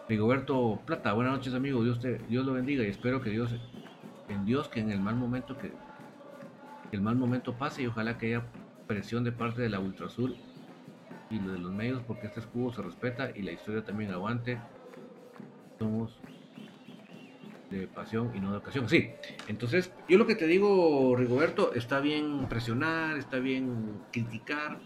Rigoberto 0.07 0.81
Plata, 0.85 1.13
buenas 1.13 1.33
noches 1.33 1.53
amigo, 1.53 1.83
Dios, 1.83 1.99
te, 1.99 2.17
Dios 2.17 2.45
lo 2.45 2.53
bendiga 2.53 2.83
y 2.83 2.87
espero 2.87 3.21
que 3.21 3.29
Dios, 3.29 3.55
en 4.27 4.45
Dios 4.45 4.67
que 4.67 4.81
en 4.81 4.91
el 4.91 4.99
mal 4.99 5.15
momento 5.15 5.57
que, 5.57 5.71
el 6.91 7.01
mal 7.01 7.15
momento 7.15 7.53
pase 7.53 7.83
y 7.83 7.87
ojalá 7.87 8.17
que 8.17 8.27
haya 8.27 8.45
presión 8.85 9.23
de 9.23 9.31
parte 9.31 9.61
de 9.61 9.69
la 9.69 9.79
Ultrasur 9.79 10.35
y 11.29 11.39
de 11.39 11.57
los 11.57 11.71
medios 11.71 12.03
porque 12.03 12.27
este 12.27 12.41
escudo 12.41 12.73
se 12.73 12.81
respeta 12.81 13.31
y 13.35 13.41
la 13.41 13.51
historia 13.51 13.83
también 13.83 14.11
aguante. 14.11 14.59
Somos 15.79 16.19
de 17.71 17.87
pasión 17.87 18.31
y 18.35 18.39
no 18.39 18.51
de 18.51 18.57
ocasión. 18.57 18.87
Sí, 18.87 19.09
entonces 19.47 19.91
yo 20.07 20.17
lo 20.17 20.27
que 20.27 20.35
te 20.35 20.45
digo, 20.45 21.15
Rigoberto, 21.15 21.73
está 21.73 21.99
bien 21.99 22.47
presionar, 22.47 23.17
está 23.17 23.39
bien 23.39 24.01
criticar. 24.11 24.79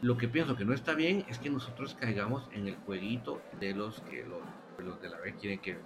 Lo 0.00 0.16
que 0.16 0.28
pienso 0.28 0.56
que 0.56 0.64
no 0.64 0.72
está 0.72 0.94
bien 0.94 1.24
es 1.28 1.38
que 1.38 1.50
nosotros 1.50 1.94
caigamos 1.94 2.48
en 2.52 2.68
el 2.68 2.76
jueguito 2.76 3.42
de 3.60 3.74
los 3.74 4.00
que 4.02 4.24
los, 4.24 5.00
de 5.02 5.08
la 5.08 5.18
B 5.18 5.34
quieren 5.34 5.58
que, 5.58 5.76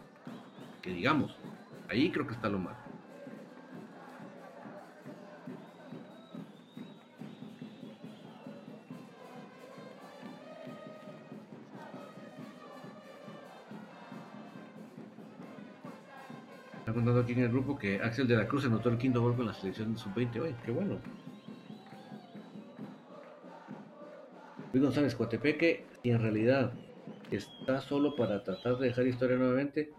que 0.82 0.90
digamos. 0.90 1.36
Ahí 1.88 2.11
creo 2.11 2.26
que 2.26 2.34
está 2.34 2.48
lo 2.48 2.59
malo. 2.59 2.76
contando 16.92 17.20
aquí 17.20 17.32
en 17.32 17.40
el 17.40 17.48
grupo 17.48 17.78
que 17.78 18.00
Axel 18.03 18.28
de 18.28 18.36
la 18.36 18.46
Cruz 18.46 18.64
anotó 18.64 18.88
el 18.88 18.98
quinto 18.98 19.20
gol 19.20 19.34
con 19.34 19.46
la 19.46 19.55
selección 19.55 19.96
sub-20 19.96 20.40
hoy. 20.40 20.55
Qué 20.64 20.70
bueno. 20.70 20.98
Luis 24.72 24.84
González 24.84 25.14
Coatepeque, 25.14 25.84
y 26.02 26.10
en 26.10 26.20
realidad 26.20 26.72
está 27.30 27.80
solo 27.80 28.16
para 28.16 28.42
tratar 28.42 28.78
de 28.78 28.88
dejar 28.88 29.06
historia 29.06 29.36
nuevamente, 29.36 29.90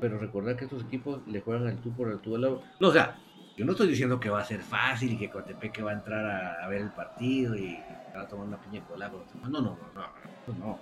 pero 0.00 0.18
recordar 0.18 0.56
que 0.56 0.64
estos 0.64 0.84
equipos 0.84 1.20
le 1.26 1.40
juegan 1.40 1.66
al 1.66 1.80
tú 1.80 1.92
por 1.92 2.10
el 2.10 2.18
tú 2.20 2.34
al 2.34 2.42
lado. 2.42 2.62
No, 2.80 2.88
o 2.88 2.92
sea, 2.92 3.18
yo 3.56 3.64
no 3.64 3.72
estoy 3.72 3.88
diciendo 3.88 4.18
que 4.18 4.30
va 4.30 4.40
a 4.40 4.44
ser 4.44 4.60
fácil 4.60 5.12
y 5.12 5.16
que 5.16 5.30
Coatepeque 5.30 5.82
va 5.82 5.92
a 5.92 5.94
entrar 5.94 6.60
a, 6.60 6.66
ver 6.68 6.82
el 6.82 6.90
partido 6.90 7.54
y 7.54 7.78
va 8.14 8.22
a 8.22 8.28
tomar 8.28 8.46
una 8.46 8.60
piña 8.60 8.82
colada. 8.84 9.12
No, 9.42 9.48
no, 9.48 9.60
no, 9.60 9.76
no, 9.94 10.54
no. 10.58 10.78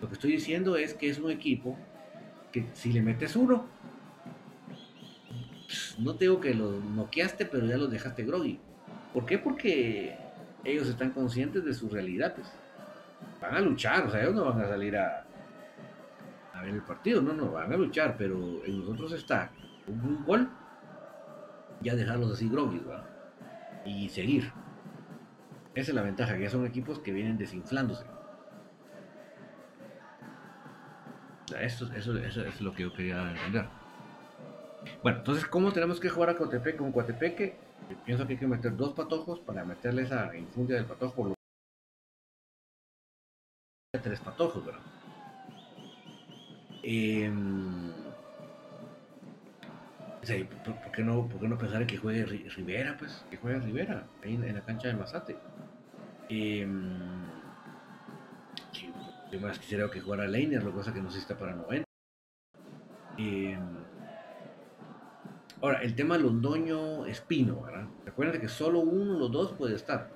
Lo 0.00 0.08
que 0.08 0.14
estoy 0.14 0.32
diciendo 0.32 0.76
es 0.76 0.94
que 0.94 1.08
es 1.08 1.18
un 1.18 1.30
equipo 1.30 1.78
que 2.50 2.66
si 2.72 2.92
le 2.92 3.02
metes 3.02 3.36
uno, 3.36 3.66
no 5.98 6.14
te 6.16 6.28
que 6.40 6.54
los 6.54 6.82
noqueaste, 6.84 7.46
pero 7.46 7.66
ya 7.66 7.76
los 7.76 7.90
dejaste 7.90 8.24
groggy. 8.24 8.58
¿Por 9.14 9.26
qué? 9.26 9.38
Porque 9.38 10.16
ellos 10.64 10.88
están 10.88 11.10
conscientes 11.10 11.64
de 11.64 11.74
su 11.74 11.88
realidad. 11.88 12.34
Pues. 12.34 12.48
Van 13.40 13.54
a 13.54 13.60
luchar, 13.60 14.06
o 14.06 14.10
sea, 14.10 14.22
ellos 14.22 14.34
no 14.34 14.44
van 14.44 14.60
a 14.60 14.68
salir 14.68 14.96
a, 14.96 15.24
a 16.54 16.62
ver 16.62 16.74
el 16.74 16.82
partido, 16.82 17.20
no, 17.20 17.32
no, 17.32 17.52
van 17.52 17.72
a 17.72 17.76
luchar, 17.76 18.16
pero 18.16 18.64
en 18.64 18.80
nosotros 18.80 19.12
está 19.12 19.50
un, 19.86 20.24
gol, 20.24 20.48
ya 21.80 21.94
dejarlos 21.94 22.32
así 22.32 22.48
¿verdad? 22.48 23.04
Y 23.84 24.08
seguir. 24.08 24.52
Esa 25.74 25.90
es 25.90 25.94
la 25.94 26.02
ventaja, 26.02 26.36
que 26.36 26.42
ya 26.42 26.50
son 26.50 26.66
equipos 26.66 26.98
que 26.98 27.12
vienen 27.12 27.38
desinflándose. 27.38 28.04
Eso 31.60 31.90
es 31.92 32.60
lo 32.60 32.72
que 32.72 32.82
yo 32.82 32.92
quería 32.92 33.30
entender. 33.30 33.66
Bueno, 35.02 35.18
entonces, 35.18 35.46
¿cómo 35.46 35.72
tenemos 35.72 36.00
que 36.00 36.08
jugar 36.08 36.30
a 36.30 36.36
Coatepeque? 36.36 36.76
Con 36.76 36.92
Coatepeque, 36.92 37.56
pienso 38.04 38.26
que 38.26 38.34
hay 38.34 38.38
que 38.38 38.46
meter 38.46 38.76
dos 38.76 38.92
patojos 38.94 39.40
para 39.40 39.64
meterle 39.64 40.02
esa 40.02 40.34
infundia 40.36 40.76
del 40.76 40.86
patojo. 40.86 41.34
Tres 44.02 44.20
patojos, 44.20 44.64
¿verdad? 44.64 44.80
Em, 46.82 47.92
¿por, 50.64 50.92
qué 50.92 51.02
no, 51.02 51.28
¿Por 51.28 51.40
qué 51.40 51.48
no 51.48 51.58
pensar 51.58 51.82
en 51.82 51.86
que 51.86 51.98
juegue 51.98 52.24
Rivera, 52.24 52.96
pues? 52.98 53.24
Que 53.30 53.36
juegue 53.36 53.60
Rivera, 53.60 54.06
ahí 54.22 54.34
en, 54.34 54.54
la 54.54 54.64
cancha 54.64 54.88
de 54.88 54.94
Mazate. 54.94 55.36
Eh, 56.28 56.66
yo 59.30 59.40
más 59.40 59.58
quisiera 59.58 59.90
que 59.90 60.00
jugara 60.00 60.26
Leiner, 60.26 60.62
lo 60.62 60.74
que 60.74 60.92
que 60.92 61.00
no 61.00 61.10
si 61.10 61.18
está 61.18 61.38
para 61.38 61.54
90. 61.54 61.84
Eh, 63.18 63.58
Ahora, 65.62 65.80
el 65.82 65.94
tema 65.94 66.18
Londoño 66.18 67.06
Espino, 67.06 67.62
¿verdad? 67.62 67.86
Recuerden 68.04 68.40
que 68.40 68.48
solo 68.48 68.80
uno 68.80 69.14
de 69.14 69.20
los 69.20 69.30
dos 69.30 69.52
puede 69.52 69.76
estar. 69.76 70.10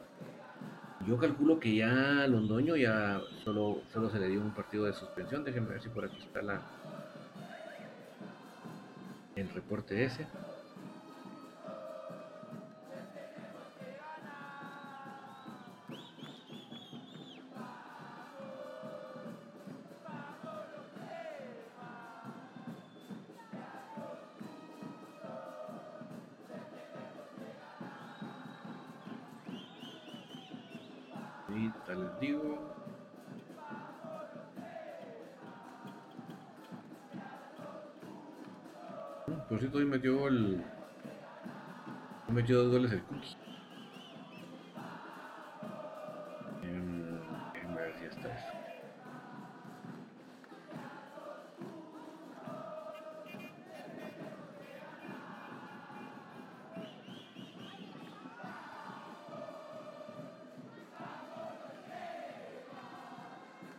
Yo 1.07 1.19
calculo 1.19 1.61
que 1.61 1.77
ya 1.77 2.27
Londoño 2.27 2.75
ya 2.75 3.21
solo, 3.45 3.83
solo 3.93 4.11
se 4.11 4.19
le 4.19 4.27
dio 4.29 4.41
un 4.41 4.53
partido 4.53 4.87
de 4.87 4.93
suspensión. 4.93 5.45
Déjenme 5.45 5.69
ver 5.69 5.81
si 5.81 5.89
por 5.89 6.05
aquí 6.05 6.19
está 6.19 6.43
la, 6.43 6.61
el 9.37 9.49
reporte 9.51 10.03
ese. 10.03 10.27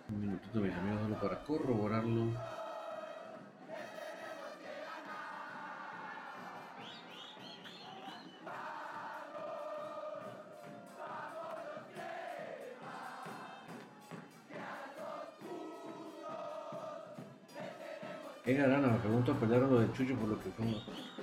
Un 0.10 0.22
minutito 0.22 0.60
mis 0.62 0.74
amigos 0.74 1.02
solo 1.02 1.16
para 1.22 1.44
corroborarlo. 1.44 2.57
Edgar 18.48 18.70
Arana 18.70 18.88
me 18.88 19.00
pregunto 19.00 19.34
pelearon 19.34 19.70
lo 19.70 19.80
del 19.82 19.92
Chucho 19.92 20.16
por 20.16 20.30
lo 20.30 20.40
que 20.40 20.50
fue. 20.52 20.66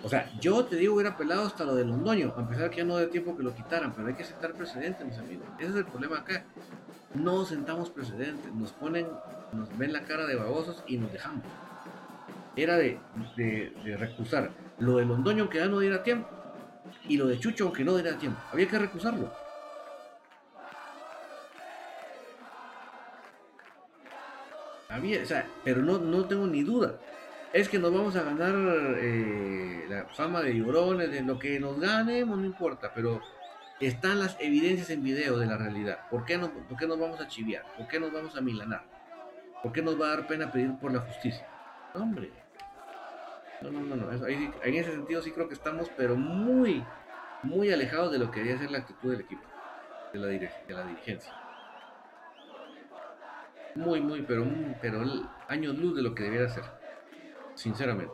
O 0.02 0.08
sea, 0.10 0.30
yo 0.40 0.66
te 0.66 0.76
digo 0.76 0.94
hubiera 0.94 1.16
pelado 1.16 1.46
hasta 1.46 1.64
lo 1.64 1.74
del 1.74 1.88
Londoño, 1.88 2.34
a 2.36 2.46
pesar 2.46 2.68
que 2.68 2.76
ya 2.78 2.84
no 2.84 2.98
de 2.98 3.06
tiempo 3.06 3.34
que 3.34 3.42
lo 3.42 3.54
quitaran, 3.54 3.94
pero 3.94 4.08
hay 4.08 4.14
que 4.14 4.24
sentar 4.24 4.52
precedentes, 4.52 5.06
mis 5.06 5.16
amigos. 5.16 5.46
Ese 5.58 5.70
es 5.70 5.76
el 5.76 5.86
problema 5.86 6.18
acá. 6.18 6.44
No 7.14 7.46
sentamos 7.46 7.88
precedentes, 7.88 8.52
nos 8.52 8.72
ponen, 8.72 9.06
nos 9.54 9.76
ven 9.78 9.94
la 9.94 10.02
cara 10.02 10.26
de 10.26 10.36
babosos 10.36 10.84
y 10.86 10.98
nos 10.98 11.10
dejamos. 11.12 11.44
Era 12.56 12.76
de, 12.76 13.00
de, 13.36 13.96
recusar 13.96 14.50
lo 14.78 14.98
del 14.98 15.08
Londoño 15.08 15.48
que 15.48 15.58
ya 15.58 15.66
no 15.66 15.78
diera 15.78 16.02
tiempo 16.02 16.28
y 17.08 17.16
lo 17.16 17.26
de 17.26 17.38
Chucho 17.38 17.72
que 17.72 17.84
no 17.84 17.94
diera 17.96 18.18
tiempo. 18.18 18.38
Había 18.52 18.68
que 18.68 18.78
recusarlo. 18.78 19.32
Había, 24.90 25.22
o 25.22 25.26
sea, 25.26 25.48
pero 25.64 25.80
no, 25.80 25.98
no 25.98 26.26
tengo 26.26 26.46
ni 26.46 26.62
duda 26.62 26.96
es 27.54 27.68
que 27.68 27.78
nos 27.78 27.94
vamos 27.94 28.16
a 28.16 28.24
ganar 28.24 28.52
eh, 28.98 29.86
la 29.88 30.06
fama 30.06 30.42
de 30.42 30.54
llorones, 30.54 31.12
de 31.12 31.22
lo 31.22 31.38
que 31.38 31.60
nos 31.60 31.78
ganemos, 31.78 32.36
no 32.36 32.44
importa, 32.44 32.92
pero 32.92 33.22
están 33.78 34.18
las 34.18 34.36
evidencias 34.40 34.90
en 34.90 35.04
video 35.04 35.38
de 35.38 35.46
la 35.46 35.56
realidad. 35.56 36.00
¿Por 36.10 36.24
qué, 36.24 36.36
no, 36.36 36.50
¿Por 36.50 36.76
qué 36.76 36.88
nos 36.88 36.98
vamos 36.98 37.20
a 37.20 37.28
chiviar? 37.28 37.64
¿Por 37.76 37.86
qué 37.86 38.00
nos 38.00 38.12
vamos 38.12 38.36
a 38.36 38.40
milanar? 38.40 38.82
¿Por 39.62 39.70
qué 39.70 39.82
nos 39.82 40.00
va 40.00 40.06
a 40.06 40.16
dar 40.16 40.26
pena 40.26 40.50
pedir 40.50 40.76
por 40.80 40.92
la 40.92 40.98
justicia? 41.00 41.46
hombre. 41.94 42.32
No, 43.62 43.70
no, 43.70 43.80
no, 43.82 43.94
no. 43.94 44.26
en 44.26 44.74
ese 44.74 44.90
sentido 44.90 45.22
sí 45.22 45.30
creo 45.30 45.46
que 45.46 45.54
estamos, 45.54 45.88
pero 45.96 46.16
muy, 46.16 46.84
muy 47.44 47.72
alejados 47.72 48.10
de 48.10 48.18
lo 48.18 48.32
que 48.32 48.40
debería 48.40 48.58
ser 48.58 48.72
la 48.72 48.78
actitud 48.78 49.12
del 49.12 49.20
equipo, 49.20 49.44
de 50.12 50.18
la, 50.18 50.26
de 50.26 50.50
la 50.74 50.86
dirigencia. 50.86 51.32
Muy, 53.76 54.00
muy, 54.00 54.22
pero, 54.22 54.44
pero 54.82 55.04
años 55.46 55.78
luz 55.78 55.94
de 55.94 56.02
lo 56.02 56.16
que 56.16 56.24
debería 56.24 56.48
ser 56.48 56.64
sinceramente. 57.54 58.12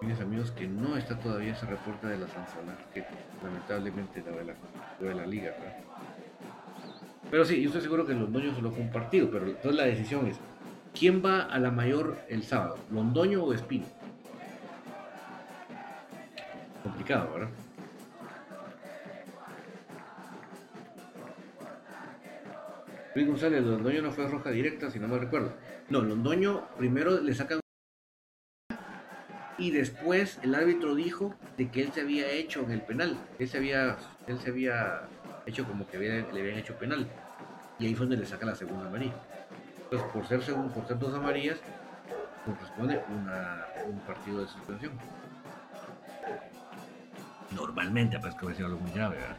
Mis 0.00 0.20
amigos, 0.20 0.50
que 0.52 0.66
no 0.66 0.96
está 0.96 1.18
todavía 1.18 1.52
ese 1.52 1.66
reporte 1.66 2.06
de 2.06 2.16
la 2.16 2.28
sanción, 2.28 2.64
que 2.94 3.04
lamentablemente 3.42 4.22
la 4.22 4.36
de 4.36 4.44
la, 4.44 4.54
de 5.00 5.14
la 5.14 5.26
liga, 5.26 5.54
Pero 7.30 7.44
sí, 7.44 7.60
yo 7.60 7.66
estoy 7.66 7.82
seguro 7.82 8.06
que 8.06 8.14
Londoño 8.14 8.54
se 8.54 8.62
lo 8.62 8.70
ha 8.70 8.72
compartido, 8.72 9.30
pero 9.30 9.46
entonces 9.46 9.74
la 9.74 9.84
decisión 9.84 10.26
es, 10.26 10.38
¿quién 10.98 11.22
va 11.22 11.42
a 11.42 11.58
la 11.58 11.70
mayor 11.70 12.16
el 12.28 12.42
sábado? 12.42 12.78
¿Londoño 12.90 13.44
o 13.44 13.52
Espino? 13.52 13.84
Complicado, 17.08 17.32
¿verdad? 17.32 17.48
Luis 23.14 23.26
González, 23.26 23.64
Londoño 23.64 24.02
no 24.02 24.12
fue 24.12 24.28
roja 24.28 24.50
directa, 24.50 24.90
si 24.90 24.98
no 24.98 25.08
me 25.08 25.18
recuerdo. 25.18 25.52
No, 25.88 26.02
Londoño 26.02 26.68
primero 26.76 27.20
le 27.20 27.34
sacan 27.34 27.60
y 29.56 29.72
después 29.72 30.38
el 30.42 30.54
árbitro 30.54 30.94
dijo 30.94 31.34
de 31.56 31.68
que 31.68 31.82
él 31.82 31.92
se 31.92 32.02
había 32.02 32.30
hecho 32.30 32.60
en 32.60 32.70
el 32.70 32.82
penal. 32.82 33.16
Él 33.40 33.48
se 33.48 33.58
había, 33.58 33.96
él 34.28 34.38
se 34.38 34.50
había 34.50 35.08
hecho 35.46 35.64
como 35.64 35.88
que 35.88 35.98
le 35.98 36.40
habían 36.40 36.58
hecho 36.58 36.74
penal. 36.78 37.08
Y 37.80 37.86
ahí 37.86 37.94
fue 37.94 38.06
donde 38.06 38.22
le 38.22 38.26
saca 38.26 38.46
la 38.46 38.54
segunda 38.54 38.86
amarilla. 38.86 39.16
Entonces, 39.84 40.08
por 40.12 40.26
ser, 40.26 40.42
según, 40.42 40.70
por 40.70 40.86
ser 40.86 40.98
dos 40.98 41.12
amarillas, 41.12 41.58
corresponde 42.44 43.00
un 43.08 43.98
partido 44.06 44.42
de 44.42 44.48
suspensión. 44.48 44.92
Normalmente, 47.54 48.18
pues 48.18 48.34
que 48.34 48.46
va 48.46 48.52
a 48.52 48.54
ser 48.54 48.64
algo 48.66 48.80
muy 48.80 48.90
grave, 48.92 49.16
¿verdad? 49.16 49.36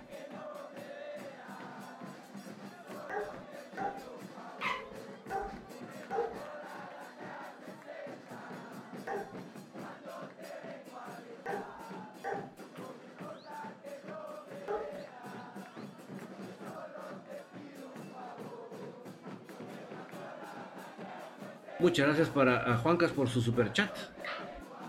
Muchas 21.79 22.07
gracias 22.07 22.27
para 22.27 22.71
a 22.71 22.77
Juancas 22.77 23.11
por 23.11 23.29
su 23.29 23.41
super 23.41 23.71
chat. 23.71 23.89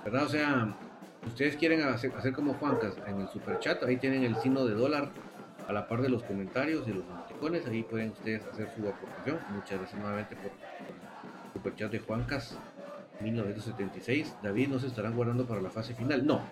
¿Verdad? 0.04 0.24
O 0.24 0.28
sea, 0.28 0.74
ustedes 1.26 1.56
quieren 1.56 1.82
hacer, 1.82 2.32
como 2.32 2.54
Juancas 2.54 2.94
en 3.06 3.20
el 3.20 3.28
super 3.28 3.58
chat, 3.58 3.82
ahí 3.82 3.96
tienen 3.96 4.24
el 4.24 4.36
signo 4.36 4.64
de 4.64 4.74
dólar 4.74 5.10
a 5.68 5.72
la 5.72 5.86
par 5.86 6.02
de 6.02 6.08
los 6.08 6.22
comentarios 6.22 6.86
y 6.88 6.92
los 6.92 7.04
emoticones, 7.04 7.66
ahí 7.66 7.82
pueden 7.82 8.10
ustedes 8.10 8.44
hacer 8.46 8.68
su 8.74 8.88
aportación. 8.88 9.38
Muchas 9.50 9.78
gracias 9.78 10.00
nuevamente 10.00 10.36
por 10.36 10.46
el 10.46 11.52
super 11.52 11.74
chat 11.74 11.92
de 11.92 11.98
Juancas 12.00 12.58
1976. 13.20 14.36
David, 14.42 14.68
¿no 14.68 14.78
se 14.78 14.88
estarán 14.88 15.14
guardando 15.14 15.46
para 15.46 15.60
la 15.60 15.70
fase 15.70 15.94
final? 15.94 16.26
No, 16.26 16.42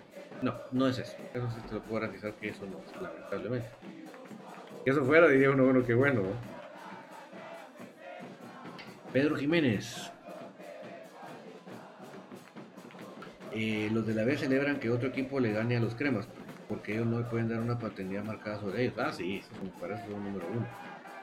no, 0.41 0.53
no 0.71 0.87
es 0.87 0.99
eso. 0.99 1.17
Eso 1.33 1.49
sí 1.51 1.61
te 1.67 1.75
lo 1.75 1.81
puedo 1.81 2.01
garantizar 2.01 2.33
que 2.33 2.49
eso 2.49 2.65
no 2.65 2.79
es, 2.79 3.01
lamentablemente. 3.01 3.69
Que 4.85 4.91
eso 4.91 5.03
fuera, 5.03 5.27
diría 5.27 5.51
uno, 5.51 5.65
bueno, 5.65 5.83
qué 5.85 5.93
bueno. 5.93 6.21
Pedro 9.11 9.35
Jiménez, 9.35 10.11
Eh, 13.61 13.89
los 13.91 14.07
de 14.07 14.13
la 14.13 14.23
B 14.23 14.37
celebran 14.37 14.79
que 14.79 14.89
otro 14.89 15.09
equipo 15.09 15.37
le 15.37 15.51
gane 15.51 15.75
a 15.75 15.81
los 15.81 15.93
cremas, 15.93 16.25
porque 16.69 16.93
ellos 16.93 17.07
no 17.07 17.27
pueden 17.27 17.49
dar 17.49 17.59
una 17.59 17.77
paternidad 17.77 18.23
marcada 18.23 18.57
sobre 18.57 18.83
ellos. 18.83 18.93
Ah, 18.97 19.11
sí, 19.11 19.43
para 19.81 19.95
eso 19.95 20.05
es 20.05 20.15
un 20.15 20.23
número 20.23 20.47
uno. 20.49 20.65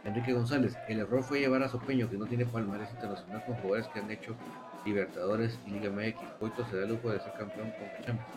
Enrique 0.04 0.34
González, 0.34 0.76
el 0.86 1.00
error 1.00 1.22
fue 1.22 1.40
llevar 1.40 1.62
a 1.62 1.68
Sopeño, 1.70 2.10
que 2.10 2.18
no 2.18 2.26
tiene 2.26 2.44
palmarés 2.44 2.90
internacional 2.90 3.42
con 3.46 3.54
jugadores 3.54 3.88
que 3.88 4.00
han 4.00 4.10
hecho 4.10 4.36
Libertadores 4.84 5.58
y 5.66 5.70
Liga 5.70 5.88
MX. 5.88 6.20
Coito 6.38 6.66
se 6.66 6.78
da 6.78 6.84
lujo 6.84 7.10
de 7.10 7.20
ser 7.20 7.32
campeón 7.38 7.70
con 7.70 8.04
Champions. 8.04 8.28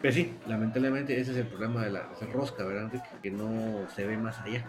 Pues 0.00 0.14
sí, 0.14 0.34
lamentablemente 0.46 1.20
ese 1.20 1.32
es 1.32 1.36
el 1.36 1.46
problema 1.46 1.84
de 1.84 1.90
la 1.90 2.08
rosca, 2.32 2.64
¿verdad, 2.64 2.84
Enrique? 2.84 3.08
Que 3.22 3.30
no 3.30 3.86
se 3.94 4.06
ve 4.06 4.16
más 4.16 4.40
allá. 4.40 4.64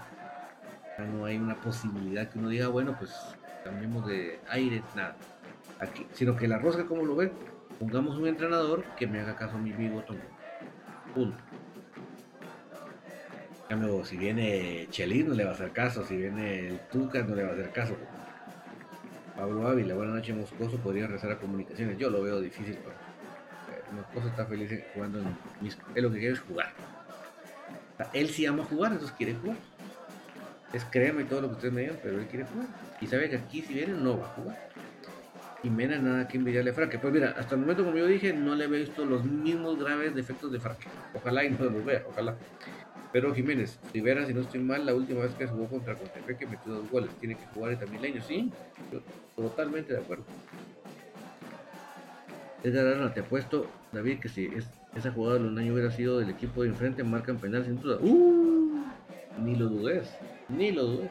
no 1.10 1.24
hay 1.24 1.38
una 1.38 1.56
posibilidad 1.56 2.28
que 2.28 2.38
uno 2.38 2.50
diga, 2.50 2.68
bueno, 2.68 2.98
pues 3.00 3.16
cambiemos 3.64 4.06
de 4.06 4.42
aire, 4.50 4.84
nada. 4.94 5.16
Sino 6.12 6.36
que 6.36 6.50
la 6.50 6.58
rosca, 6.58 6.86
¿cómo 6.86 7.06
lo 7.06 7.16
ven? 7.16 7.32
Pongamos 7.80 8.18
un 8.18 8.28
entrenador 8.28 8.84
que 8.98 9.06
me 9.06 9.20
haga 9.20 9.36
caso 9.36 9.56
a 9.56 9.60
mi 9.60 9.72
bigotón. 9.72 10.18
Punto. 11.14 11.38
Cambio, 13.68 14.06
si 14.06 14.16
viene 14.18 14.88
Chelín 14.92 15.30
no 15.30 15.34
le 15.34 15.44
va 15.44 15.52
a 15.52 15.54
hacer 15.54 15.72
caso, 15.72 16.06
si 16.06 16.16
viene 16.16 16.68
el 16.68 16.80
Tuca 16.92 17.24
no 17.24 17.36
le 17.36 17.44
va 17.44 17.50
a 17.50 17.54
hacer 17.54 17.72
caso. 17.72 17.96
Pablo 19.36 19.68
Ávila, 19.68 19.96
buenas 19.96 20.16
noches 20.16 20.36
Moscoso, 20.36 20.78
podría 20.78 21.08
rezar 21.08 21.32
a 21.32 21.40
comunicaciones. 21.40 21.98
Yo 21.98 22.10
lo 22.10 22.22
veo 22.22 22.40
difícil, 22.40 22.78
pero 22.84 22.96
Moscoso 23.94 24.28
está 24.28 24.46
feliz 24.46 24.72
jugando 24.94 25.20
en 25.20 25.36
mis... 25.62 25.78
Él 25.96 26.04
lo 26.04 26.12
que 26.12 26.20
quiere 26.20 26.34
es 26.36 26.40
jugar. 26.40 26.74
él 28.14 28.30
sí 28.30 28.46
ama 28.46 28.64
jugar, 28.64 28.94
entonces 28.94 29.16
quiere 29.18 29.34
jugar. 29.34 29.58
Es 30.72 30.86
crema 30.86 31.22
y 31.22 31.26
todo 31.26 31.42
lo 31.42 31.48
que 31.50 31.54
ustedes 31.56 31.74
me 31.74 31.82
digan, 31.82 32.00
pero 32.02 32.20
él 32.20 32.28
quiere 32.28 32.46
jugar. 32.46 32.68
Y 33.02 33.08
sabe 33.08 33.30
que 33.30 33.38
aquí 33.38 33.62
si 33.62 33.74
viene 33.74 33.94
no 33.94 34.20
va 34.20 34.28
a 34.28 34.30
jugar. 34.30 34.70
Jiménez 35.66 36.00
nada 36.00 36.28
que 36.28 36.38
envidiarle 36.38 36.70
a 36.70 36.74
Fraque. 36.76 37.00
Pues 37.00 37.12
mira, 37.12 37.34
hasta 37.40 37.56
el 37.56 37.62
momento, 37.62 37.84
como 37.84 37.98
yo 37.98 38.06
dije, 38.06 38.32
no 38.34 38.54
le 38.54 38.66
he 38.66 38.68
visto 38.68 39.04
los 39.04 39.26
mismos 39.26 39.80
graves 39.80 40.14
defectos 40.14 40.52
de 40.52 40.60
Fraque. 40.60 40.86
Ojalá 41.16 41.44
y 41.44 41.50
no 41.50 41.66
los 41.66 41.84
vea, 41.84 42.04
ojalá. 42.08 42.36
Pero 43.12 43.34
Jiménez, 43.34 43.80
Rivera, 43.92 44.28
si 44.28 44.34
no 44.36 44.42
estoy 44.42 44.60
mal, 44.60 44.86
la 44.86 44.94
última 44.94 45.22
vez 45.22 45.34
que 45.34 45.48
jugó 45.48 45.68
contra 45.68 45.96
que 45.96 46.46
metió 46.46 46.72
dos 46.72 46.92
goles. 46.92 47.10
Tiene 47.20 47.36
que 47.36 47.48
jugar 47.48 47.80
también 47.80 48.04
leño, 48.04 48.22
sí. 48.22 48.52
totalmente 49.36 49.94
de 49.94 50.00
acuerdo. 50.00 50.24
Edgar 52.64 52.86
Arana, 52.86 53.12
te 53.12 53.22
apuesto, 53.22 53.66
David, 53.92 54.20
que 54.20 54.30
si 54.30 54.52
esa 54.96 55.12
jugada 55.12 55.40
de 55.40 55.46
los 55.46 55.58
años 55.58 55.74
hubiera 55.74 55.90
sido 55.90 56.20
del 56.20 56.30
equipo 56.30 56.62
de 56.62 56.70
enfrente, 56.70 57.04
marcan 57.04 57.38
penal 57.38 57.66
sin 57.66 57.82
duda. 57.82 57.98
¡Uh! 58.02 58.84
Ni 59.44 59.56
lo 59.56 59.68
dudes, 59.68 60.14
ni 60.48 60.72
lo 60.72 60.84
dudes. 60.84 61.10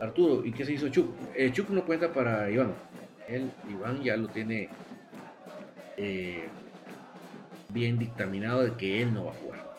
Arturo, 0.00 0.44
¿y 0.44 0.52
qué 0.52 0.64
se 0.64 0.72
hizo 0.72 0.88
Chuk? 0.88 1.14
Eh, 1.34 1.52
Chuk 1.52 1.68
no 1.68 1.84
cuenta 1.84 2.12
para 2.12 2.50
Iván. 2.50 2.72
Él, 3.28 3.50
Iván 3.68 4.02
ya 4.02 4.16
lo 4.16 4.28
tiene 4.28 4.70
eh, 5.98 6.48
bien 7.68 7.98
dictaminado 7.98 8.62
de 8.62 8.72
que 8.72 9.02
él 9.02 9.12
no 9.12 9.26
va 9.26 9.32
a 9.32 9.34
jugar. 9.34 9.70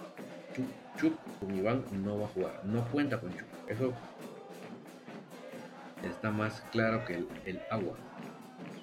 Chuk, 0.97 1.13
con 1.39 1.55
Iván 1.55 1.83
no 2.03 2.19
va 2.19 2.25
a 2.25 2.29
jugar. 2.29 2.61
No 2.65 2.85
cuenta 2.85 3.19
con 3.19 3.31
Chuk. 3.31 3.47
Eso 3.67 3.93
está 6.03 6.29
más 6.29 6.61
claro 6.71 7.03
que 7.05 7.25
el, 7.45 7.59
agua. 7.71 7.95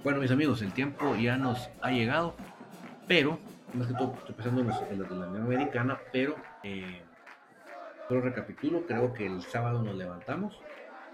Bueno, 0.02 0.20
mis 0.20 0.30
amigos, 0.30 0.60
el 0.62 0.72
tiempo 0.72 1.14
ya 1.16 1.36
nos 1.36 1.70
ha 1.82 1.90
llegado, 1.90 2.34
pero, 3.06 3.38
más 3.74 3.86
que 3.86 3.94
todo, 3.94 4.14
estoy 4.18 4.34
pensando 4.34 4.60
en 4.62 4.68
la 4.68 4.80
de 4.80 4.96
la 4.96 5.26
Unión 5.26 5.42
Americana, 5.42 5.98
pero, 6.12 6.36
eh, 6.62 7.02
solo 8.08 8.22
recapitulo, 8.22 8.86
creo 8.86 9.12
que 9.12 9.26
el 9.26 9.42
sábado 9.42 9.82
nos 9.82 9.96
levantamos, 9.96 10.58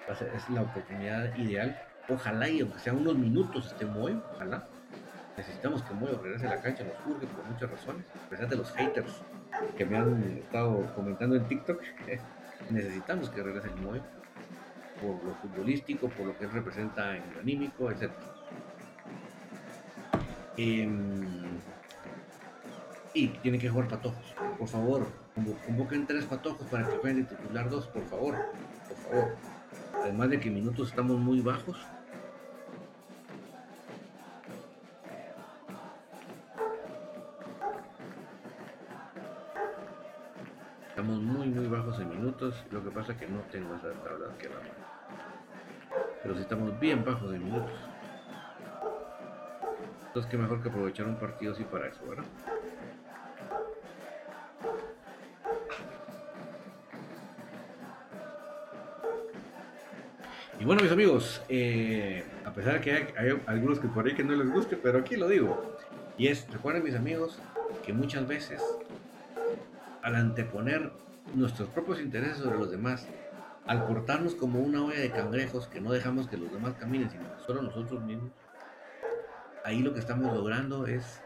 es 0.08 0.50
la 0.50 0.62
oportunidad 0.62 1.34
ideal. 1.36 1.78
Ojalá 2.08 2.48
y 2.48 2.60
aunque 2.60 2.78
sea 2.78 2.92
unos 2.92 3.16
minutos 3.16 3.66
esté 3.66 3.86
muy, 3.86 4.20
ojalá. 4.34 4.66
necesitamos 5.36 5.82
que 5.82 5.94
Moyo 5.94 6.20
regrese 6.22 6.46
a 6.46 6.50
la 6.50 6.60
cancha, 6.60 6.84
nos 6.84 6.94
urge 7.06 7.26
por 7.26 7.44
muchas 7.44 7.70
razones, 7.70 8.04
a 8.26 8.28
pesar 8.28 8.48
de 8.48 8.56
los 8.56 8.70
haters 8.72 9.22
que 9.76 9.84
me 9.84 9.96
han 9.96 10.22
estado 10.38 10.94
comentando 10.94 11.36
en 11.36 11.44
TikTok, 11.48 11.80
necesitamos 12.70 13.30
que 13.30 13.42
regrese 13.42 13.68
el 13.68 13.76
Moyo 13.76 14.02
por 15.00 15.24
lo 15.24 15.34
futbolístico, 15.34 16.08
por 16.08 16.26
lo 16.26 16.38
que 16.38 16.44
él 16.44 16.52
representa 16.52 17.16
en 17.16 17.22
lo 17.34 17.40
anímico, 17.40 17.90
etc. 17.90 18.10
Em, 20.56 21.58
y 23.12 23.28
tiene 23.28 23.58
que 23.58 23.68
jugar 23.68 23.88
patojos. 23.88 24.34
Por 24.58 24.68
favor, 24.68 25.06
convoquen 25.66 26.06
tres 26.06 26.24
patojos 26.26 26.66
para 26.68 26.86
que 26.88 26.96
jueguen 26.96 27.24
de 27.24 27.36
titular 27.36 27.68
dos, 27.68 27.86
por 27.88 28.04
favor. 28.04 28.36
Por 28.88 28.96
favor. 28.96 29.53
Además 30.04 30.28
de 30.28 30.38
que 30.38 30.50
minutos 30.50 30.90
estamos 30.90 31.18
muy 31.18 31.40
bajos. 31.40 31.78
Estamos 40.90 41.22
muy 41.22 41.48
muy 41.48 41.66
bajos 41.68 41.98
en 42.00 42.10
minutos. 42.10 42.54
Lo 42.70 42.84
que 42.84 42.90
pasa 42.90 43.12
es 43.12 43.18
que 43.18 43.28
no 43.28 43.40
tengo 43.50 43.74
esa 43.76 43.92
tabla 44.02 44.26
que 44.38 44.50
la 44.50 44.56
Pero 46.22 46.34
si 46.34 46.42
estamos 46.42 46.78
bien 46.78 47.02
bajos 47.02 47.34
en 47.34 47.42
minutos. 47.42 47.72
Entonces 50.08 50.30
que 50.30 50.36
mejor 50.36 50.62
que 50.62 50.68
aprovechar 50.68 51.06
un 51.06 51.16
partido 51.16 51.54
así 51.54 51.64
para 51.64 51.88
eso, 51.88 52.06
¿verdad? 52.06 52.24
Y 60.64 60.66
bueno, 60.66 60.80
mis 60.82 60.92
amigos, 60.92 61.42
eh, 61.50 62.24
a 62.42 62.50
pesar 62.54 62.72
de 62.76 62.80
que 62.80 62.92
hay, 62.94 63.38
algunos 63.44 63.78
que 63.80 63.86
por 63.86 64.06
ahí 64.06 64.14
que 64.14 64.24
no 64.24 64.34
les 64.34 64.50
guste, 64.50 64.78
pero 64.78 65.00
aquí 65.00 65.14
lo 65.14 65.28
digo. 65.28 65.76
Y 66.16 66.28
es, 66.28 66.50
recuerden 66.50 66.82
mis 66.82 66.94
amigos, 66.94 67.38
que 67.84 67.92
muchas 67.92 68.26
veces 68.26 68.62
al 70.00 70.14
anteponer 70.14 70.90
nuestros 71.34 71.68
propios 71.68 72.00
intereses 72.00 72.38
sobre 72.38 72.56
los 72.56 72.70
demás, 72.70 73.06
al 73.66 73.84
cortarnos 73.84 74.34
como 74.34 74.58
una 74.60 74.82
olla 74.82 74.98
de 74.98 75.10
cangrejos 75.10 75.66
que 75.66 75.82
no 75.82 75.92
dejamos 75.92 76.28
que 76.28 76.38
los 76.38 76.50
demás 76.50 76.72
caminen, 76.80 77.10
sino 77.10 77.24
solo 77.44 77.60
nosotros 77.60 78.02
mismos, 78.02 78.30
ahí 79.66 79.82
lo 79.82 79.92
que 79.92 80.00
estamos 80.00 80.34
logrando 80.34 80.86
es, 80.86 81.20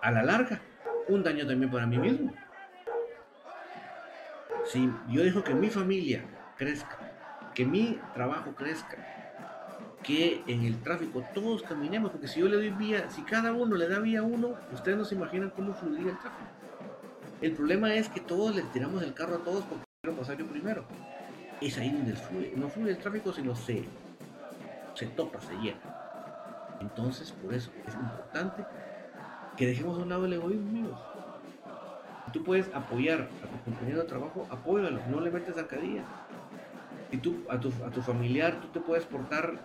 a 0.00 0.10
la 0.10 0.22
larga, 0.22 0.62
un 1.06 1.22
daño 1.22 1.46
también 1.46 1.70
para 1.70 1.86
mí 1.86 1.98
mismo. 1.98 2.32
Si 4.64 4.90
yo 5.10 5.22
dejo 5.22 5.44
que 5.44 5.52
mi 5.52 5.68
familia 5.68 6.24
crezca 6.56 7.01
que 7.54 7.64
mi 7.64 7.98
trabajo 8.14 8.54
crezca, 8.54 8.96
que 10.02 10.42
en 10.46 10.64
el 10.64 10.80
tráfico 10.82 11.22
todos 11.34 11.62
caminemos, 11.62 12.10
porque 12.10 12.28
si 12.28 12.40
yo 12.40 12.48
le 12.48 12.56
doy 12.56 12.70
vía, 12.70 13.10
si 13.10 13.22
cada 13.22 13.52
uno 13.52 13.76
le 13.76 13.88
da 13.88 13.98
vía 13.98 14.20
a 14.20 14.22
uno, 14.22 14.54
ustedes 14.72 14.98
no 14.98 15.04
se 15.04 15.14
imaginan 15.14 15.50
cómo 15.50 15.74
fluiría 15.74 16.10
el 16.10 16.18
tráfico. 16.18 16.50
El 17.40 17.52
problema 17.52 17.94
es 17.94 18.08
que 18.08 18.20
todos 18.20 18.54
le 18.54 18.62
tiramos 18.62 19.02
el 19.02 19.14
carro 19.14 19.36
a 19.36 19.38
todos 19.38 19.64
porque 19.64 19.84
quiero 20.00 20.18
pasar 20.18 20.36
yo 20.36 20.46
primero. 20.46 20.84
Es 21.60 21.78
ahí 21.78 21.90
donde 21.90 22.14
fluye, 22.14 22.52
no 22.56 22.68
fluye 22.68 22.90
el 22.90 22.98
tráfico, 22.98 23.32
sino 23.32 23.54
se, 23.54 23.84
se 24.94 25.06
topa, 25.06 25.40
se 25.40 25.54
llena. 25.54 25.80
Entonces, 26.80 27.30
por 27.30 27.54
eso 27.54 27.70
es 27.86 27.94
importante 27.94 28.64
que 29.56 29.66
dejemos 29.66 29.98
a 29.98 30.02
un 30.02 30.08
lado 30.08 30.24
el 30.24 30.32
egoísmo, 30.32 30.68
amigos. 30.68 31.00
Tú 32.32 32.42
puedes 32.42 32.72
apoyar 32.74 33.20
a 33.20 33.46
tu 33.46 33.64
compañero 33.64 34.00
de 34.00 34.08
trabajo, 34.08 34.46
apóyalo, 34.50 35.00
no 35.08 35.20
le 35.20 35.30
metes 35.30 35.54
zancadilla 35.54 36.02
si 37.12 37.18
tú 37.18 37.44
a 37.50 37.60
tu, 37.60 37.70
a 37.86 37.90
tu 37.90 38.00
familiar 38.00 38.58
tú 38.62 38.68
te 38.68 38.80
puedes 38.80 39.04
portar 39.04 39.60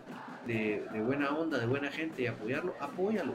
de, 0.45 0.85
buena 1.05 1.29
onda, 1.31 1.57
de 1.57 1.65
buena 1.65 1.89
gente 1.89 2.21
y 2.21 2.27
apoyarlo, 2.27 2.75
apóyalo. 2.77 3.33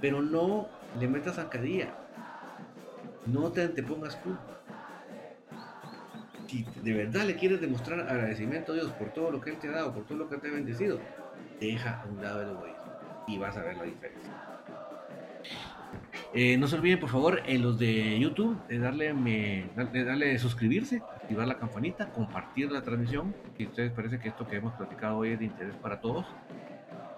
Pero 0.00 0.22
no 0.22 0.68
le 0.98 1.08
metas 1.08 1.34
zancadilla. 1.34 1.88
No 3.26 3.50
te 3.50 3.82
pongas 3.82 4.22
tú. 4.22 4.36
Si 6.46 6.64
de 6.82 6.92
verdad 6.92 7.24
le 7.24 7.34
quieres 7.34 7.60
demostrar 7.60 7.98
agradecimiento 8.00 8.72
a 8.72 8.74
Dios 8.76 8.92
por 8.92 9.08
todo 9.08 9.32
lo 9.32 9.40
que 9.40 9.50
Él 9.50 9.56
te 9.58 9.68
ha 9.68 9.72
dado, 9.72 9.92
por 9.92 10.04
todo 10.04 10.18
lo 10.18 10.28
que 10.28 10.36
te 10.36 10.48
ha 10.48 10.52
bendecido, 10.52 11.00
deja 11.58 12.00
a 12.00 12.06
un 12.06 12.22
lado 12.22 12.42
el 12.42 12.50
egoísmo 12.50 12.92
y 13.26 13.38
vas 13.38 13.56
a 13.56 13.62
ver 13.62 13.76
la 13.76 13.84
diferencia. 13.84 14.32
Eh, 16.36 16.56
no 16.58 16.66
se 16.66 16.74
olviden, 16.74 16.98
por 16.98 17.10
favor, 17.10 17.42
en 17.46 17.62
los 17.62 17.78
de 17.78 18.18
YouTube, 18.18 18.60
de 18.66 18.80
darle, 18.80 19.14
me, 19.14 19.66
darle 19.76 20.36
suscribirse, 20.40 21.00
activar 21.14 21.46
la 21.46 21.58
campanita, 21.58 22.10
compartir 22.10 22.72
la 22.72 22.82
transmisión. 22.82 23.32
Si 23.56 23.66
ustedes 23.66 23.92
parece 23.92 24.18
que 24.18 24.30
esto 24.30 24.44
que 24.44 24.56
hemos 24.56 24.74
platicado 24.74 25.18
hoy 25.18 25.30
es 25.30 25.38
de 25.38 25.44
interés 25.44 25.76
para 25.76 26.00
todos. 26.00 26.26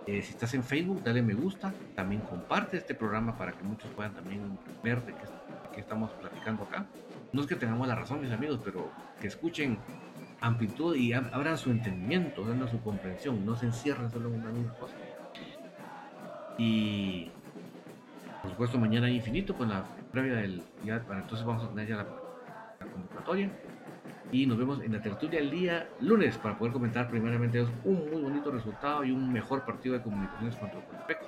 Eh, 0.07 0.21
si 0.21 0.33
estás 0.33 0.53
en 0.53 0.63
Facebook, 0.63 1.03
dale 1.03 1.23
me 1.23 1.33
gusta. 1.33 1.73
También 1.95 2.21
comparte 2.21 2.77
este 2.77 2.95
programa 2.95 3.39
para 3.39 3.53
que 3.53 3.65
muchos 3.65 3.91
puedan 3.93 4.13
también 4.13 4.59
ver 4.85 5.03
de 5.07 5.15
qué, 5.15 5.81
estamos 5.81 6.11
platicando 6.13 6.65
acá. 6.65 6.85
No 7.33 7.41
es 7.41 7.47
que 7.47 7.57
tengamos 7.57 7.89
la 7.89 7.95
razón, 7.95 8.21
mis 8.21 8.33
amigos, 8.33 8.61
pero 8.63 8.91
que 9.19 9.29
escuchen 9.29 9.79
amplitud 10.43 10.95
y 10.95 11.15
abran 11.15 11.57
su 11.57 11.71
entendimiento, 11.71 12.45
abran 12.45 12.69
su 12.69 12.83
comprensión. 12.83 13.47
No 13.47 13.57
se 13.57 13.65
encierren 13.65 14.11
solo 14.11 14.29
en 14.29 14.43
una 14.43 14.51
misma 14.51 14.75
cosa. 14.75 14.95
Y 16.59 17.31
por 18.47 18.53
supuesto, 18.53 18.79
mañana 18.79 19.09
hay 19.09 19.17
infinito 19.17 19.57
con 19.57 19.69
la 19.69 19.83
previa 20.13 20.37
del. 20.37 20.63
Ya, 20.85 21.01
para 21.01 21.21
entonces 21.21 21.45
vamos 21.45 21.65
a 21.65 21.69
tener 21.71 21.89
ya 21.89 21.97
la, 21.97 22.07
convocatoria. 22.93 23.51
Y 24.31 24.47
nos 24.47 24.57
vemos 24.57 24.81
en 24.83 24.93
la 24.93 25.03
tertulia 25.03 25.41
el 25.41 25.51
día 25.51 25.89
lunes 26.01 26.39
para 26.39 26.57
poder 26.57 26.73
comentar 26.73 27.09
primeramente 27.09 27.67
un 27.83 28.09
muy 28.09 28.23
bonito 28.23 28.53
resultado 28.53 29.03
y 29.03 29.11
un 29.11 29.33
mejor 29.33 29.65
partido 29.65 29.97
de 29.97 30.03
comunicaciones 30.03 30.55
contra 30.55 30.81
Contepec. 30.81 31.23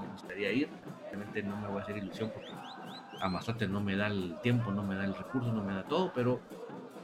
Me 0.00 0.12
gustaría 0.12 0.50
ir, 0.50 0.68
obviamente 1.08 1.42
no 1.42 1.56
me 1.58 1.68
voy 1.68 1.80
a 1.80 1.82
hacer 1.82 1.98
ilusión 1.98 2.30
porque 2.32 2.50
a 3.20 3.66
no 3.66 3.80
me 3.80 3.96
da 3.96 4.06
el 4.06 4.36
tiempo, 4.42 4.72
no 4.72 4.82
me 4.82 4.94
da 4.94 5.04
el 5.04 5.14
recurso, 5.14 5.52
no 5.52 5.62
me 5.62 5.74
da 5.74 5.82
todo, 5.82 6.10
pero 6.14 6.40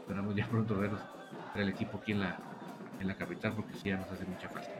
esperamos 0.00 0.34
ya 0.34 0.46
pronto 0.46 0.78
ver 0.78 0.92
el 1.56 1.68
equipo 1.68 1.98
aquí 1.98 2.12
en 2.12 2.20
la, 2.20 2.38
en 3.00 3.06
la 3.06 3.14
capital 3.16 3.52
porque 3.54 3.74
sí 3.74 3.90
ya 3.90 3.98
nos 3.98 4.10
hace 4.10 4.24
mucha 4.24 4.48
falta. 4.48 4.77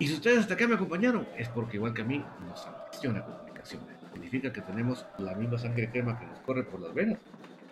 Y 0.00 0.06
si 0.06 0.14
ustedes 0.14 0.38
hasta 0.38 0.54
acá 0.54 0.66
me 0.66 0.76
acompañaron, 0.76 1.28
es 1.36 1.50
porque 1.50 1.76
igual 1.76 1.92
que 1.92 2.00
a 2.00 2.06
mí 2.06 2.24
nos 2.48 2.66
apasiona 2.66 3.22
comunicación. 3.22 3.82
Significa 4.14 4.50
que 4.50 4.62
tenemos 4.62 5.04
la 5.18 5.34
misma 5.34 5.58
sangre 5.58 5.90
crema 5.90 6.18
que 6.18 6.24
nos 6.24 6.38
corre 6.40 6.64
por 6.64 6.80
las 6.80 6.94
venas. 6.94 7.18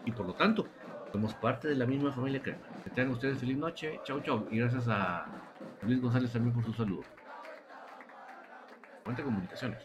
Y 0.04 0.12
por 0.12 0.26
lo 0.26 0.34
tanto, 0.34 0.68
somos 1.10 1.32
parte 1.32 1.68
de 1.68 1.74
la 1.74 1.86
misma 1.86 2.12
familia 2.12 2.42
crema. 2.42 2.58
Que 2.84 2.90
tengan 2.90 3.14
ustedes 3.14 3.38
feliz 3.38 3.56
noche. 3.56 3.98
Chau, 4.04 4.20
chau. 4.20 4.46
Y 4.50 4.58
gracias 4.58 4.86
a 4.88 5.24
Luis 5.80 6.02
González 6.02 6.30
también 6.30 6.54
por 6.54 6.66
su 6.66 6.74
saludo. 6.74 7.02
Cuenta 9.04 9.22
comunicaciones. 9.22 9.78